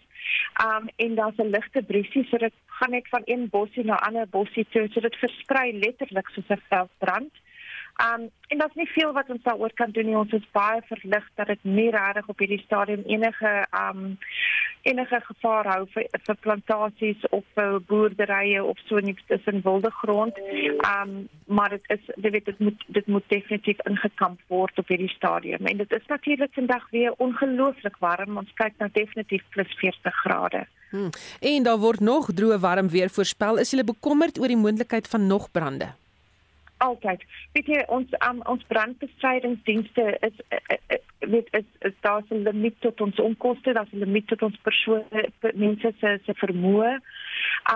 Um 0.64 0.88
en 0.96 1.16
daar's 1.20 1.44
'n 1.44 1.52
ligte 1.58 1.84
briesie, 1.84 2.24
so 2.30 2.38
dit 2.38 2.56
gaan 2.80 2.96
net 2.96 3.08
van 3.10 3.22
een 3.26 3.50
bossie 3.50 3.84
na 3.84 4.00
ander 4.08 4.28
bossie 4.30 4.66
toe, 4.70 4.88
so 4.92 5.00
dit 5.00 5.16
versprei 5.16 5.80
letterlik 5.80 6.30
soos 6.30 6.48
'n 6.48 6.64
veldbrand. 6.70 7.34
Um 7.96 8.30
en 8.48 8.58
daar's 8.58 8.76
nie 8.76 8.88
veel 8.88 9.14
wat 9.14 9.30
ons 9.30 9.44
daaroor 9.44 9.74
kan 9.74 9.92
doen 9.92 10.06
nie. 10.06 10.18
Ons 10.18 10.34
is 10.36 10.52
baie 10.52 10.82
verlig 10.86 11.30
dat 11.36 11.48
dit 11.48 11.64
nie 11.64 11.90
regtig 11.90 12.28
op 12.28 12.40
hierdie 12.44 12.62
stadium 12.66 13.04
enige 13.08 13.54
um 13.72 14.18
enige 14.86 15.20
gevaar 15.26 15.66
hou 15.66 15.88
vir, 15.94 16.06
vir 16.28 16.38
plantasies 16.44 17.24
of 17.30 17.44
vir 17.56 17.80
boerderye 17.88 18.64
of 18.64 18.78
so 18.86 19.00
niks 19.00 19.24
tussen 19.32 19.64
wilde 19.64 19.92
grond. 20.02 20.44
Um 20.92 21.16
maar 21.48 21.70
dit 21.70 21.90
is 21.98 22.14
jy 22.16 22.36
weet 22.36 22.52
dit 22.52 22.60
moet 22.60 22.86
dit 23.00 23.08
moet 23.08 23.30
definitief 23.32 23.82
ingekamp 23.90 24.40
word 24.48 24.80
op 24.80 24.88
hierdie 24.92 25.16
stadium. 25.16 25.66
En 25.66 25.78
dit 25.78 26.00
is 26.00 26.08
natuurlik 26.08 26.54
vandag 26.54 26.90
weer 26.92 27.14
ongelooflik 27.18 27.98
warm. 28.00 28.38
Ons 28.38 28.54
kyk 28.54 28.78
nou 28.78 28.90
definitief 28.94 29.44
plus 29.50 29.76
40 29.80 30.24
grade. 30.24 30.66
Hmm. 30.90 31.10
En 31.40 31.64
daar 31.64 31.78
word 31.78 32.00
nog 32.00 32.34
droë 32.34 32.60
warm 32.60 32.90
weer 32.90 33.10
voorspel. 33.10 33.58
Is 33.58 33.72
jy 33.72 33.84
bekommerd 33.84 34.40
oor 34.40 34.52
die 34.52 34.64
moontlikheid 34.68 35.08
van 35.08 35.28
nog 35.28 35.52
brande? 35.52 35.96
Altyd. 36.78 37.24
Weet 37.54 37.68
jy 37.68 37.84
ons 37.88 38.10
um, 38.28 38.42
ons 38.52 38.64
brandbestrydingsdienste 38.68 40.18
is 40.28 40.42
uh, 40.50 40.60
uh, 40.76 41.00
weet 41.20 41.48
is, 41.52 41.68
is 41.80 41.94
daar 42.02 42.24
'n 42.30 42.44
limiet 42.44 42.76
tot 42.80 43.02
ons 43.02 43.20
onkoste, 43.20 43.74
daar's 43.74 43.94
'n 43.94 44.04
limiet 44.04 44.28
tot 44.28 44.42
ons 44.42 44.58
persone 44.62 45.30
mense 45.54 45.94
se 46.00 46.20
se 46.26 46.34
vermoë. 46.34 47.00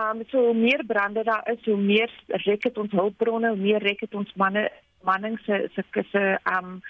Um 0.00 0.22
so 0.28 0.52
meer 0.54 0.84
brande 0.86 1.24
daar 1.24 1.50
is, 1.52 1.64
hoe 1.64 1.76
meer 1.76 2.10
rek 2.26 2.62
dit 2.62 2.78
ons 2.78 2.92
hulpbronne, 2.92 3.48
hoe 3.48 3.56
meer 3.56 3.82
rek 3.82 4.00
dit 4.00 4.14
ons 4.14 4.32
manne 4.34 4.70
manning 5.02 5.38
se 5.44 5.68
se 5.74 6.02
se 6.10 6.38
um 6.44 6.82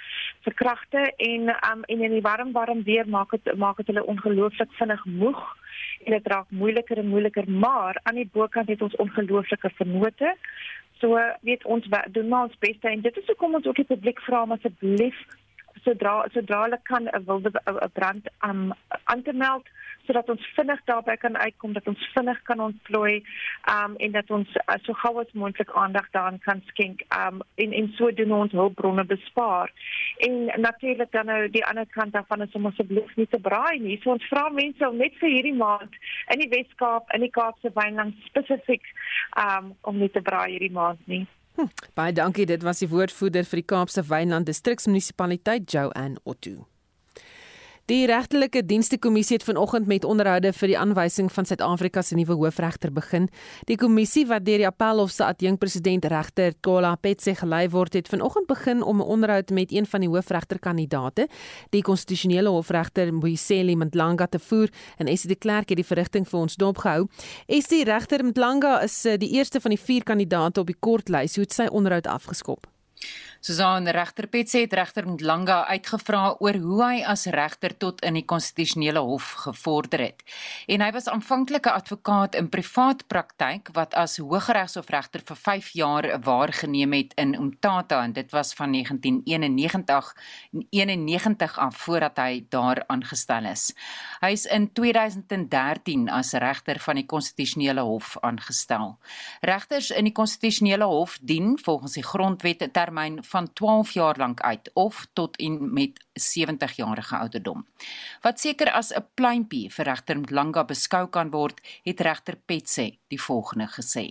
se 0.44 0.50
kragte 0.54 1.12
en 1.16 1.48
um 1.48 1.82
en 1.86 2.02
in 2.02 2.10
die 2.10 2.20
warm 2.20 2.52
warm 2.52 2.82
weer 2.82 3.08
maak 3.08 3.30
dit 3.30 3.56
maak 3.56 3.76
dit 3.76 3.86
hulle 3.86 4.06
ongelooflik 4.06 4.72
vinnig 4.72 5.04
moeg 5.04 5.42
en 6.04 6.12
dit 6.12 6.26
raak 6.26 6.50
moeiliker 6.50 6.98
en 6.98 7.08
moeiliker 7.08 7.50
maar 7.50 8.00
aan 8.02 8.14
die 8.14 8.28
bokant 8.32 8.68
het 8.68 8.82
ons 8.82 8.96
ongelooflike 8.96 9.70
vernote 9.74 10.34
So 11.00 11.18
weet 11.40 11.64
ons 11.64 11.86
doen 12.12 12.28
maar 12.28 12.48
ons 12.48 12.58
bes 12.58 12.76
en 12.80 13.00
dit 13.00 13.16
is 13.16 13.26
hoekom 13.26 13.54
ons 13.54 13.66
ook 13.66 13.78
die 13.80 13.88
publiek 13.88 14.20
vra 14.20 14.42
om 14.42 14.52
asseblief 14.52 15.16
sodra 15.84 16.14
sodra 16.34 16.62
hulle 16.64 16.80
kan 16.82 17.08
'n 17.08 17.24
wilde 17.26 17.50
'n 17.66 17.90
brand 17.92 18.28
um, 18.48 18.72
aan 19.04 19.22
te 19.22 19.32
meld 19.32 19.66
sodat 20.06 20.30
ons 20.32 20.46
vinnig 20.56 20.80
daarby 20.84 21.16
kan 21.16 21.36
uitkom 21.38 21.72
dat 21.72 21.86
ons 21.88 22.06
vinnig 22.14 22.42
kan 22.42 22.60
ontplooi 22.60 23.22
um, 23.74 23.96
en 23.96 24.12
dat 24.12 24.30
ons 24.30 24.48
uh, 24.56 24.78
so 24.82 24.92
gou 25.02 25.12
as 25.20 25.32
moontlik 25.32 25.70
aandag 25.82 26.10
daaraan 26.10 26.40
kan 26.46 26.62
skenk 26.72 27.04
um, 27.16 27.40
en 27.54 27.72
en 27.72 27.90
so 27.96 28.10
doen 28.12 28.32
ons 28.32 28.52
hulpbronne 28.52 29.04
bespaar. 29.04 29.72
En 30.26 30.50
natuurlik 30.60 31.12
dan 31.12 31.26
nou 31.26 31.40
die 31.48 31.64
ander 31.66 31.86
kant 31.86 32.12
daarvan 32.12 32.42
is 32.42 32.58
om 32.58 32.66
asseblief 32.66 33.16
nie 33.16 33.28
te 33.30 33.38
braai 33.38 33.78
nie. 33.78 33.98
So 34.02 34.10
ons 34.10 34.28
vra 34.32 34.48
mense 34.48 34.88
om 34.88 34.96
net 34.96 35.14
vir 35.22 35.30
hierdie 35.36 35.56
maand 35.56 35.94
in 36.34 36.42
die 36.42 36.50
Wes-Kaap, 36.54 37.12
in 37.14 37.26
die 37.26 37.34
Kaapse 37.34 37.70
Wynland 37.74 38.16
spesifiek 38.26 38.86
um, 39.38 39.74
om 39.80 39.98
nie 39.98 40.10
te 40.10 40.22
braai 40.22 40.50
hierdie 40.56 40.74
maand 40.74 41.06
nie. 41.06 41.26
Hm, 41.56 41.70
baie 41.94 42.12
dankie, 42.12 42.46
dit 42.46 42.62
was 42.62 42.82
die 42.82 42.90
woordvoerder 42.90 43.44
vir 43.44 43.62
die 43.62 43.66
Kaapse 43.66 44.08
Wynland 44.08 44.48
Distriksmunisipaliteit, 44.48 45.70
Joanne 45.72 46.20
Otto. 46.24 46.66
Die 47.90 48.04
regtelike 48.06 48.60
dienste 48.62 49.00
kommissie 49.02 49.34
het 49.34 49.42
vanoggend 49.42 49.88
met 49.90 50.04
onderhoude 50.06 50.52
vir 50.54 50.70
die 50.70 50.76
aanwysing 50.78 51.26
van 51.34 51.46
Suid-Afrika 51.48 52.04
se 52.06 52.14
nuwe 52.14 52.36
hoofregter 52.38 52.92
begin. 52.94 53.26
Die 53.66 53.74
kommissie 53.80 54.22
wat 54.30 54.44
deur 54.46 54.62
die 54.62 54.68
Appelhof 54.68 55.10
se 55.10 55.24
adjunkpresident 55.26 56.06
regter 56.12 56.54
Kola 56.62 56.92
Petse 56.94 57.34
gelei 57.40 57.64
word, 57.74 57.98
het 57.98 58.12
vanoggend 58.12 58.46
begin 58.46 58.82
om 58.82 59.02
'n 59.02 59.10
onderhoud 59.16 59.50
met 59.50 59.72
een 59.72 59.86
van 59.86 60.00
die 60.00 60.08
hoofregterkandidate, 60.08 61.26
die 61.70 61.82
konstitusionele 61.82 62.48
hofregter 62.48 63.12
Mboiseli 63.14 63.74
Mdlanga 63.76 64.26
te 64.26 64.38
voer 64.38 64.68
en 64.98 65.06
Essie 65.06 65.28
de 65.28 65.36
Klerk 65.36 65.68
het 65.68 65.76
die 65.76 65.86
verrigting 65.86 66.28
vir 66.28 66.40
ons 66.40 66.56
dopgehou. 66.56 67.08
Essie 67.46 67.84
regter 67.84 68.24
Mdlanga 68.24 68.82
is 68.82 69.04
eh, 69.04 69.18
die 69.18 69.32
eerste 69.32 69.60
van 69.60 69.70
die 69.70 69.80
vier 69.80 70.02
kandidaate 70.02 70.60
op 70.60 70.66
die 70.66 70.78
kortlys. 70.78 71.34
Hoe 71.34 71.44
het 71.44 71.52
sy 71.52 71.66
onderhoud 71.66 72.06
afgeskop? 72.06 72.66
Susan 73.40 73.88
regter 73.88 74.26
Petse 74.28 74.58
het 74.60 74.74
regter 74.76 75.06
Mlanga 75.08 75.62
uitgevra 75.72 76.34
oor 76.44 76.58
hoe 76.60 76.80
hy 76.84 76.96
as 77.08 77.22
regter 77.32 77.72
tot 77.80 78.02
in 78.04 78.18
die 78.18 78.24
konstitusionele 78.28 79.00
hof 79.00 79.30
gevorder 79.46 80.02
het. 80.04 80.20
En 80.68 80.84
hy 80.84 80.90
was 80.92 81.08
aanvanklik 81.08 81.64
'n 81.64 81.72
advokaat 81.72 82.34
in 82.34 82.50
privaat 82.52 83.06
praktyk 83.08 83.70
wat 83.72 83.94
as 83.94 84.18
hooggeregshofregter 84.18 85.22
vir 85.24 85.36
5 85.36 85.68
jaar 85.72 86.20
waargeneem 86.20 86.92
het 86.92 87.12
in 87.16 87.34
Umtata 87.34 88.02
en 88.04 88.12
dit 88.12 88.30
was 88.30 88.52
van 88.52 88.72
1991 88.72 90.16
91 90.70 91.58
af 91.58 91.76
voordat 91.76 92.16
hy 92.16 92.44
daar 92.48 92.84
aangestel 92.86 93.44
is. 93.44 93.72
Hy 94.20 94.32
is 94.32 94.44
in 94.44 94.72
2013 94.72 96.10
as 96.10 96.32
regter 96.32 96.78
van 96.78 96.94
die 96.94 97.06
konstitusionele 97.06 97.80
hof 97.80 98.16
aangestel. 98.20 98.98
Regters 99.40 99.90
in 99.90 100.04
die 100.04 100.12
konstitusionele 100.12 100.84
hof 100.84 101.18
dien 101.22 101.58
volgens 101.58 101.92
die 101.92 102.04
grondwet 102.04 102.62
'n 102.62 102.70
termyn 102.70 103.24
van 103.30 103.52
12 103.52 103.90
jaar 103.90 104.16
lank 104.16 104.40
uit 104.40 104.70
of 104.74 105.06
tot 105.12 105.36
en 105.36 105.72
met 105.72 106.04
70 106.12 106.76
jarige 106.76 107.16
ouderdom. 107.16 107.66
Wat 108.20 108.40
seker 108.40 108.72
as 108.72 108.90
'n 108.94 109.06
pluimpie 109.14 109.70
vir 109.74 109.84
regter 109.84 110.18
Mlanga 110.18 110.64
beskou 110.64 111.06
kan 111.08 111.30
word, 111.30 111.60
het 111.82 112.00
regter 112.00 112.36
Petse 112.36 112.98
die 113.08 113.22
volgende 113.22 113.68
gesê. 113.78 114.06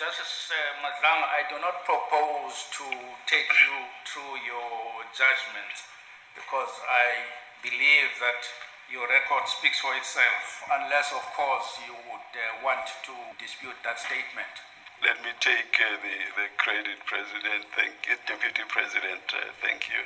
Justice 0.00 0.52
uh, 0.52 0.82
Mlanga, 0.82 1.26
I 1.40 1.42
do 1.52 1.58
not 1.66 1.76
propose 1.84 2.56
to 2.78 2.84
take 3.26 3.50
you 3.62 3.74
through 4.08 4.34
your 4.50 5.04
judgment 5.12 5.74
because 6.34 6.74
I 7.04 7.06
believe 7.62 8.10
that 8.26 8.42
your 8.90 9.06
record 9.08 9.44
speaks 9.48 9.78
for 9.80 9.94
itself 9.96 10.44
unless 10.78 11.12
of 11.12 11.24
course 11.38 11.68
you 11.86 11.94
would 12.08 12.30
uh, 12.36 12.64
want 12.66 12.86
to 13.06 13.14
dispute 13.38 13.78
that 13.84 13.98
statement. 13.98 14.54
Let 15.02 15.16
me 15.24 15.32
take 15.38 15.72
uh, 15.80 15.96
the, 16.04 16.16
the 16.38 16.48
credit, 16.56 16.98
President. 17.04 17.64
Thank 17.76 18.06
you, 18.08 18.16
Deputy 18.26 18.64
President. 18.68 19.24
Uh, 19.32 19.40
thank 19.60 19.82
you. 19.92 20.00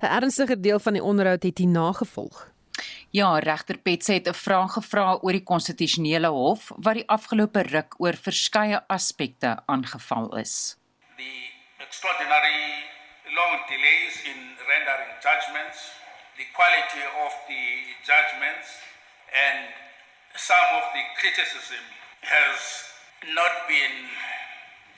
'n 0.00 0.06
Ernstige 0.06 0.60
deel 0.60 0.78
van 0.78 0.92
die 0.92 1.02
onderhoud 1.02 1.42
het 1.42 1.58
hier 1.58 1.68
nagevolg. 1.68 2.48
Ja, 3.10 3.38
regter 3.38 3.78
Petse 3.78 4.12
het 4.12 4.28
'n 4.28 4.32
vraag 4.34 4.72
gevra 4.72 5.18
oor 5.22 5.32
die 5.32 5.42
konstitusionele 5.42 6.26
hof 6.28 6.70
wat 6.76 6.94
die 6.94 7.08
afgelope 7.08 7.62
ruk 7.62 7.94
oor 7.98 8.14
verskeie 8.14 8.80
aspekte 8.86 9.62
aangeval 9.66 10.36
is. 10.36 10.76
The 11.16 11.32
extraordinary 11.76 12.84
long 13.34 13.66
delays 13.68 14.22
in 14.22 14.56
rendering 14.66 15.12
judgments, 15.26 15.78
the 16.36 16.46
quality 16.52 17.02
of 17.24 17.32
the 17.46 17.64
judgments 18.10 18.68
and 19.46 19.58
some 20.34 20.68
of 20.78 20.84
the 20.92 21.04
criticism 21.20 21.84
has 22.20 22.89
not 23.28 23.68
been 23.68 24.08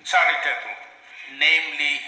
charitable. 0.07 0.79
Namely, 1.39 1.99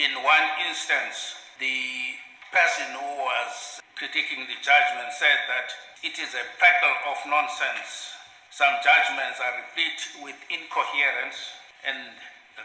in 0.00 0.16
one 0.22 0.46
instance, 0.64 1.36
the 1.60 2.16
person 2.52 2.88
who 2.94 3.10
was 3.20 3.80
critiquing 3.98 4.46
the 4.48 4.56
judgment 4.64 5.12
said 5.12 5.44
that 5.50 5.68
it 6.00 6.16
is 6.16 6.32
a 6.32 6.46
packle 6.56 6.96
of 7.10 7.18
nonsense. 7.28 8.16
Some 8.48 8.80
judgments 8.80 9.42
are 9.42 9.60
replete 9.60 10.24
with 10.24 10.38
incoherence 10.48 11.36
and 11.84 12.16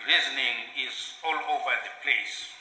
reasoning 0.08 0.72
is 0.80 1.18
all 1.26 1.36
over 1.36 1.74
the 1.84 1.94
place. 2.06 2.54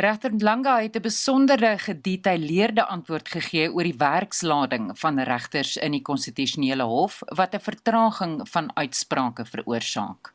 Regter 0.00 0.30
Langa 0.38 0.80
het 0.80 0.96
'n 0.96 1.00
besondere 1.00 1.78
gedetailleerde 1.78 2.84
antwoord 2.86 3.28
gegee 3.28 3.72
oor 3.72 3.82
die 3.82 3.98
werkslading 3.98 4.98
van 4.98 5.20
regters 5.20 5.76
in 5.76 5.92
die 5.96 6.02
konstitusionele 6.02 6.82
hof 6.82 7.14
wat 7.38 7.54
'n 7.54 7.66
vertraging 7.68 8.48
van 8.48 8.70
uitsprake 8.74 9.44
veroorsaak. 9.44 10.32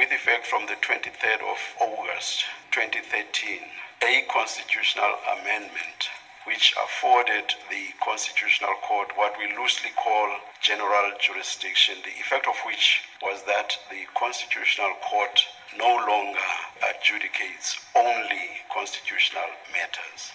With 0.00 0.10
effect 0.18 0.46
from 0.46 0.66
the 0.66 0.76
23rd 0.86 1.42
of 1.52 1.60
August 1.78 2.46
2013, 2.68 3.62
a 4.12 4.24
constitutional 4.36 5.14
amendment 5.36 6.00
which 6.44 6.74
afforded 6.84 7.46
the 7.68 7.84
constitutional 7.98 8.76
court 8.88 9.08
what 9.16 9.32
we 9.38 9.46
loosely 9.58 9.92
call 10.04 10.28
general 10.60 11.06
jurisdiction 11.26 11.96
the 12.02 12.14
effect 12.22 12.46
of 12.46 12.58
which 12.66 12.86
was 13.20 13.38
that 13.44 13.68
the 13.88 14.02
constitutional 14.12 14.94
court 15.10 15.36
no 15.78 15.92
longer 16.06 16.50
adjudicates 16.90 17.78
only 17.94 18.46
constitutional 18.72 19.50
matters. 19.72 20.32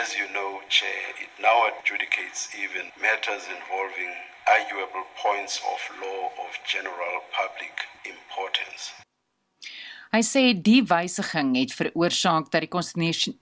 As 0.00 0.14
you 0.14 0.26
know, 0.32 0.60
Chair, 0.68 1.04
it 1.20 1.30
now 1.40 1.68
adjudicates 1.68 2.54
even 2.54 2.92
matters 3.00 3.44
involving 3.50 4.12
arguable 4.46 5.04
points 5.16 5.60
of 5.72 5.80
law 6.00 6.30
of 6.44 6.50
general 6.64 7.16
public 7.34 7.74
importance. 8.06 8.92
Hy 10.12 10.20
sê 10.20 10.42
die 10.52 10.82
wysiging 10.84 11.54
het 11.56 11.72
veroorsaak 11.72 12.50
dat 12.52 12.66
die 12.66 12.72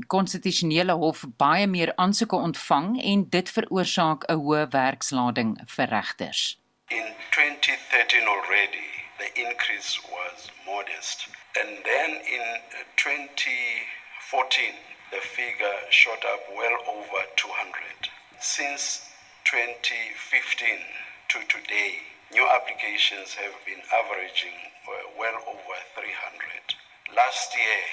konstitusionele 0.06 0.94
hof 0.94 1.24
baie 1.42 1.66
meer 1.66 1.90
aansoeke 1.98 2.38
ontvang 2.38 2.94
en 3.12 3.24
dit 3.34 3.50
veroorsaak 3.56 4.28
'n 4.30 4.38
hoë 4.38 4.68
werkslading 4.70 5.58
vir 5.66 5.88
regters. 5.90 6.58
In 6.88 7.10
2013 7.34 8.26
already 8.26 8.99
the 9.20 9.28
increase 9.36 10.00
was 10.08 10.48
modest. 10.64 11.28
And 11.60 11.84
then 11.84 12.24
in 12.24 12.40
uh, 12.40 12.88
2014, 12.96 14.72
the 15.12 15.20
figure 15.20 15.76
shot 15.90 16.24
up 16.24 16.40
well 16.56 16.72
over 16.88 17.20
200. 17.36 18.08
Since 18.40 19.04
2015 19.44 20.80
to 21.28 21.38
today, 21.52 22.00
new 22.32 22.48
applications 22.48 23.36
have 23.36 23.52
been 23.68 23.84
averaging 23.92 24.56
uh, 24.88 25.12
well 25.20 25.36
over 25.44 25.76
300. 26.00 27.12
Last 27.14 27.52
year, 27.52 27.84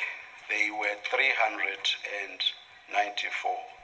they 0.48 0.72
were 0.72 0.96
394. 1.12 3.76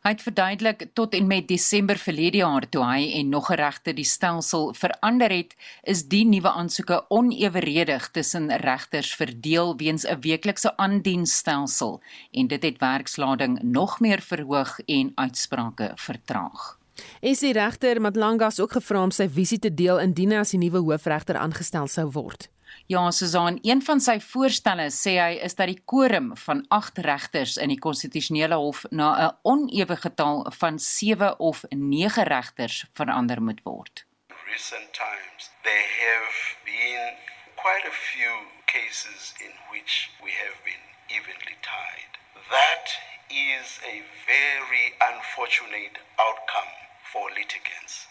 Hy 0.00 0.14
het 0.14 0.22
verduidelik 0.24 0.82
tot 0.96 1.12
en 1.12 1.26
met 1.28 1.44
Desember 1.48 1.98
verlede 2.00 2.38
jaar 2.40 2.64
toe 2.72 2.80
hy 2.80 3.10
en 3.18 3.28
nog 3.28 3.50
'n 3.50 3.58
regter 3.60 3.94
die 3.94 4.04
stelsel 4.08 4.72
verander 4.74 5.30
het, 5.30 5.52
is 5.82 6.08
die 6.08 6.24
nuwe 6.24 6.48
aansoeke 6.48 7.04
oneweredig 7.08 8.08
tussen 8.10 8.48
regters 8.56 9.14
verdeel 9.14 9.76
weens 9.76 10.06
'n 10.06 10.20
weeklikse 10.20 10.76
aandiensstelsel 10.76 12.00
en 12.32 12.46
dit 12.46 12.62
het 12.62 12.78
werkslading 12.80 13.62
nog 13.62 14.00
meer 14.00 14.20
verhoog 14.20 14.80
en 14.86 15.12
uitsprake 15.14 15.92
vertraag. 15.94 16.78
Is 17.20 17.38
die 17.38 17.52
regter 17.52 18.00
Matlangas 18.00 18.60
ook 18.60 18.72
gevra 18.72 19.02
om 19.02 19.10
sy 19.10 19.28
visie 19.28 19.58
te 19.58 19.74
deel 19.74 20.00
indien 20.00 20.30
hy 20.30 20.36
as 20.36 20.50
die 20.50 20.58
nuwe 20.58 20.78
hoofregter 20.78 21.36
aangestel 21.36 21.86
sou 21.86 22.10
word? 22.10 22.48
Ja, 22.86 23.10
Susan, 23.10 23.58
een 23.62 23.82
van 23.82 24.00
sy 24.00 24.16
voorstelle 24.20 24.88
sê 24.90 25.12
hy 25.20 25.38
is 25.46 25.54
dat 25.54 25.70
die 25.70 25.82
quorum 25.84 26.32
van 26.36 26.64
8 26.68 26.98
regters 27.06 27.56
in 27.56 27.70
die 27.70 27.78
konstitusionele 27.78 28.58
hof 28.58 28.84
na 28.90 29.08
'n 29.26 29.36
onewe 29.42 29.96
getal 29.96 30.46
van 30.58 30.78
7 30.78 31.38
of 31.38 31.64
9 31.70 32.24
regters 32.24 32.84
verander 32.94 33.42
moet 33.42 33.60
word. 33.62 34.04
Recent 34.52 34.92
times 34.92 35.50
there 35.62 35.88
have 36.06 36.36
been 36.64 37.14
quite 37.54 37.86
a 37.86 37.96
few 38.10 38.34
cases 38.66 39.34
in 39.46 39.52
which 39.70 40.10
we 40.24 40.30
have 40.42 40.58
been 40.64 40.84
evenly 41.16 41.56
tied. 41.60 42.12
That 42.50 42.86
is 43.30 43.78
a 43.94 44.02
very 44.26 44.86
unfortunate 45.10 45.96
outcome 46.18 46.72
for 47.12 47.30
litigants. 47.30 48.06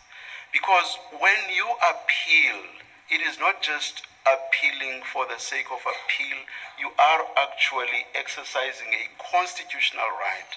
Because 0.51 0.97
when 1.20 1.41
you 1.57 1.68
appeal, 1.91 2.60
it 3.10 3.22
is 3.22 3.39
not 3.39 3.62
just 3.62 4.03
appealing 4.36 5.02
for 5.12 5.26
the 5.26 5.40
sake 5.40 5.68
of 5.72 5.82
appeal, 5.82 6.38
you 6.80 6.90
are 6.98 7.24
actually 7.38 8.06
exercising 8.14 8.94
a 8.94 9.10
constitutional 9.18 10.10
right 10.20 10.52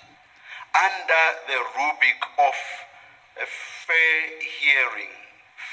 under 0.73 1.25
the 1.49 1.61
rubric 1.77 2.21
of 2.39 2.57
a 3.41 3.47
fair 3.47 4.19
hearing, 4.41 5.13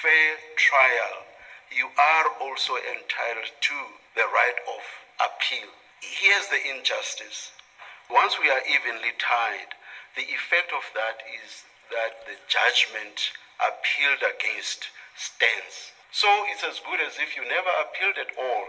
fair 0.02 0.36
trial. 0.56 1.24
You 1.72 1.88
are 1.88 2.28
also 2.42 2.76
entitled 2.76 3.52
to 3.52 3.78
the 4.16 4.28
right 4.32 4.60
of 4.68 4.84
appeal. 5.24 5.70
Here's 6.02 6.48
the 6.48 6.60
injustice. 6.76 7.52
Once 8.10 8.40
we 8.40 8.50
are 8.50 8.64
evenly 8.68 9.14
tied, 9.20 9.76
the 10.16 10.24
effect 10.24 10.74
of 10.74 10.84
that 10.96 11.22
is 11.30 11.64
that 11.92 12.26
the 12.26 12.36
judgment 12.48 13.32
appealed 13.60 14.24
against 14.24 14.88
stands. 15.16 15.94
So 16.12 16.28
it's 16.52 16.64
as 16.64 16.82
good 16.82 17.00
as 17.08 17.18
if 17.18 17.36
you 17.36 17.44
never 17.46 17.74
appealed 17.86 18.18
at 18.18 18.32
all. 18.38 18.66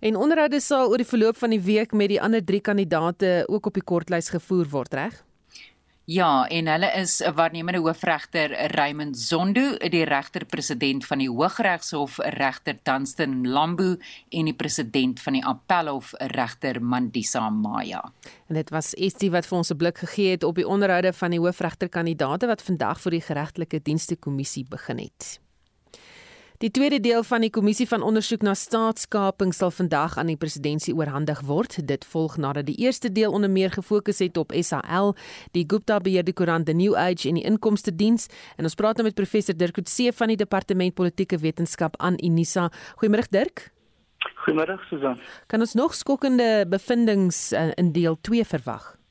En 0.00 0.16
onderhoude 0.16 0.60
sal 0.60 0.88
oor 0.90 0.98
die 0.98 1.06
verloop 1.06 1.36
van 1.38 1.52
die 1.54 1.60
week 1.62 1.92
met 1.94 2.10
die 2.10 2.20
ander 2.20 2.42
3 2.44 2.60
kandidate 2.60 3.44
ook 3.46 3.66
op 3.66 3.74
die 3.78 3.84
kortlys 3.86 4.32
gevoer 4.34 4.66
word, 4.72 4.94
reg? 4.98 5.20
Ja, 6.10 6.48
en 6.50 6.66
hulle 6.66 6.90
is 6.98 7.22
'n 7.22 7.34
waarnemende 7.34 7.78
hoofregter 7.78 8.50
Raymond 8.74 9.18
Zondo, 9.18 9.76
die 9.78 10.04
regter-president 10.04 11.06
van 11.06 11.18
die 11.18 11.30
Hooggeregshof 11.30 12.18
regter 12.18 12.78
Dunstan 12.82 13.48
Lambu 13.48 13.98
en 14.28 14.44
die 14.44 14.54
president 14.54 15.20
van 15.20 15.32
die 15.32 15.44
Appelhof 15.44 16.12
regter 16.18 16.82
Mandisa 16.82 17.50
Maya. 17.50 18.12
En 18.48 18.54
dit 18.54 18.70
was 18.70 18.94
Estie 18.94 19.30
wat 19.30 19.46
vir 19.46 19.58
ons 19.58 19.70
'n 19.70 19.76
blik 19.76 19.98
gegee 19.98 20.30
het 20.30 20.42
op 20.42 20.54
die 20.54 20.68
onderhoude 20.68 21.12
van 21.12 21.30
die 21.30 21.40
hoofregterkandidaate 21.40 22.46
wat 22.46 22.62
vandag 22.62 23.00
vir 23.00 23.10
die 23.10 23.20
geregtelike 23.20 23.82
dienste 23.82 24.16
kommissie 24.16 24.66
begin 24.68 24.98
het. 24.98 25.41
Die 26.62 26.70
tweede 26.70 27.00
deel 27.00 27.24
van 27.26 27.42
die 27.42 27.50
kommissie 27.50 27.88
van 27.90 28.04
ondersoek 28.06 28.44
na 28.46 28.52
staatskaping 28.54 29.50
sal 29.50 29.72
vandag 29.74 30.12
aan 30.14 30.28
die 30.30 30.36
presidentskap 30.38 31.00
oorhandig 31.00 31.40
word. 31.48 31.74
Dit 31.88 32.06
volg 32.06 32.36
nadat 32.38 32.68
die 32.68 32.76
eerste 32.84 33.10
deel 33.10 33.34
onder 33.34 33.50
meer 33.50 33.74
gefokus 33.74 34.22
het 34.22 34.38
op 34.38 34.54
SAL, 34.54 35.16
die 35.58 35.64
Gupta 35.66 35.98
beheerde 35.98 36.30
koerant 36.32 36.70
The 36.70 36.76
New 36.78 36.94
Age 36.94 37.26
en 37.28 37.40
die 37.40 37.44
inkomste 37.50 37.90
diens. 37.90 38.28
En 38.54 38.70
ons 38.70 38.78
praat 38.78 38.94
nou 38.94 39.08
met 39.08 39.18
professor 39.18 39.58
Dirk 39.58 39.74
Coetzee 39.74 40.14
van 40.14 40.30
die 40.30 40.38
departement 40.38 40.94
politieke 40.94 41.42
wetenskap 41.42 41.98
aan 41.98 42.22
Unisa. 42.22 42.70
Goeiemôre 43.02 43.26
Dirk. 43.34 43.72
Goeiemôre 44.46 44.78
Susan. 44.86 45.18
Kan 45.50 45.66
ons 45.66 45.74
nog 45.74 45.98
skokkende 45.98 46.62
bevindinge 46.70 47.34
uh, 47.58 47.70
in 47.74 47.90
deel 47.90 48.20
2 48.22 48.46
verwag? 48.54 49.01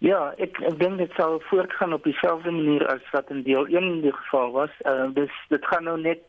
Ja, 0.00 0.30
ek 0.40 0.56
ek 0.64 0.78
dink 0.80 0.96
dit 0.96 1.12
sal 1.12 1.42
voortgaan 1.50 1.92
op 1.92 2.06
dieselfde 2.08 2.50
manier 2.50 2.86
as 2.88 3.04
wat 3.12 3.28
in 3.30 3.42
deel 3.44 3.66
1 3.68 3.76
in 3.76 4.00
die 4.00 4.12
geval 4.16 4.52
was. 4.54 4.72
Uh 4.88 5.10
dis 5.12 5.34
dit 5.52 5.66
gaan 5.68 5.84
nou 5.84 5.98
net 6.00 6.24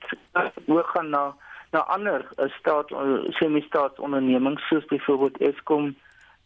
oor 0.67 0.83
gaan 0.91 1.09
na 1.09 1.23
na 1.71 1.79
ander 1.95 2.25
uh, 2.35 2.49
staat 2.59 2.91
uh, 2.91 3.21
semi-staatsondernemings 3.39 4.67
soos 4.67 4.85
byvoorbeeld 4.91 5.39
Eskom, 5.39 5.95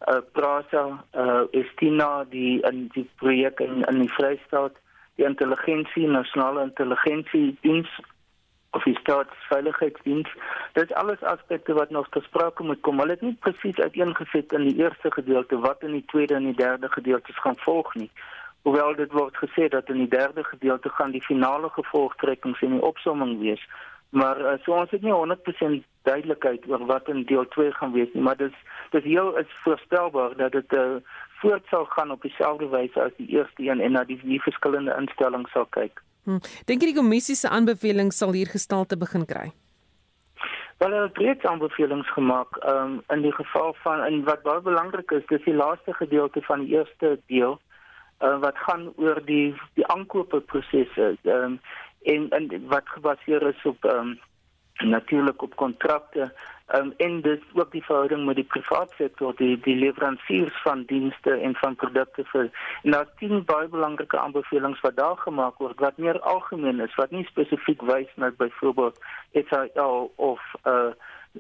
uh 0.06 0.22
Prasa, 0.38 0.84
uh 1.18 1.50
Estina 1.52 2.28
die 2.30 2.62
in 2.70 2.86
die 2.94 3.08
projek 3.18 3.60
in 3.60 3.82
in 3.90 4.04
die 4.04 4.14
Vrystaat, 4.20 4.78
die 5.18 5.26
intelligensie, 5.26 6.06
nasionale 6.08 6.62
intelligensie 6.70 7.58
diens 7.66 7.90
of 8.76 8.84
die 8.84 8.98
staatsveiligheidsdiens. 9.00 10.30
Dit 10.74 10.90
is 10.90 10.96
alles 11.02 11.22
aspekte 11.24 11.74
wat 11.74 11.90
nog 11.90 12.08
gesproke 12.10 12.64
moet 12.64 12.82
kom. 12.82 13.00
Hulle 13.00 13.16
het 13.16 13.22
nie 13.22 13.38
presies 13.40 13.80
uiteengesit 13.80 14.54
in 14.54 14.68
die 14.68 14.76
eerste 14.84 15.12
gedeelte 15.12 15.60
wat 15.60 15.84
in 15.88 15.96
die 15.98 16.06
tweede 16.12 16.36
en 16.36 16.50
die 16.52 16.60
derde 16.60 16.90
gedeeltes 16.92 17.40
gaan 17.40 17.58
volg 17.58 17.94
nie. 17.96 18.10
Hoewel 18.68 18.96
dit 18.96 19.12
word 19.12 19.36
gesê 19.38 19.68
dat 19.70 19.90
in 19.94 20.02
die 20.04 20.12
derde 20.12 20.44
gedeelte 20.44 20.90
gaan 20.90 21.12
die 21.12 21.24
finale 21.24 21.70
gevolgtrekkings 21.70 22.62
en 22.62 22.78
die 22.78 22.86
opsomming 22.92 23.40
wees. 23.40 23.68
Maar 24.10 24.40
uh, 24.42 24.56
so 24.64 24.74
ons 24.74 24.92
het 24.92 25.02
nie 25.02 25.14
100% 25.14 25.84
duidelikheid 26.08 26.68
oor 26.70 26.86
wat 26.86 27.08
in 27.12 27.24
deel 27.30 27.48
2 27.56 27.72
gaan 27.72 27.94
wees 27.94 28.12
nie, 28.14 28.24
maar 28.24 28.38
dit 28.38 28.52
is 28.52 28.74
dit 28.92 29.04
heel 29.04 29.38
is 29.38 29.56
voorstelbaar 29.64 30.36
dat 30.38 30.52
dit 30.52 30.74
uh, 30.74 30.98
voort 31.42 31.66
sal 31.70 31.86
gaan 31.86 32.12
op 32.12 32.22
dieselfde 32.22 32.68
wyse 32.72 33.02
as 33.02 33.16
die 33.18 33.28
eerste 33.38 33.64
een 33.64 33.82
en 33.82 33.92
na 33.92 34.04
die, 34.04 34.20
die 34.24 34.42
verskillende 34.42 34.96
instellings 34.98 35.52
sal 35.52 35.66
kyk. 35.78 36.02
Hm. 36.26 36.42
Dink 36.66 36.82
jy 36.82 36.92
die 36.94 37.00
kommissie 37.00 37.36
se 37.36 37.50
aanbevelings 37.50 38.18
sal 38.18 38.34
hier 38.34 38.50
gestalte 38.50 38.98
begin 38.98 39.26
kry? 39.26 39.52
Wel, 40.78 40.92
hulle 40.92 41.08
het 41.08 41.18
reeds 41.18 41.46
aanbevelings 41.46 42.10
gemaak. 42.14 42.58
Ehm 42.64 42.98
um, 42.98 43.02
in 43.14 43.22
die 43.22 43.34
geval 43.34 43.76
van 43.84 44.04
en 44.04 44.24
wat 44.28 44.44
baie 44.44 44.62
belangrik 44.62 45.12
is, 45.12 45.26
dis 45.30 45.46
die 45.46 45.56
laaste 45.56 45.94
gedeelte 45.94 46.42
van 46.42 46.66
die 46.66 46.76
eerste 46.76 47.20
deel 47.28 47.60
uh, 48.20 48.40
wat 48.40 48.58
gaan 48.58 48.94
oor 48.96 49.22
die 49.26 49.56
die 49.74 49.88
aankope 49.88 50.40
prosesse 50.40 51.16
ehm 51.24 51.44
um, 51.44 51.60
en, 52.06 52.30
en 52.30 52.68
wat 52.70 52.90
gebaseer 52.90 53.48
is 53.48 53.66
op 53.66 53.86
ehm 53.86 54.00
um, 54.00 54.20
natuurlik 54.84 55.42
op 55.42 55.56
kontrakte 55.56 56.34
um, 56.74 56.94
en 56.98 57.22
dit 57.22 57.42
ook 57.54 57.72
die 57.72 57.84
verhouding 57.84 58.26
met 58.26 58.36
die 58.36 58.44
private 58.44 58.94
sektor 58.98 59.36
die 59.36 59.60
die 59.60 59.76
leweransiers 59.76 60.62
van 60.62 60.84
dienste 60.86 61.32
en 61.32 61.56
van 61.56 61.76
produkte 61.76 62.24
vir 62.32 62.50
en 62.82 62.92
daar 62.92 63.08
tien 63.20 63.44
baie 63.46 63.68
belangrike 63.68 64.20
aanbevelings 64.20 64.82
wat 64.82 64.96
daar 64.96 65.18
gemaak 65.18 65.58
word 65.58 65.80
wat 65.80 65.98
meer 65.98 66.20
algemeen 66.20 66.80
is 66.80 66.96
wat 66.96 67.12
nie 67.12 67.26
spesifiek 67.26 67.82
wys 67.82 68.10
na 68.16 68.32
byvoorbeeld 68.38 69.00
SAL 69.34 70.12
of 70.16 70.42
uh, 70.64 70.92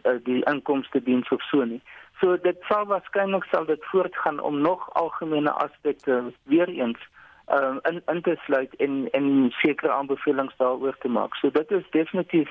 uh 0.03 0.17
die 0.23 0.43
inkomste 0.43 1.03
diens 1.03 1.29
of 1.29 1.41
so 1.41 1.63
nie. 1.63 1.81
So 2.19 2.38
dit 2.38 2.57
sal 2.67 2.86
waarskynlik 2.86 3.43
sal 3.51 3.65
dit 3.65 3.86
voortgaan 3.91 4.39
om 4.39 4.61
nog 4.61 4.93
algemene 4.93 5.51
aspekte 5.51 6.23
weer 6.43 6.67
eens 6.67 6.99
um, 7.47 7.79
in 7.83 8.01
in 8.05 8.21
te 8.21 8.36
sluit 8.45 8.75
en 8.75 9.07
en 9.11 9.51
sekere 9.51 9.91
aanbevelings 9.91 10.55
daaroor 10.57 10.97
te 10.99 11.07
maak. 11.07 11.36
So 11.36 11.51
dit 11.51 11.71
is 11.71 11.83
definitief 11.89 12.49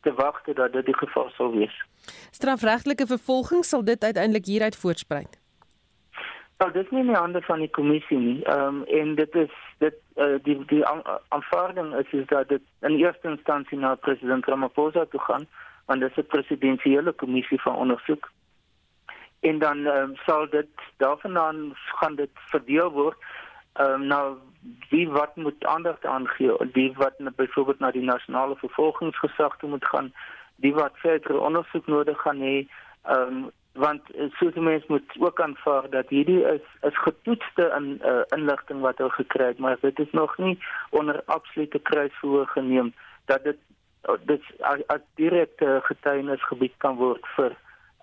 te 0.00 0.12
wag 0.12 0.42
dat 0.42 0.72
dit 0.72 0.84
die 0.84 0.96
geval 0.96 1.30
sal 1.30 1.52
wees. 1.52 1.84
Strafregtelike 2.30 3.06
vervolging 3.06 3.64
sal 3.64 3.84
dit 3.84 4.04
uiteindelik 4.04 4.46
hieruit 4.46 4.76
voortspruit. 4.76 5.38
Nou, 6.58 6.72
dit 6.72 6.84
is 6.84 6.90
nie 6.90 7.00
in 7.00 7.12
die 7.12 7.16
hande 7.16 7.42
van 7.42 7.58
die 7.58 7.70
kommissie 7.70 8.18
nie. 8.18 8.38
Ehm 8.44 8.66
um, 8.66 8.84
en 8.84 9.14
dit 9.14 9.34
is 9.34 9.52
dit 9.78 9.94
uh, 10.16 10.38
die 10.42 10.56
die 10.66 10.82
aanvaarding 11.28 11.94
is 11.94 12.10
is 12.20 12.26
dat 12.26 12.48
dit 12.48 12.62
in 12.80 12.96
eerste 12.98 13.28
instansie 13.28 13.78
na 13.78 13.94
president 13.94 14.46
Ramaphosa 14.46 15.04
toe 15.04 15.20
gaan, 15.20 15.46
want 15.86 16.00
dit 16.00 16.10
is 16.10 16.24
'n 16.24 16.26
presidensiële 16.26 17.12
kommissie 17.12 17.60
van 17.60 17.76
ondersoek. 17.76 18.30
En 19.40 19.58
dan 19.58 19.86
um, 19.86 20.16
sal 20.16 20.48
dit 20.50 20.68
daarvandaan 20.96 21.72
gaan 21.74 22.14
dit 22.14 22.30
verdeel 22.34 22.90
word 22.90 23.16
ehm 23.78 23.92
um, 23.92 24.06
nou 24.06 24.36
wie 24.90 25.08
wat 25.08 25.36
moet 25.36 25.66
aandag 25.66 26.04
aangee 26.04 26.56
die 26.72 26.92
wat 26.96 27.14
byvoorbeeld 27.36 27.78
na 27.78 27.90
die 27.90 28.02
nasionale 28.02 28.56
vervolgingsgesag 28.56 29.62
moet 29.62 29.86
gaan 29.86 30.12
die 30.56 30.74
wat 30.74 30.92
verdere 31.04 31.38
ondersoek 31.38 31.86
nodig 31.86 32.20
gaan 32.20 32.40
hê 32.48 32.56
ehm 33.02 33.36
um, 33.36 33.50
want 33.78 34.10
eh, 34.14 34.26
soos 34.38 34.54
mense 34.54 34.86
moet 34.88 35.16
ook 35.18 35.40
aanvaar 35.40 35.90
dat 35.90 36.08
hierdie 36.08 36.42
is 36.44 36.66
is 36.88 36.98
getoetste 37.02 37.64
in 37.76 37.86
uh, 38.04 38.22
inligting 38.36 38.80
wat 38.80 38.98
hulle 38.98 39.10
gekry 39.10 39.46
het 39.46 39.58
maar 39.58 39.76
dit 39.80 39.98
is 39.98 40.10
nog 40.10 40.36
nie 40.38 40.58
onder 40.90 41.22
absolute 41.24 41.78
kruisverhoor 41.78 42.46
geneem 42.46 42.92
dat 43.24 43.44
dit 43.44 43.58
dit 44.24 44.42
as 44.86 45.00
direkte 45.14 45.80
getuienisgebied 45.82 46.74
kan 46.76 46.96
word 46.96 47.26
vir 47.36 47.56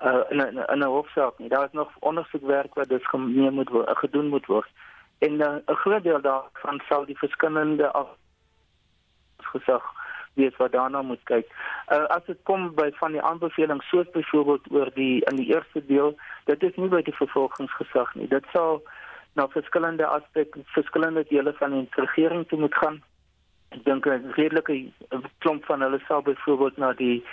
uh, 0.04 0.24
in 0.30 0.38
'n 0.38 0.64
in 0.74 0.80
'n 0.80 0.94
hofsaak 0.98 1.38
nie. 1.38 1.50
Daar 1.50 1.66
is 1.66 1.72
nog 1.72 1.92
ondersoekwerk 2.00 2.74
wat 2.74 2.90
dus 2.90 3.08
geneem 3.08 3.54
moet 3.54 3.70
word 3.70 3.98
gedoen 3.98 4.28
moet 4.28 4.46
word 4.46 4.70
en 5.20 5.34
uh, 5.34 5.48
'n 5.48 5.62
uh, 5.68 5.76
groot 5.76 6.04
deel 6.04 6.22
daarvan 6.22 6.82
sal 6.88 7.06
die 7.06 7.18
verskillende 7.18 7.92
gesag 9.38 9.84
wees 10.34 10.56
wat 10.58 10.72
daarna 10.72 11.02
moet 11.02 11.24
kyk. 11.24 11.48
Uh, 11.94 12.04
as 12.04 12.24
dit 12.26 12.40
kom 12.44 12.74
by 12.76 12.90
van 13.00 13.12
die 13.12 13.22
aanbevelings 13.22 13.90
soos 13.90 14.10
byvoorbeeld 14.12 14.72
oor 14.72 14.92
die 14.94 15.24
in 15.32 15.36
die 15.36 15.48
eerste 15.54 15.86
deel, 15.86 16.16
dit 16.46 16.64
is 16.64 16.76
nie 16.76 16.90
by 16.92 17.02
die 17.02 17.16
vervolgingsgesag 17.16 18.14
nie. 18.16 18.28
Dit 18.28 18.46
sal 18.52 18.82
na 19.36 19.48
verskillende 19.48 20.08
aspekte, 20.08 20.64
verskillende 20.76 21.26
dele 21.30 21.54
van 21.60 21.72
die 21.72 21.88
regering 21.92 22.48
toe 22.48 22.60
moet 22.60 22.76
gaan. 22.76 23.02
Ek 23.70 23.84
dink 23.84 24.06
'n 24.08 24.32
redelike 24.36 24.92
klomp 25.40 25.66
van 25.66 25.82
hulle 25.82 26.00
sal 26.08 26.22
byvoorbeeld 26.22 26.78
na 26.78 26.94
die 26.94 27.24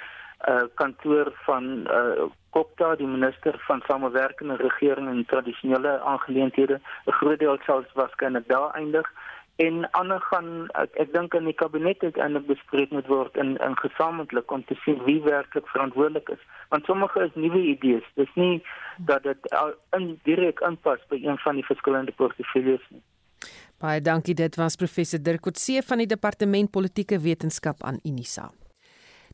uh, 0.48 0.62
kantoor 0.74 1.32
van 1.46 1.64
uh, 1.86 2.30
Kopta, 2.50 2.94
die 3.00 3.06
minister 3.06 3.56
van 3.66 3.82
samewerkende 3.86 4.56
regering 4.56 5.08
en 5.08 5.24
tradisionele 5.26 6.00
aangeleenthede, 6.00 6.80
'n 7.06 7.18
groot 7.20 7.38
deel 7.38 7.58
sal 7.66 7.84
waarskynlik 7.94 8.48
daar 8.48 8.74
eindig 8.74 9.08
en 9.56 9.90
ander 9.90 10.20
gaan 10.20 10.68
ek, 10.80 10.94
ek 11.04 11.12
dink 11.12 11.34
in 11.34 11.48
die 11.50 11.56
kabinet 11.56 12.02
uiteindelik 12.02 12.46
bespreek 12.48 12.92
moet 12.96 13.08
word 13.10 13.36
in 13.36 13.56
in 13.66 13.76
gesamentlik 13.80 14.50
om 14.50 14.64
te 14.64 14.76
sien 14.84 15.02
wie 15.04 15.20
werklik 15.22 15.68
verantwoordelik 15.74 16.28
is. 16.28 16.42
Want 16.68 16.84
sommige 16.84 17.24
is 17.26 17.34
nuwe 17.34 17.60
idees. 17.74 18.06
Dis 18.14 18.32
nie 18.34 18.62
dat 18.96 19.22
dit 19.28 19.52
in 19.98 20.08
direk 20.28 20.62
aanpas 20.62 21.04
by 21.12 21.20
een 21.20 21.38
van 21.44 21.60
die 21.60 21.68
verskillende 21.68 22.12
portefeuilles 22.16 22.88
nie. 22.88 23.02
Baie 23.82 24.00
dankie. 24.00 24.34
Dit 24.34 24.56
was 24.56 24.76
professor 24.76 25.22
Dirk 25.22 25.40
Coetzee 25.40 25.82
van 25.82 25.98
die 25.98 26.06
departement 26.06 26.70
politieke 26.70 27.20
wetenskap 27.20 27.82
aan 27.82 28.00
Unisa 28.04 28.50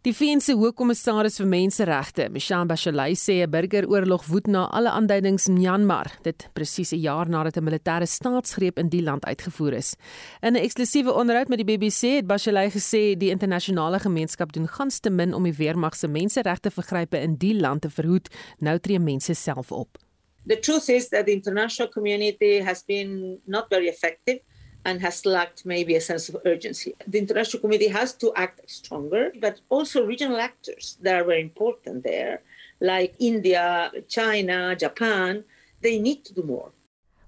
Die 0.06 0.12
VN 0.14 0.38
se 0.38 0.54
Hoogkommissaris 0.54 1.40
vir 1.40 1.48
Menseregte, 1.50 2.28
Michelle 2.30 2.68
Bachelet, 2.70 3.18
sê 3.18 3.42
'n 3.42 3.50
burgeroorlog 3.50 4.22
woed 4.30 4.46
na 4.46 4.68
alle 4.70 4.90
aanduidings 4.90 5.48
in 5.48 5.58
Myanmar, 5.58 6.06
dit 6.22 6.48
presies 6.54 6.92
'n 6.92 7.00
jaar 7.00 7.28
nadat 7.28 7.56
'n 7.56 7.64
militêre 7.64 8.06
staatsgreep 8.06 8.78
in 8.78 8.88
die 8.88 9.02
land 9.02 9.24
uitgevoer 9.24 9.72
is. 9.72 9.96
In 10.40 10.54
'n 10.54 10.62
eksklusiewe 10.62 11.12
onderhoud 11.12 11.48
met 11.48 11.58
die 11.58 11.64
BBC 11.64 12.16
het 12.16 12.28
Bachelet 12.28 12.72
gesê 12.72 13.18
die 13.18 13.30
internasionale 13.30 13.98
gemeenskap 13.98 14.52
doen 14.52 14.68
gans 14.68 15.00
te 15.00 15.10
min 15.10 15.34
om 15.34 15.42
die 15.42 15.56
weermag 15.56 15.96
se 15.96 16.06
menseregte 16.06 16.70
vergrype 16.70 17.18
in 17.18 17.34
die 17.36 17.54
land 17.54 17.82
te 17.82 17.90
verhoed. 17.90 18.28
Nou 18.60 18.78
tree 18.78 19.00
mense 19.00 19.34
self 19.34 19.72
op. 19.72 19.98
The 20.46 20.58
truth 20.58 20.88
is 20.88 21.08
that 21.08 21.26
the 21.26 21.32
international 21.32 21.90
community 21.90 22.62
has 22.62 22.84
been 22.84 23.40
not 23.46 23.66
very 23.68 23.88
effective 23.88 24.40
and 24.84 25.00
has 25.00 25.26
lacked 25.26 25.64
maybe 25.64 25.96
a 25.96 26.00
sense 26.00 26.28
of 26.28 26.36
urgency. 26.44 26.94
The 27.06 27.18
international 27.18 27.60
community 27.60 27.88
has 27.88 28.14
to 28.14 28.32
act 28.36 28.60
stronger, 28.70 29.32
but 29.40 29.60
also 29.68 30.06
regional 30.06 30.38
actors 30.38 30.96
that 31.02 31.14
are 31.14 31.24
very 31.24 31.42
important 31.42 32.04
there, 32.04 32.42
like 32.80 33.14
India, 33.18 33.90
China, 34.08 34.76
Japan, 34.76 35.44
they 35.82 35.98
need 35.98 36.24
to 36.24 36.34
do 36.34 36.42
more. 36.42 36.72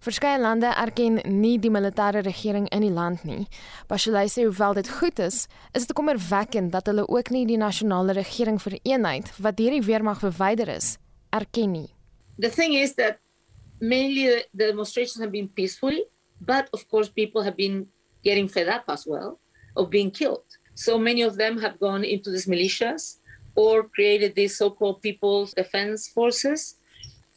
Verskeie 0.00 0.38
lande 0.40 0.70
erken 0.80 1.18
nie 1.28 1.58
die 1.60 1.68
militêre 1.68 2.22
regering 2.24 2.66
in 2.72 2.80
die 2.80 2.92
land 2.92 3.20
nie. 3.28 3.42
Bachelet 3.88 4.32
sê 4.32 4.46
hoewel 4.46 4.78
dit 4.78 4.88
goed 4.96 5.20
is, 5.20 5.42
is 5.76 5.84
dit 5.84 5.92
kommerwekkend 5.96 6.72
dat 6.72 6.88
hulle 6.88 7.04
ook 7.04 7.28
nie 7.28 7.44
die 7.44 7.58
nasionale 7.60 8.14
regering 8.16 8.56
vir 8.64 8.78
eenheid 8.80 9.28
wat 9.36 9.58
deur 9.58 9.76
die 9.76 9.84
weermag 9.84 10.22
verwyder 10.24 10.72
is, 10.72 10.94
erken 11.36 11.74
nie. 11.76 11.90
The 12.40 12.48
thing 12.48 12.72
is 12.72 12.94
that 12.96 13.20
mainly 13.78 14.46
the 14.56 14.70
demonstrations 14.72 15.20
have 15.20 15.36
been 15.36 15.52
peaceful 15.52 15.92
But 16.40 16.68
of 16.72 16.88
course, 16.88 17.08
people 17.08 17.42
have 17.42 17.56
been 17.56 17.86
getting 18.24 18.48
fed 18.48 18.68
up 18.68 18.84
as 18.88 19.06
well 19.06 19.40
of 19.76 19.90
being 19.90 20.10
killed. 20.10 20.44
So 20.74 20.98
many 20.98 21.22
of 21.22 21.36
them 21.36 21.58
have 21.58 21.78
gone 21.78 22.04
into 22.04 22.30
these 22.30 22.46
militias 22.46 23.18
or 23.54 23.84
created 23.84 24.34
these 24.34 24.56
so-called 24.56 25.02
people's 25.02 25.52
defense 25.54 26.08
forces. 26.08 26.76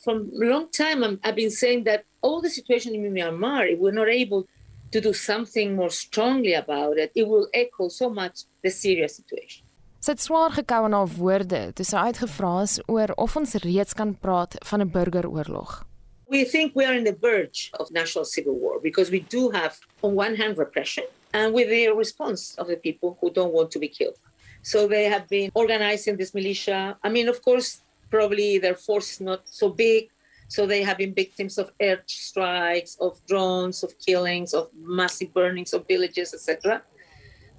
From 0.03 0.31
a 0.41 0.45
long 0.45 0.69
time, 0.71 1.03
i 1.03 1.27
have 1.27 1.35
been 1.35 1.51
saying 1.51 1.83
that 1.85 2.05
all 2.21 2.41
the 2.41 2.49
situation 2.49 2.95
in 2.95 3.13
Myanmar, 3.13 3.71
if 3.71 3.79
we're 3.79 3.91
not 3.91 4.09
able 4.09 4.47
to 4.91 5.01
do 5.01 5.13
something 5.13 5.75
more 5.75 5.89
strongly 5.89 6.53
about 6.53 6.97
it, 6.97 7.11
it 7.15 7.27
will 7.27 7.47
echo 7.53 7.87
so 7.89 8.09
much 8.09 8.43
the 8.63 8.69
serious 8.69 9.15
situation. 9.15 9.65
Sit 10.03 10.19
swaar 10.19 10.51
gekou 10.51 10.89
na 10.91 11.05
woorde 11.07 11.71
toe 11.75 11.85
sy 11.87 12.01
uitgevra 12.09 12.51
is 12.65 12.73
oor 12.91 13.13
of 13.15 13.37
ons 13.39 13.55
reeds 13.63 13.95
kan 13.95 14.11
praat 14.19 14.57
van 14.67 14.81
'n 14.81 14.91
burgeroorlog. 14.91 15.85
We 16.33 16.45
think 16.45 16.75
we 16.75 16.83
are 16.83 16.95
in 16.95 17.03
the 17.03 17.13
verge 17.13 17.69
of 17.79 17.91
national 17.91 18.25
civil 18.25 18.55
war 18.55 18.79
because 18.81 19.11
we 19.11 19.19
do 19.19 19.51
have, 19.51 19.79
on 20.01 20.15
one 20.15 20.35
hand, 20.35 20.57
repression 20.57 21.03
and 21.31 21.53
with 21.53 21.69
the 21.69 21.89
response 21.89 22.55
of 22.55 22.65
the 22.65 22.77
people 22.77 23.19
who 23.21 23.29
don't 23.29 23.53
want 23.53 23.69
to 23.69 23.77
be 23.77 23.87
killed. 23.87 24.17
So 24.63 24.87
they 24.87 25.03
have 25.03 25.29
been 25.29 25.51
organizing 25.53 26.17
this 26.17 26.33
militia. 26.33 26.97
I 27.03 27.09
mean, 27.09 27.27
of 27.29 27.43
course, 27.43 27.83
probably 28.09 28.57
their 28.57 28.73
force 28.73 29.11
is 29.11 29.21
not 29.21 29.41
so 29.47 29.69
big. 29.69 30.09
So 30.47 30.65
they 30.65 30.81
have 30.81 30.97
been 30.97 31.13
victims 31.13 31.59
of 31.59 31.71
air 31.79 32.01
strikes, 32.07 32.97
of 32.99 33.21
drones, 33.27 33.83
of 33.83 33.93
killings, 33.99 34.55
of 34.55 34.71
massive 34.75 35.31
burnings 35.35 35.71
of 35.71 35.85
villages, 35.87 36.33
etc. 36.33 36.81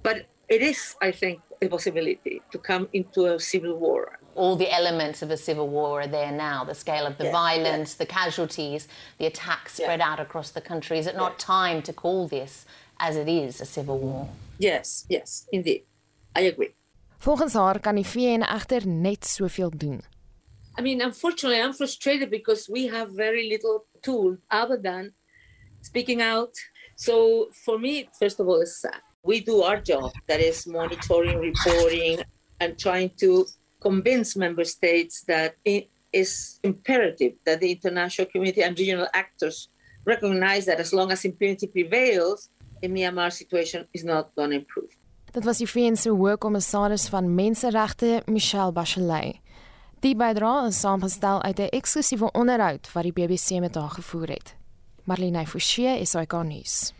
But 0.03 0.25
it 0.49 0.61
is, 0.61 0.97
I 1.01 1.11
think, 1.11 1.39
a 1.61 1.69
possibility 1.69 2.41
to 2.51 2.57
come 2.57 2.89
into 2.91 3.27
a 3.27 3.39
civil 3.39 3.79
war 3.79 4.19
all 4.35 4.55
the 4.55 4.71
elements 4.71 5.21
of 5.21 5.31
a 5.31 5.37
civil 5.37 5.67
war 5.67 6.01
are 6.01 6.07
there 6.07 6.31
now 6.31 6.63
the 6.63 6.75
scale 6.75 7.05
of 7.05 7.17
the 7.17 7.25
yeah, 7.25 7.31
violence, 7.31 7.95
yeah. 7.95 8.05
the 8.05 8.13
casualties, 8.13 8.87
the 9.17 9.25
attacks 9.25 9.73
spread 9.75 9.99
yeah. 9.99 10.11
out 10.11 10.19
across 10.19 10.51
the 10.51 10.61
country. 10.61 10.99
Is 10.99 11.07
it 11.07 11.15
not 11.15 11.39
time 11.39 11.81
to 11.83 11.93
call 11.93 12.27
this 12.27 12.65
as 12.99 13.15
it 13.15 13.27
is 13.27 13.61
a 13.61 13.65
civil 13.65 13.97
war? 13.97 14.29
Yes, 14.59 15.05
yes, 15.09 15.47
indeed. 15.51 15.83
I 16.35 16.41
agree. 16.41 16.75
Volgens 17.17 17.53
haar 17.53 17.79
kan 17.79 17.95
die 17.95 18.03
VN 18.03 18.43
egter 18.43 18.85
net 18.85 19.25
soveel 19.25 19.71
doen. 19.77 20.01
I 20.77 20.81
mean, 20.81 21.01
unfortunately, 21.01 21.61
I'm 21.61 21.73
frustrated 21.73 22.29
because 22.29 22.69
we 22.69 22.87
have 22.87 23.09
very 23.11 23.49
little 23.49 23.85
tool 24.01 24.37
other 24.51 24.77
than 24.77 25.13
speaking 25.81 26.21
out. 26.21 26.53
So 26.95 27.47
for 27.63 27.79
me, 27.79 28.09
first 28.19 28.39
of 28.39 28.47
all, 28.47 28.61
it's 28.61 28.81
sad. 28.81 29.01
We 29.23 29.39
do 29.39 29.63
our 29.63 29.81
job, 29.81 30.11
that 30.27 30.39
is 30.39 30.67
monitoring, 30.67 31.39
reporting, 31.39 32.19
and 32.59 32.77
trying 32.77 33.11
to 33.21 33.45
convince 33.85 34.39
member 34.39 34.65
states 34.65 35.23
that 35.25 35.55
it 35.63 35.87
is 36.09 36.57
imperative 36.61 37.33
that 37.43 37.59
the 37.59 37.69
international 37.69 38.27
community 38.31 38.63
and 38.63 38.77
regional 38.79 39.07
actors 39.13 39.69
recognize 40.05 40.65
that 40.65 40.79
as 40.79 40.91
long 40.91 41.11
as 41.11 41.25
impunity 41.25 41.67
prevails, 41.67 42.49
the 42.81 42.87
Myanmar 42.87 43.31
situation 43.31 43.87
is 43.93 44.03
not 44.03 44.33
going 44.35 44.49
to 44.49 44.55
improve. 44.55 44.89
Dit 45.31 45.43
was 45.43 45.57
die 45.57 45.67
VN 45.67 45.95
se 45.95 46.09
hoofkommissaris 46.09 47.09
van 47.11 47.33
menseregte, 47.35 48.21
Michelle 48.25 48.71
Bachelet. 48.71 49.41
Die 49.99 50.15
bydra 50.15 50.65
is 50.67 50.79
saamgestel 50.79 51.41
uit 51.43 51.59
'n 51.59 51.69
eksklusiewe 51.69 52.31
onderhoud 52.31 52.91
wat 52.93 53.03
die 53.03 53.13
BBC 53.13 53.59
met 53.59 53.75
haar 53.75 53.89
gevoer 53.89 54.27
het. 54.27 54.55
Marlene 55.03 55.45
Forsie, 55.47 56.05
SAK 56.05 56.33
nuus. 56.43 56.93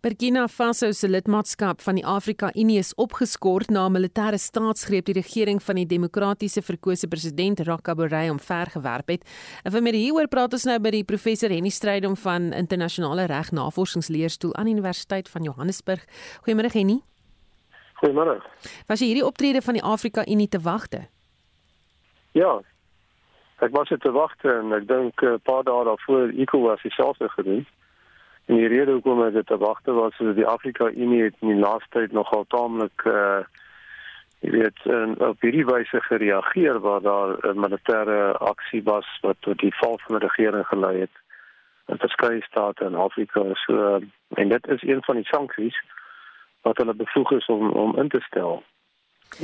Burkina 0.00 0.46
Faso 0.48 0.92
se 0.92 1.08
lidmaatskap 1.08 1.82
van 1.84 1.98
die 1.98 2.04
Afrika 2.08 2.48
Unie 2.56 2.78
is 2.80 2.94
opgeskort 2.96 3.68
na 3.68 3.84
'n 3.86 3.92
militêre 3.92 4.38
staatsgreep 4.38 5.04
die 5.04 5.14
regering 5.14 5.62
van 5.62 5.74
die 5.74 5.86
demokratiese 5.86 6.62
verkose 6.62 7.06
president 7.06 7.60
Rakabourai 7.60 8.30
omvergewerp 8.30 9.08
het. 9.08 9.22
En 9.62 9.72
vir 9.72 9.82
meer 9.82 9.92
hieroor 9.92 10.28
praat 10.28 10.52
ons 10.52 10.64
nou 10.64 10.78
by 10.78 10.90
die 10.90 11.04
professor 11.04 11.50
Henny 11.50 11.68
Strydom 11.68 12.16
van 12.16 12.52
internasionale 12.52 13.26
reg 13.26 13.50
navorsingsleerstoel 13.50 14.54
aan 14.54 14.66
Universiteit 14.66 15.28
van 15.28 15.42
Johannesburg. 15.42 16.06
Goeiemôre 16.46 16.72
Henny. 16.72 17.02
Goeiemôre. 18.02 18.40
Was 18.86 19.00
jy 19.00 19.06
hierdie 19.06 19.26
optrede 19.26 19.60
van 19.60 19.74
die 19.74 19.82
Afrika 19.82 20.24
Unie 20.26 20.48
te 20.48 20.60
wagte? 20.60 21.08
Ja. 22.32 22.62
Ek 23.58 23.70
was 23.70 23.88
dit 23.88 24.00
te 24.00 24.10
wagte 24.10 24.48
en 24.48 24.72
ek 24.72 24.88
dink 24.88 25.22
'n 25.22 25.40
paar 25.42 25.62
dae 25.62 25.84
daarvoor 25.84 26.32
ECOWAS 26.32 26.82
dieselfde 26.82 27.28
gedoen. 27.28 27.66
En 28.50 28.56
die 28.56 28.66
rede 28.66 28.96
hoekom 28.96 29.20
ek 29.22 29.36
dit 29.38 29.46
te 29.46 29.56
wagte 29.62 29.92
was 29.94 30.16
is 30.18 30.26
dat 30.26 30.36
die 30.36 30.46
Afrika 30.46 30.88
Unie 30.90 31.22
het 31.22 31.36
in 31.38 31.52
die 31.52 31.62
laaste 31.62 31.86
tyd 31.94 32.14
nogal 32.16 32.44
taamlik 32.50 33.04
uh 33.06 33.42
jy 34.40 34.50
weet 34.50 34.78
en 34.88 35.12
op 35.20 35.44
hierdie 35.44 35.66
wyse 35.68 36.00
gereageer 36.06 36.80
waar 36.80 37.02
daar 37.04 37.36
'n 37.46 37.60
militêre 37.60 38.32
aksie 38.52 38.80
was 38.82 39.06
wat 39.20 39.36
tot 39.46 39.58
die 39.58 39.74
val 39.80 39.98
van 40.02 40.18
die 40.18 40.26
regering 40.26 40.66
gelei 40.66 41.00
het 41.00 41.14
in 41.86 41.98
verskeie 41.98 42.42
state 42.42 42.84
in 42.84 42.94
Afrika. 42.94 43.44
So 43.54 44.00
en 44.34 44.48
dit 44.48 44.66
is 44.66 44.82
een 44.82 45.02
van 45.02 45.14
die 45.14 45.30
sanksies 45.30 45.78
wat 46.62 46.76
hulle 46.76 46.94
bevoeg 46.94 47.32
is 47.32 47.46
om 47.46 47.70
om 47.70 47.96
in 47.98 48.08
te 48.08 48.20
stel. 48.20 48.62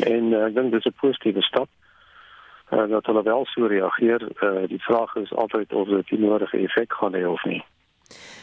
En 0.02 0.32
uh, 0.32 0.44
ek 0.44 0.54
dink 0.54 0.72
dis 0.72 0.90
'n 0.90 0.98
positiewe 1.00 1.42
stap. 1.42 1.68
Uh, 2.70 2.88
dat 2.88 3.06
hulle 3.06 3.22
wel 3.22 3.46
so 3.46 3.66
reageer. 3.66 4.28
Uh, 4.42 4.66
die 4.68 4.82
vraag 4.82 5.14
is 5.14 5.34
altyd 5.34 5.72
of 5.72 5.88
dit 5.88 6.08
die 6.08 6.18
nodige 6.18 6.58
effek 6.58 6.92
gaan 6.92 7.14
hê 7.14 7.26
of 7.26 7.44
nie. 7.44 7.64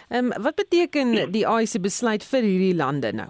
Ehm 0.10 0.32
um, 0.32 0.44
wat 0.44 0.56
beteken 0.56 1.32
die 1.32 1.48
AI 1.48 1.66
se 1.66 1.80
besluit 1.80 2.24
vir 2.24 2.42
hierdie 2.42 2.76
lande 2.76 3.12
nou? 3.14 3.30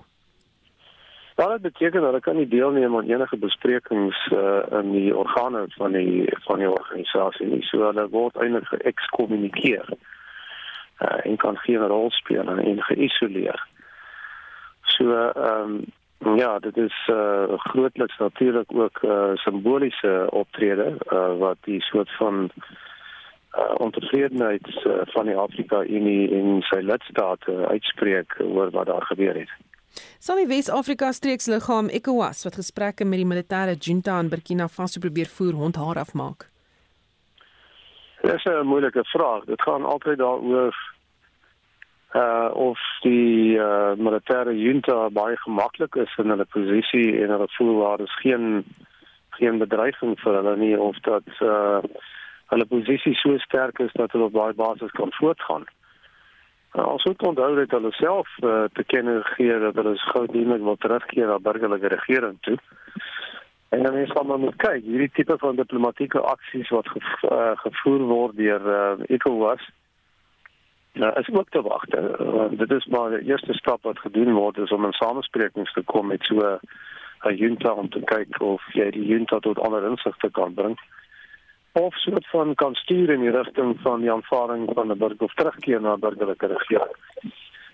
Wel, 1.35 1.49
dit 1.49 1.61
beteken 1.61 2.01
dat 2.01 2.09
hulle 2.09 2.19
kan 2.19 2.35
nie 2.35 2.47
deelneem 2.47 2.95
aan 2.95 3.09
enige 3.09 3.37
besprekings 3.37 4.29
uh, 4.31 4.61
in 4.79 4.91
die 4.91 5.17
organe 5.17 5.65
van 5.77 5.91
die 5.91 6.33
van 6.45 6.59
die 6.59 6.69
organisasie 6.69 7.47
nie. 7.47 7.63
So 7.63 7.81
hulle 7.85 8.09
word 8.09 8.37
eintlik 8.37 8.67
geëkskommunikeer. 8.69 9.89
Uh, 10.99 11.17
en 11.23 11.37
kan 11.37 11.57
geen 11.57 11.87
rol 11.87 12.11
speel 12.11 12.47
en, 12.47 12.59
en 12.59 12.83
geïsoleer. 12.83 13.67
So 14.81 15.09
ehm 15.13 15.81
um, 16.23 16.37
ja, 16.37 16.59
dit 16.59 16.77
is 16.77 16.95
uh, 17.11 17.43
grootliks 17.57 18.17
natuurlik 18.17 18.71
ook 18.71 19.01
'n 19.01 19.07
uh, 19.07 19.35
simboliese 19.35 20.27
optrede 20.29 20.95
uh, 21.11 21.37
wat 21.37 21.57
die 21.61 21.81
soort 21.81 22.11
van 22.17 22.43
uh, 22.43 22.63
ontevredenheid 23.77 24.67
uh, 24.85 25.01
van 25.13 25.25
die 25.25 25.37
Afrika 25.37 25.83
Unie 25.83 26.31
en 26.33 26.61
sy 26.69 26.81
lidstate 26.81 27.53
uitspreek 27.67 28.39
oor 28.41 28.71
wat 28.73 28.89
daar 28.89 29.05
gebeur 29.05 29.37
het. 29.37 29.51
Sal 30.19 30.39
die 30.41 30.47
Wes-Afrika 30.49 31.11
streeksliggaam 31.11 31.91
ECOWAS 31.93 32.43
wat 32.47 32.57
gesprekke 32.57 33.05
met 33.05 33.21
die 33.21 33.29
militêre 33.29 33.75
junta 33.77 34.17
in 34.19 34.31
Burkina 34.31 34.67
Faso 34.67 34.99
probeer 34.99 35.29
voer 35.29 35.53
hond 35.53 35.77
haar 35.77 36.01
afmaak? 36.01 36.49
Dit 38.21 38.33
is 38.33 38.45
'n 38.45 38.65
moeilike 38.65 39.03
vraag. 39.05 39.43
Dit 39.45 39.61
gaan 39.61 39.85
altyd 39.85 40.17
daaroor 40.17 40.75
uh 42.13 42.49
of 42.53 42.79
die 43.01 43.57
uh 43.57 43.93
militêre 43.97 44.53
junta 44.53 45.09
baie 45.09 45.37
gemaklik 45.37 45.95
is 45.95 46.13
in 46.17 46.29
hulle 46.29 46.45
posisie 46.45 47.21
en 47.23 47.29
hulle 47.29 47.47
voel 47.57 47.79
daar 47.79 47.99
is 47.99 48.15
geen 48.21 48.65
geen 49.29 49.57
bedreiging 49.57 50.19
vir 50.19 50.33
hulle 50.33 50.55
nie 50.57 50.79
of 50.79 50.99
dat 50.99 51.25
uh 51.41 51.79
hulle 52.51 52.65
posisie 52.65 53.15
so 53.15 53.37
sterk 53.37 53.79
is 53.79 53.93
dat 53.93 54.11
hulle 54.11 54.29
op 54.29 54.33
daai 54.33 54.53
basis 54.53 54.91
kan 54.91 55.11
voortgaan. 55.19 55.65
Nou, 56.73 56.87
ons 56.91 57.03
moet 57.03 57.21
onthou 57.21 57.55
dat 57.55 57.71
hulle 57.71 57.91
self 57.91 58.29
uh, 58.39 58.63
te 58.73 58.83
kenne 58.83 59.21
gee 59.35 59.59
dat 59.59 59.75
hulle 59.75 59.97
gou 59.97 60.25
dienlik 60.31 60.61
wil 60.61 60.77
terugkeer 60.77 61.27
na 61.27 61.39
burgerlike 61.39 61.87
regering 61.87 62.37
toe. 62.41 62.57
En 63.69 63.83
dan 63.83 63.95
is 63.97 64.13
maar 64.13 64.39
moet 64.39 64.55
kyk, 64.55 64.83
hierdie 64.83 65.11
tipe 65.13 65.37
van 65.37 65.55
diplomatieke 65.55 66.19
aksies 66.19 66.69
wat 66.69 66.87
gev 66.87 67.23
uh, 67.29 67.53
gevoer 67.65 68.03
word 68.09 68.35
deur 68.37 68.67
uh, 68.73 69.05
ECOWAS 69.07 69.71
Nou, 70.93 71.09
as 71.17 71.25
ek 71.25 71.47
te 71.49 71.61
wag, 71.65 71.87
uh, 71.97 72.51
dit 72.53 72.71
is 72.75 72.85
maar 72.93 73.15
die 73.15 73.25
eerste 73.31 73.55
stap 73.57 73.81
wat 73.87 74.01
gedoen 74.03 74.35
word 74.37 74.59
is 74.61 74.71
om 74.71 74.85
'n 74.85 74.93
samesprekings 74.93 75.73
te 75.73 75.81
kom 75.81 76.07
met 76.07 76.21
so 76.29 76.59
'n 77.25 77.35
junta 77.35 77.71
om 77.73 77.89
te 77.89 78.01
kyk 78.01 78.41
of 78.41 78.61
jy 78.73 78.91
die 78.91 79.05
junta 79.05 79.39
tot 79.39 79.59
ander 79.59 79.89
insigte 79.89 80.29
kan 80.31 80.53
bring 80.53 80.77
of 81.73 81.95
soort 81.95 82.27
van 82.29 82.55
kan 82.55 82.75
stuur 82.75 83.09
in 83.09 83.19
die 83.19 83.31
rigting 83.31 83.79
van 83.81 83.99
die 83.99 84.11
aanvaarding 84.11 84.69
van 84.73 84.91
'n 84.91 84.97
burger 84.97 85.25
of 85.25 85.33
terugkeer 85.33 85.81
na 85.81 85.97
burgerlike 85.97 86.47
regering. 86.47 86.97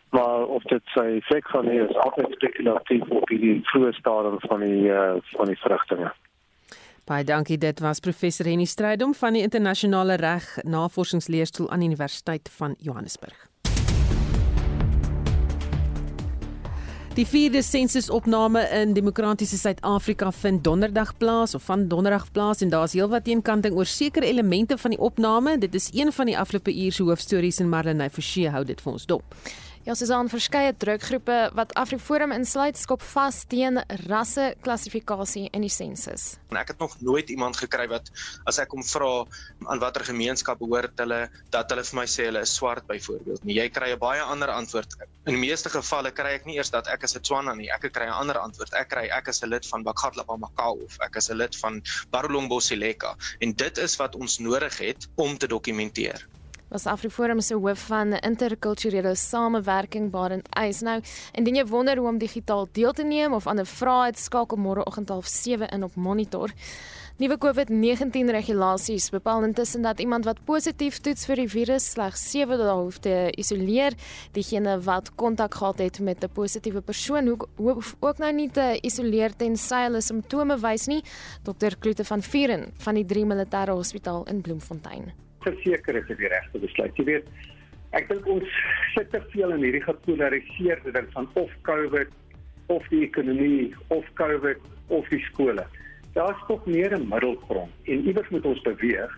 Maar 0.09 0.45
of 0.45 0.63
dit 0.63 0.81
sy 0.85 1.21
effek 1.21 1.47
gaan 1.47 1.65
hê 1.65 1.89
is 1.89 1.95
altyd 1.95 2.31
spekulatief 2.31 3.09
op 3.09 3.27
die 3.27 3.61
vroeë 3.63 3.93
stadium 3.93 4.39
van 4.39 4.59
die 4.59 4.89
uh, 4.89 5.13
van 5.35 5.45
die 5.45 5.59
vrugtinge. 5.59 6.11
Baie 7.05 7.23
dankie. 7.23 7.57
Dit 7.57 7.79
was 7.79 7.99
professor 7.99 8.45
Henny 8.45 8.65
Strydom 8.65 9.13
van 9.13 9.33
die 9.33 9.41
internasionale 9.41 10.15
reg 10.15 10.57
navorsingsleerstoel 10.63 11.69
aan 11.69 11.81
Universiteit 11.81 12.49
van 12.57 12.75
Johannesburg. 12.77 13.48
Die 17.19 17.27
vierde 17.27 17.59
sensusopname 17.61 18.61
in 18.71 18.93
demokratiese 18.95 19.57
Suid-Afrika 19.57 20.31
vind 20.31 20.63
donderdag 20.63 21.17
plaas 21.17 21.55
of 21.55 21.65
van 21.67 21.87
donderdag 21.91 22.29
plaas 22.31 22.61
en 22.63 22.69
daar's 22.71 22.93
heelwat 22.95 23.25
teenkanting 23.27 23.75
oor 23.75 23.85
sekere 23.85 24.25
elemente 24.25 24.77
van 24.77 24.95
die 24.95 24.99
opname. 24.99 25.57
Dit 25.59 25.75
is 25.75 25.89
een 25.91 26.13
van 26.15 26.31
die 26.31 26.37
afgelope 26.39 26.71
uur 26.71 26.95
se 26.95 27.03
hoofstories 27.03 27.59
en 27.59 27.67
Marlenae 27.69 28.09
Forsie 28.09 28.47
hou 28.49 28.63
dit 28.63 28.79
vir 28.81 28.91
ons 28.93 29.05
dop. 29.05 29.35
Ja, 29.87 29.93
Susan, 29.95 30.27
verskeie 30.27 30.73
drukgroepe 30.75 31.35
wat 31.55 31.71
Afriforum 31.79 32.33
insluit 32.35 32.75
skop 32.77 32.99
vas 33.13 33.37
teen 33.47 33.79
rasse 34.09 34.49
klassifikasie 34.65 35.45
in 35.55 35.63
die 35.63 35.71
sensus. 35.71 36.33
Ek 36.51 36.73
het 36.73 36.81
nog 36.83 36.97
nooit 36.99 37.29
iemand 37.31 37.55
gekry 37.55 37.85
wat 37.87 38.09
as 38.49 38.59
ek 38.59 38.75
hom 38.75 38.83
vra 38.83 39.11
aan 39.71 39.79
watter 39.79 40.03
gemeenskap 40.09 40.59
behoort 40.59 40.99
hulle 40.99 41.21
dat 41.55 41.71
hulle 41.71 41.85
vir 41.87 41.99
my 42.01 42.05
sê 42.11 42.25
hulle 42.27 42.41
is 42.43 42.57
swart 42.59 42.83
byvoorbeeld. 42.91 43.45
Nee, 43.47 43.55
jy 43.61 43.69
kry 43.71 43.93
'n 43.93 44.01
baie 44.01 44.19
ander 44.21 44.51
antwoord. 44.51 44.97
In 45.31 45.39
die 45.39 45.45
meeste 45.47 45.71
gevalle 45.71 46.11
kry 46.11 46.35
ek 46.35 46.45
nie 46.45 46.57
eers 46.59 46.73
dat 46.75 46.91
ek 46.91 47.07
is 47.07 47.15
'n 47.15 47.23
Tswana 47.23 47.55
nie, 47.55 47.71
ek 47.71 47.87
kry 47.93 48.07
'n 48.11 48.19
ander 48.19 48.37
antwoord. 48.37 48.73
Ek 48.73 48.89
kry 48.89 49.07
ek 49.07 49.29
is 49.29 49.41
'n 49.43 49.49
lid 49.49 49.65
van 49.65 49.83
Bakgatlapa 49.83 50.35
Makau 50.35 50.83
of 50.83 50.99
ek 50.99 51.15
is 51.15 51.31
'n 51.31 51.37
lid 51.37 51.55
van 51.55 51.81
Barolongbosileka 52.11 53.15
en 53.39 53.53
dit 53.53 53.77
is 53.77 53.95
wat 53.95 54.15
ons 54.15 54.39
nodig 54.39 54.77
het 54.77 55.07
om 55.15 55.37
te 55.37 55.47
dokumenteer 55.47 56.27
was 56.69 56.85
Afriforum 56.85 57.41
se 57.41 57.55
hoof 57.55 57.79
van 57.89 58.13
interkulturele 58.13 59.15
samewerking 59.15 60.11
Barend 60.11 60.47
Eis. 60.49 60.81
Nou, 60.81 60.99
indien 61.33 61.55
jy 61.55 61.65
wonder 61.65 61.97
hoe 61.97 62.07
om 62.07 62.17
digitaal 62.21 62.67
deel 62.71 62.93
te 62.93 63.03
neem 63.03 63.33
of 63.33 63.47
ander 63.47 63.65
vrae 63.65 64.11
het, 64.11 64.19
skakel 64.19 64.57
môreoggend 64.57 65.09
half 65.09 65.27
7 65.27 65.69
in 65.69 65.83
op 65.83 65.95
Monitor. 65.95 66.53
Nuwe 67.19 67.35
COVID-19 67.35 68.29
regulasies 68.31 69.09
bepaal 69.11 69.43
intussen 69.43 69.81
dat 69.83 69.99
iemand 69.99 70.25
wat 70.25 70.37
positief 70.47 71.01
toets 71.03 71.25
vir 71.27 71.41
die 71.41 71.49
virus 71.51 71.89
slegs 71.91 72.23
7 72.31 72.61
dae 72.61 72.75
hoef 72.77 73.01
te 73.03 73.15
isoleer. 73.35 73.97
Diegene 74.31 74.77
wat 74.85 75.11
kontak 75.19 75.59
gehad 75.59 75.83
het 75.83 75.99
met 75.99 76.23
'n 76.23 76.31
positiewe 76.31 76.81
persoon 76.81 77.35
hoef 77.57 77.95
ook 77.99 78.17
nou 78.17 78.31
nie 78.33 78.49
te 78.49 78.79
isoleer 78.81 79.35
tensy 79.35 79.83
hulle 79.83 80.01
simptome 80.01 80.59
wys 80.59 80.87
nie. 80.87 81.03
Dr. 81.43 81.75
Kloete 81.79 82.05
van 82.05 82.21
Vieren 82.21 82.71
van 82.77 82.95
die 82.95 83.05
3 83.05 83.25
Militêre 83.25 83.71
Hospitaal 83.71 84.23
in 84.23 84.41
Bloemfontein 84.41 85.28
verseker 85.49 85.99
is 85.99 86.07
dit 86.07 86.21
die 86.23 86.31
regte 86.31 86.61
besluit. 86.63 86.97
Jy 86.97 87.05
weet, 87.09 87.29
ek 87.97 88.09
dink 88.11 88.27
ons 88.29 88.57
sit 88.95 89.09
te 89.13 89.21
veel 89.33 89.55
in 89.57 89.65
hierdie 89.65 89.85
gepolariseerde 89.85 90.93
ding 90.95 91.09
van 91.15 91.29
of 91.41 91.53
COVID 91.67 92.13
of 92.69 92.85
die 92.93 93.03
ekonomie 93.07 93.73
of 93.89 94.05
COVID 94.21 94.61
of 94.93 95.09
die 95.13 95.21
skole. 95.31 95.65
Daar's 96.13 96.41
tog 96.47 96.65
meer 96.65 96.93
'n 96.93 97.07
middelgrond 97.07 97.71
en 97.85 98.05
iewers 98.05 98.29
moet 98.29 98.45
ons 98.45 98.61
beweeg. 98.61 99.17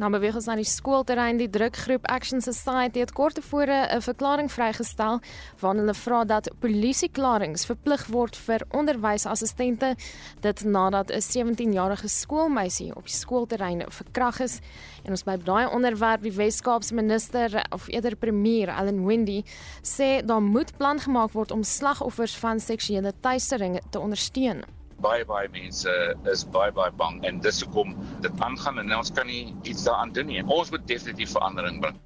Nou 0.00 0.08
beweeg 0.10 0.36
ons 0.38 0.46
na 0.48 0.54
die 0.56 0.66
skoolterrein. 0.66 1.36
Die 1.36 1.50
drukgroep 1.52 2.06
Action 2.08 2.40
Society 2.40 3.02
het 3.02 3.12
kort 3.12 3.36
tevore 3.36 3.88
'n 3.92 4.00
verklaring 4.00 4.48
vrygestel 4.50 5.20
waarin 5.60 5.80
hulle 5.80 5.94
vra 5.94 6.24
dat 6.24 6.48
polisieklaringe 6.60 7.58
verplig 7.58 8.06
word 8.06 8.36
vir 8.36 8.64
onderwysassistente 8.70 9.96
dit 10.40 10.64
nadat 10.64 11.10
'n 11.10 11.20
17-jarige 11.20 12.08
skoolmeisie 12.08 12.96
op 12.96 13.04
die 13.04 13.14
skoolterrein 13.14 13.84
verkrag 13.88 14.40
is. 14.40 14.60
En 15.04 15.10
ons 15.10 15.24
by 15.24 15.36
daai 15.36 15.66
onderwerp 15.66 16.22
die 16.22 16.32
Wes-Kaapse 16.32 16.94
minister 16.94 17.64
of 17.70 17.88
eerder 17.88 18.16
premier 18.16 18.70
Allan 18.70 19.06
Wendy 19.06 19.44
sê 19.82 20.24
daar 20.24 20.42
moet 20.42 20.76
plan 20.76 21.00
gemaak 21.00 21.32
word 21.32 21.50
om 21.50 21.62
slagoffers 21.62 22.36
van 22.36 22.60
seksuele 22.60 23.12
teistering 23.20 23.80
te 23.90 24.00
ondersteun 24.00 24.64
baie 25.02 25.24
baie 25.28 25.50
mense 25.52 25.92
is 26.32 26.44
baie 26.54 26.72
baie 26.72 26.92
bang 26.98 27.20
en 27.28 27.40
dis 27.44 27.62
hoekom 27.64 27.94
dit 28.24 28.40
aangaan 28.46 28.78
en 28.82 28.96
ons 28.96 29.12
kan 29.14 29.26
nie 29.26 29.54
iets 29.62 29.84
daaraan 29.88 30.14
doen 30.16 30.30
nie. 30.30 30.42
Ons 30.46 30.70
moet 30.70 30.86
definitief 30.86 31.34
verandering 31.36 31.80
bring. 31.82 31.98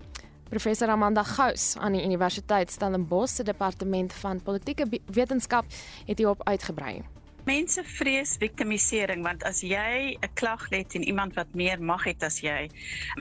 Professor 0.49 0.89
Amanda 0.89 1.25
Gous 1.27 1.75
aan 1.83 1.97
die 1.99 2.05
Universiteit 2.07 2.71
Stellenbosch 2.71 3.35
se 3.35 3.43
departement 3.43 4.13
van 4.23 4.43
politieke 4.43 4.87
wetenskap 5.07 5.65
het 6.07 6.19
hierop 6.19 6.45
uitgebrei. 6.47 7.03
Mense 7.47 7.83
vrees 7.87 8.33
victimisering 8.43 9.21
want 9.23 9.45
as 9.47 9.61
jy 9.63 10.19
'n 10.19 10.31
klag 10.35 10.63
lê 10.73 10.81
teen 10.83 11.05
iemand 11.07 11.37
wat 11.39 11.53
meer 11.55 11.79
mag 11.79 12.03
het 12.09 12.25
as 12.27 12.41
jy, 12.43 12.67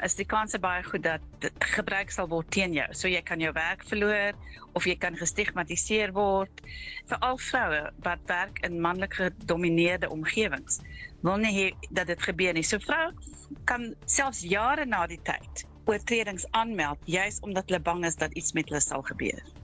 is 0.07 0.15
die 0.17 0.25
kans 0.25 0.55
baie 0.63 0.81
goed 0.83 1.03
dat 1.05 1.21
dit 1.43 1.67
gebruik 1.75 2.09
sal 2.09 2.25
word 2.31 2.49
teen 2.49 2.73
jou. 2.73 2.87
So 2.91 3.07
jy 3.07 3.21
kan 3.21 3.39
jou 3.39 3.51
werk 3.53 3.85
verloor 3.85 4.33
of 4.73 4.87
jy 4.89 4.95
kan 4.97 5.15
gestigmatiseer 5.19 6.13
word. 6.17 6.63
Veral 7.11 7.37
vroue 7.37 7.83
wat 8.07 8.25
werk 8.25 8.57
in 8.65 8.81
manlik 8.81 9.13
gedomeineerde 9.13 10.09
omgewings, 10.09 10.81
wil 11.21 11.37
nie 11.37 11.75
dat 11.91 12.07
dit 12.07 12.21
gebeur 12.21 12.53
nie. 12.57 12.63
So 12.63 12.79
vroue 12.79 13.13
kan 13.69 13.93
selfs 14.05 14.41
jare 14.41 14.85
na 14.85 15.05
die 15.05 15.21
tyd 15.21 15.67
oortredings 15.85 16.47
aanmeld 16.51 16.97
juis 17.05 17.39
omdat 17.45 17.69
hulle 17.69 17.79
bang 17.91 18.05
is 18.09 18.17
dat 18.17 18.33
iets 18.33 18.57
met 18.57 18.73
hulle 18.73 18.81
sal 18.81 19.05
gebeur. 19.05 19.54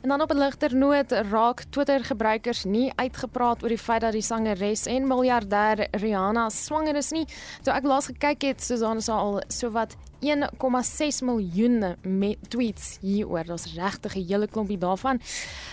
En 0.00 0.08
dan 0.08 0.20
op 0.20 0.30
'n 0.30 0.38
ligter 0.38 0.76
noot 0.76 1.12
raak 1.12 1.62
Twitter 1.70 2.04
gebruikers 2.04 2.64
nie 2.64 2.92
uitgepraat 2.94 3.62
oor 3.62 3.68
die 3.68 3.78
feit 3.78 4.00
dat 4.00 4.12
die 4.12 4.22
sangeres 4.22 4.86
en 4.86 5.06
miljardêr 5.06 5.86
Rihanna 5.90 6.48
swanger 6.48 6.96
is 6.96 7.10
nie. 7.10 7.26
Toe 7.62 7.72
ek 7.72 7.84
laas 7.84 8.06
gekyk 8.06 8.42
het, 8.42 8.62
Susan 8.62 8.96
is 8.96 9.08
al 9.08 9.42
sowat 9.48 9.96
1,6 10.20 11.22
miljoen 11.24 11.94
tweets 12.48 12.98
hieroor. 13.00 13.44
Daar's 13.44 13.74
regtig 13.74 14.16
'n 14.16 14.26
hele 14.26 14.46
klompie 14.46 14.78
daarvan. 14.78 15.20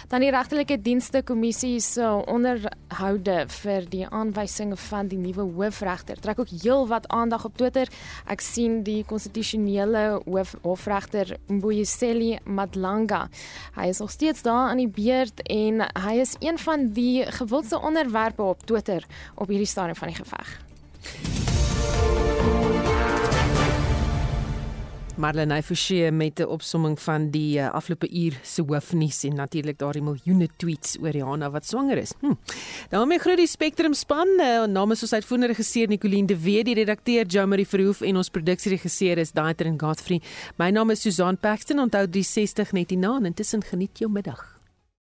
Dan 0.07 0.19
die 0.19 0.29
regtelike 0.29 0.81
dienste 0.81 1.23
kommissie 1.23 1.79
se 1.79 2.23
onderhoude 2.25 3.45
vir 3.47 3.89
die 3.89 4.07
aanwysing 4.09 4.79
van 4.79 5.07
die 5.07 5.17
nuwe 5.17 5.41
hoofregter 5.41 6.19
trek 6.19 6.39
ook 6.39 6.49
heelwat 6.61 7.07
aandag 7.07 7.45
op 7.45 7.57
Twitter. 7.57 7.87
Ek 8.27 8.41
sien 8.41 8.83
die 8.83 9.03
konstitusionele 9.05 10.21
hoof 10.25 10.55
hofregter 10.61 11.37
Mbuyiseli 11.47 12.39
Madlanga. 12.43 13.29
Hy 13.75 13.87
is 13.87 13.99
nog 13.99 14.11
steeds 14.11 14.41
daar 14.41 14.69
aan 14.69 14.77
die 14.77 14.87
beurt 14.87 15.41
en 15.41 15.81
hy 16.05 16.13
is 16.19 16.35
een 16.39 16.57
van 16.57 16.91
die 16.93 17.25
gewildste 17.31 17.79
onderwerpe 17.79 18.41
op 18.41 18.65
Twitter 18.65 19.05
op 19.35 19.47
hierdie 19.47 19.67
stadium 19.67 19.95
van 19.95 20.07
die 20.07 20.17
geveg. 20.17 20.59
Marlene 25.17 25.61
Forsie 25.63 26.11
met 26.11 26.39
'n 26.39 26.45
opsomming 26.45 26.99
van 26.99 27.29
die 27.29 27.57
uh, 27.57 27.71
afgelope 27.71 28.09
uur 28.09 28.39
se 28.43 28.61
hoofnuus 28.61 29.23
en 29.23 29.35
natuurlik 29.35 29.77
daardie 29.77 30.01
miljoene 30.01 30.47
tweets 30.57 30.97
oor 30.99 31.09
Rihanna 31.09 31.49
wat 31.51 31.65
swanger 31.65 31.97
is. 31.97 32.13
Hm. 32.19 32.33
daarmee 32.89 33.19
groet 33.19 33.37
die 33.37 33.47
Spectrum 33.47 33.93
span. 33.93 34.27
Uh, 34.39 34.65
namens 34.65 35.01
ons 35.01 35.13
uitvoerende 35.13 35.47
regisseur 35.47 35.87
Nicoline 35.87 36.27
de 36.27 36.37
Wet, 36.39 36.65
die 36.65 36.75
redakteur 36.75 37.25
Jamie 37.25 37.67
Verhoef 37.67 38.01
en 38.01 38.15
ons 38.15 38.29
produksieregisseur 38.29 39.17
is 39.17 39.31
Daitrin 39.31 39.79
Godfrey. 39.79 40.21
My 40.57 40.69
naam 40.69 40.89
is 40.89 41.01
Susan 41.01 41.37
Paxton. 41.37 41.79
Onthou 41.79 42.07
360 42.07 42.71
net 42.71 42.89
hierna 42.89 43.15
en 43.15 43.25
intussen 43.25 43.63
geniet 43.63 43.97
jou 43.99 44.11
middag. 44.11 44.54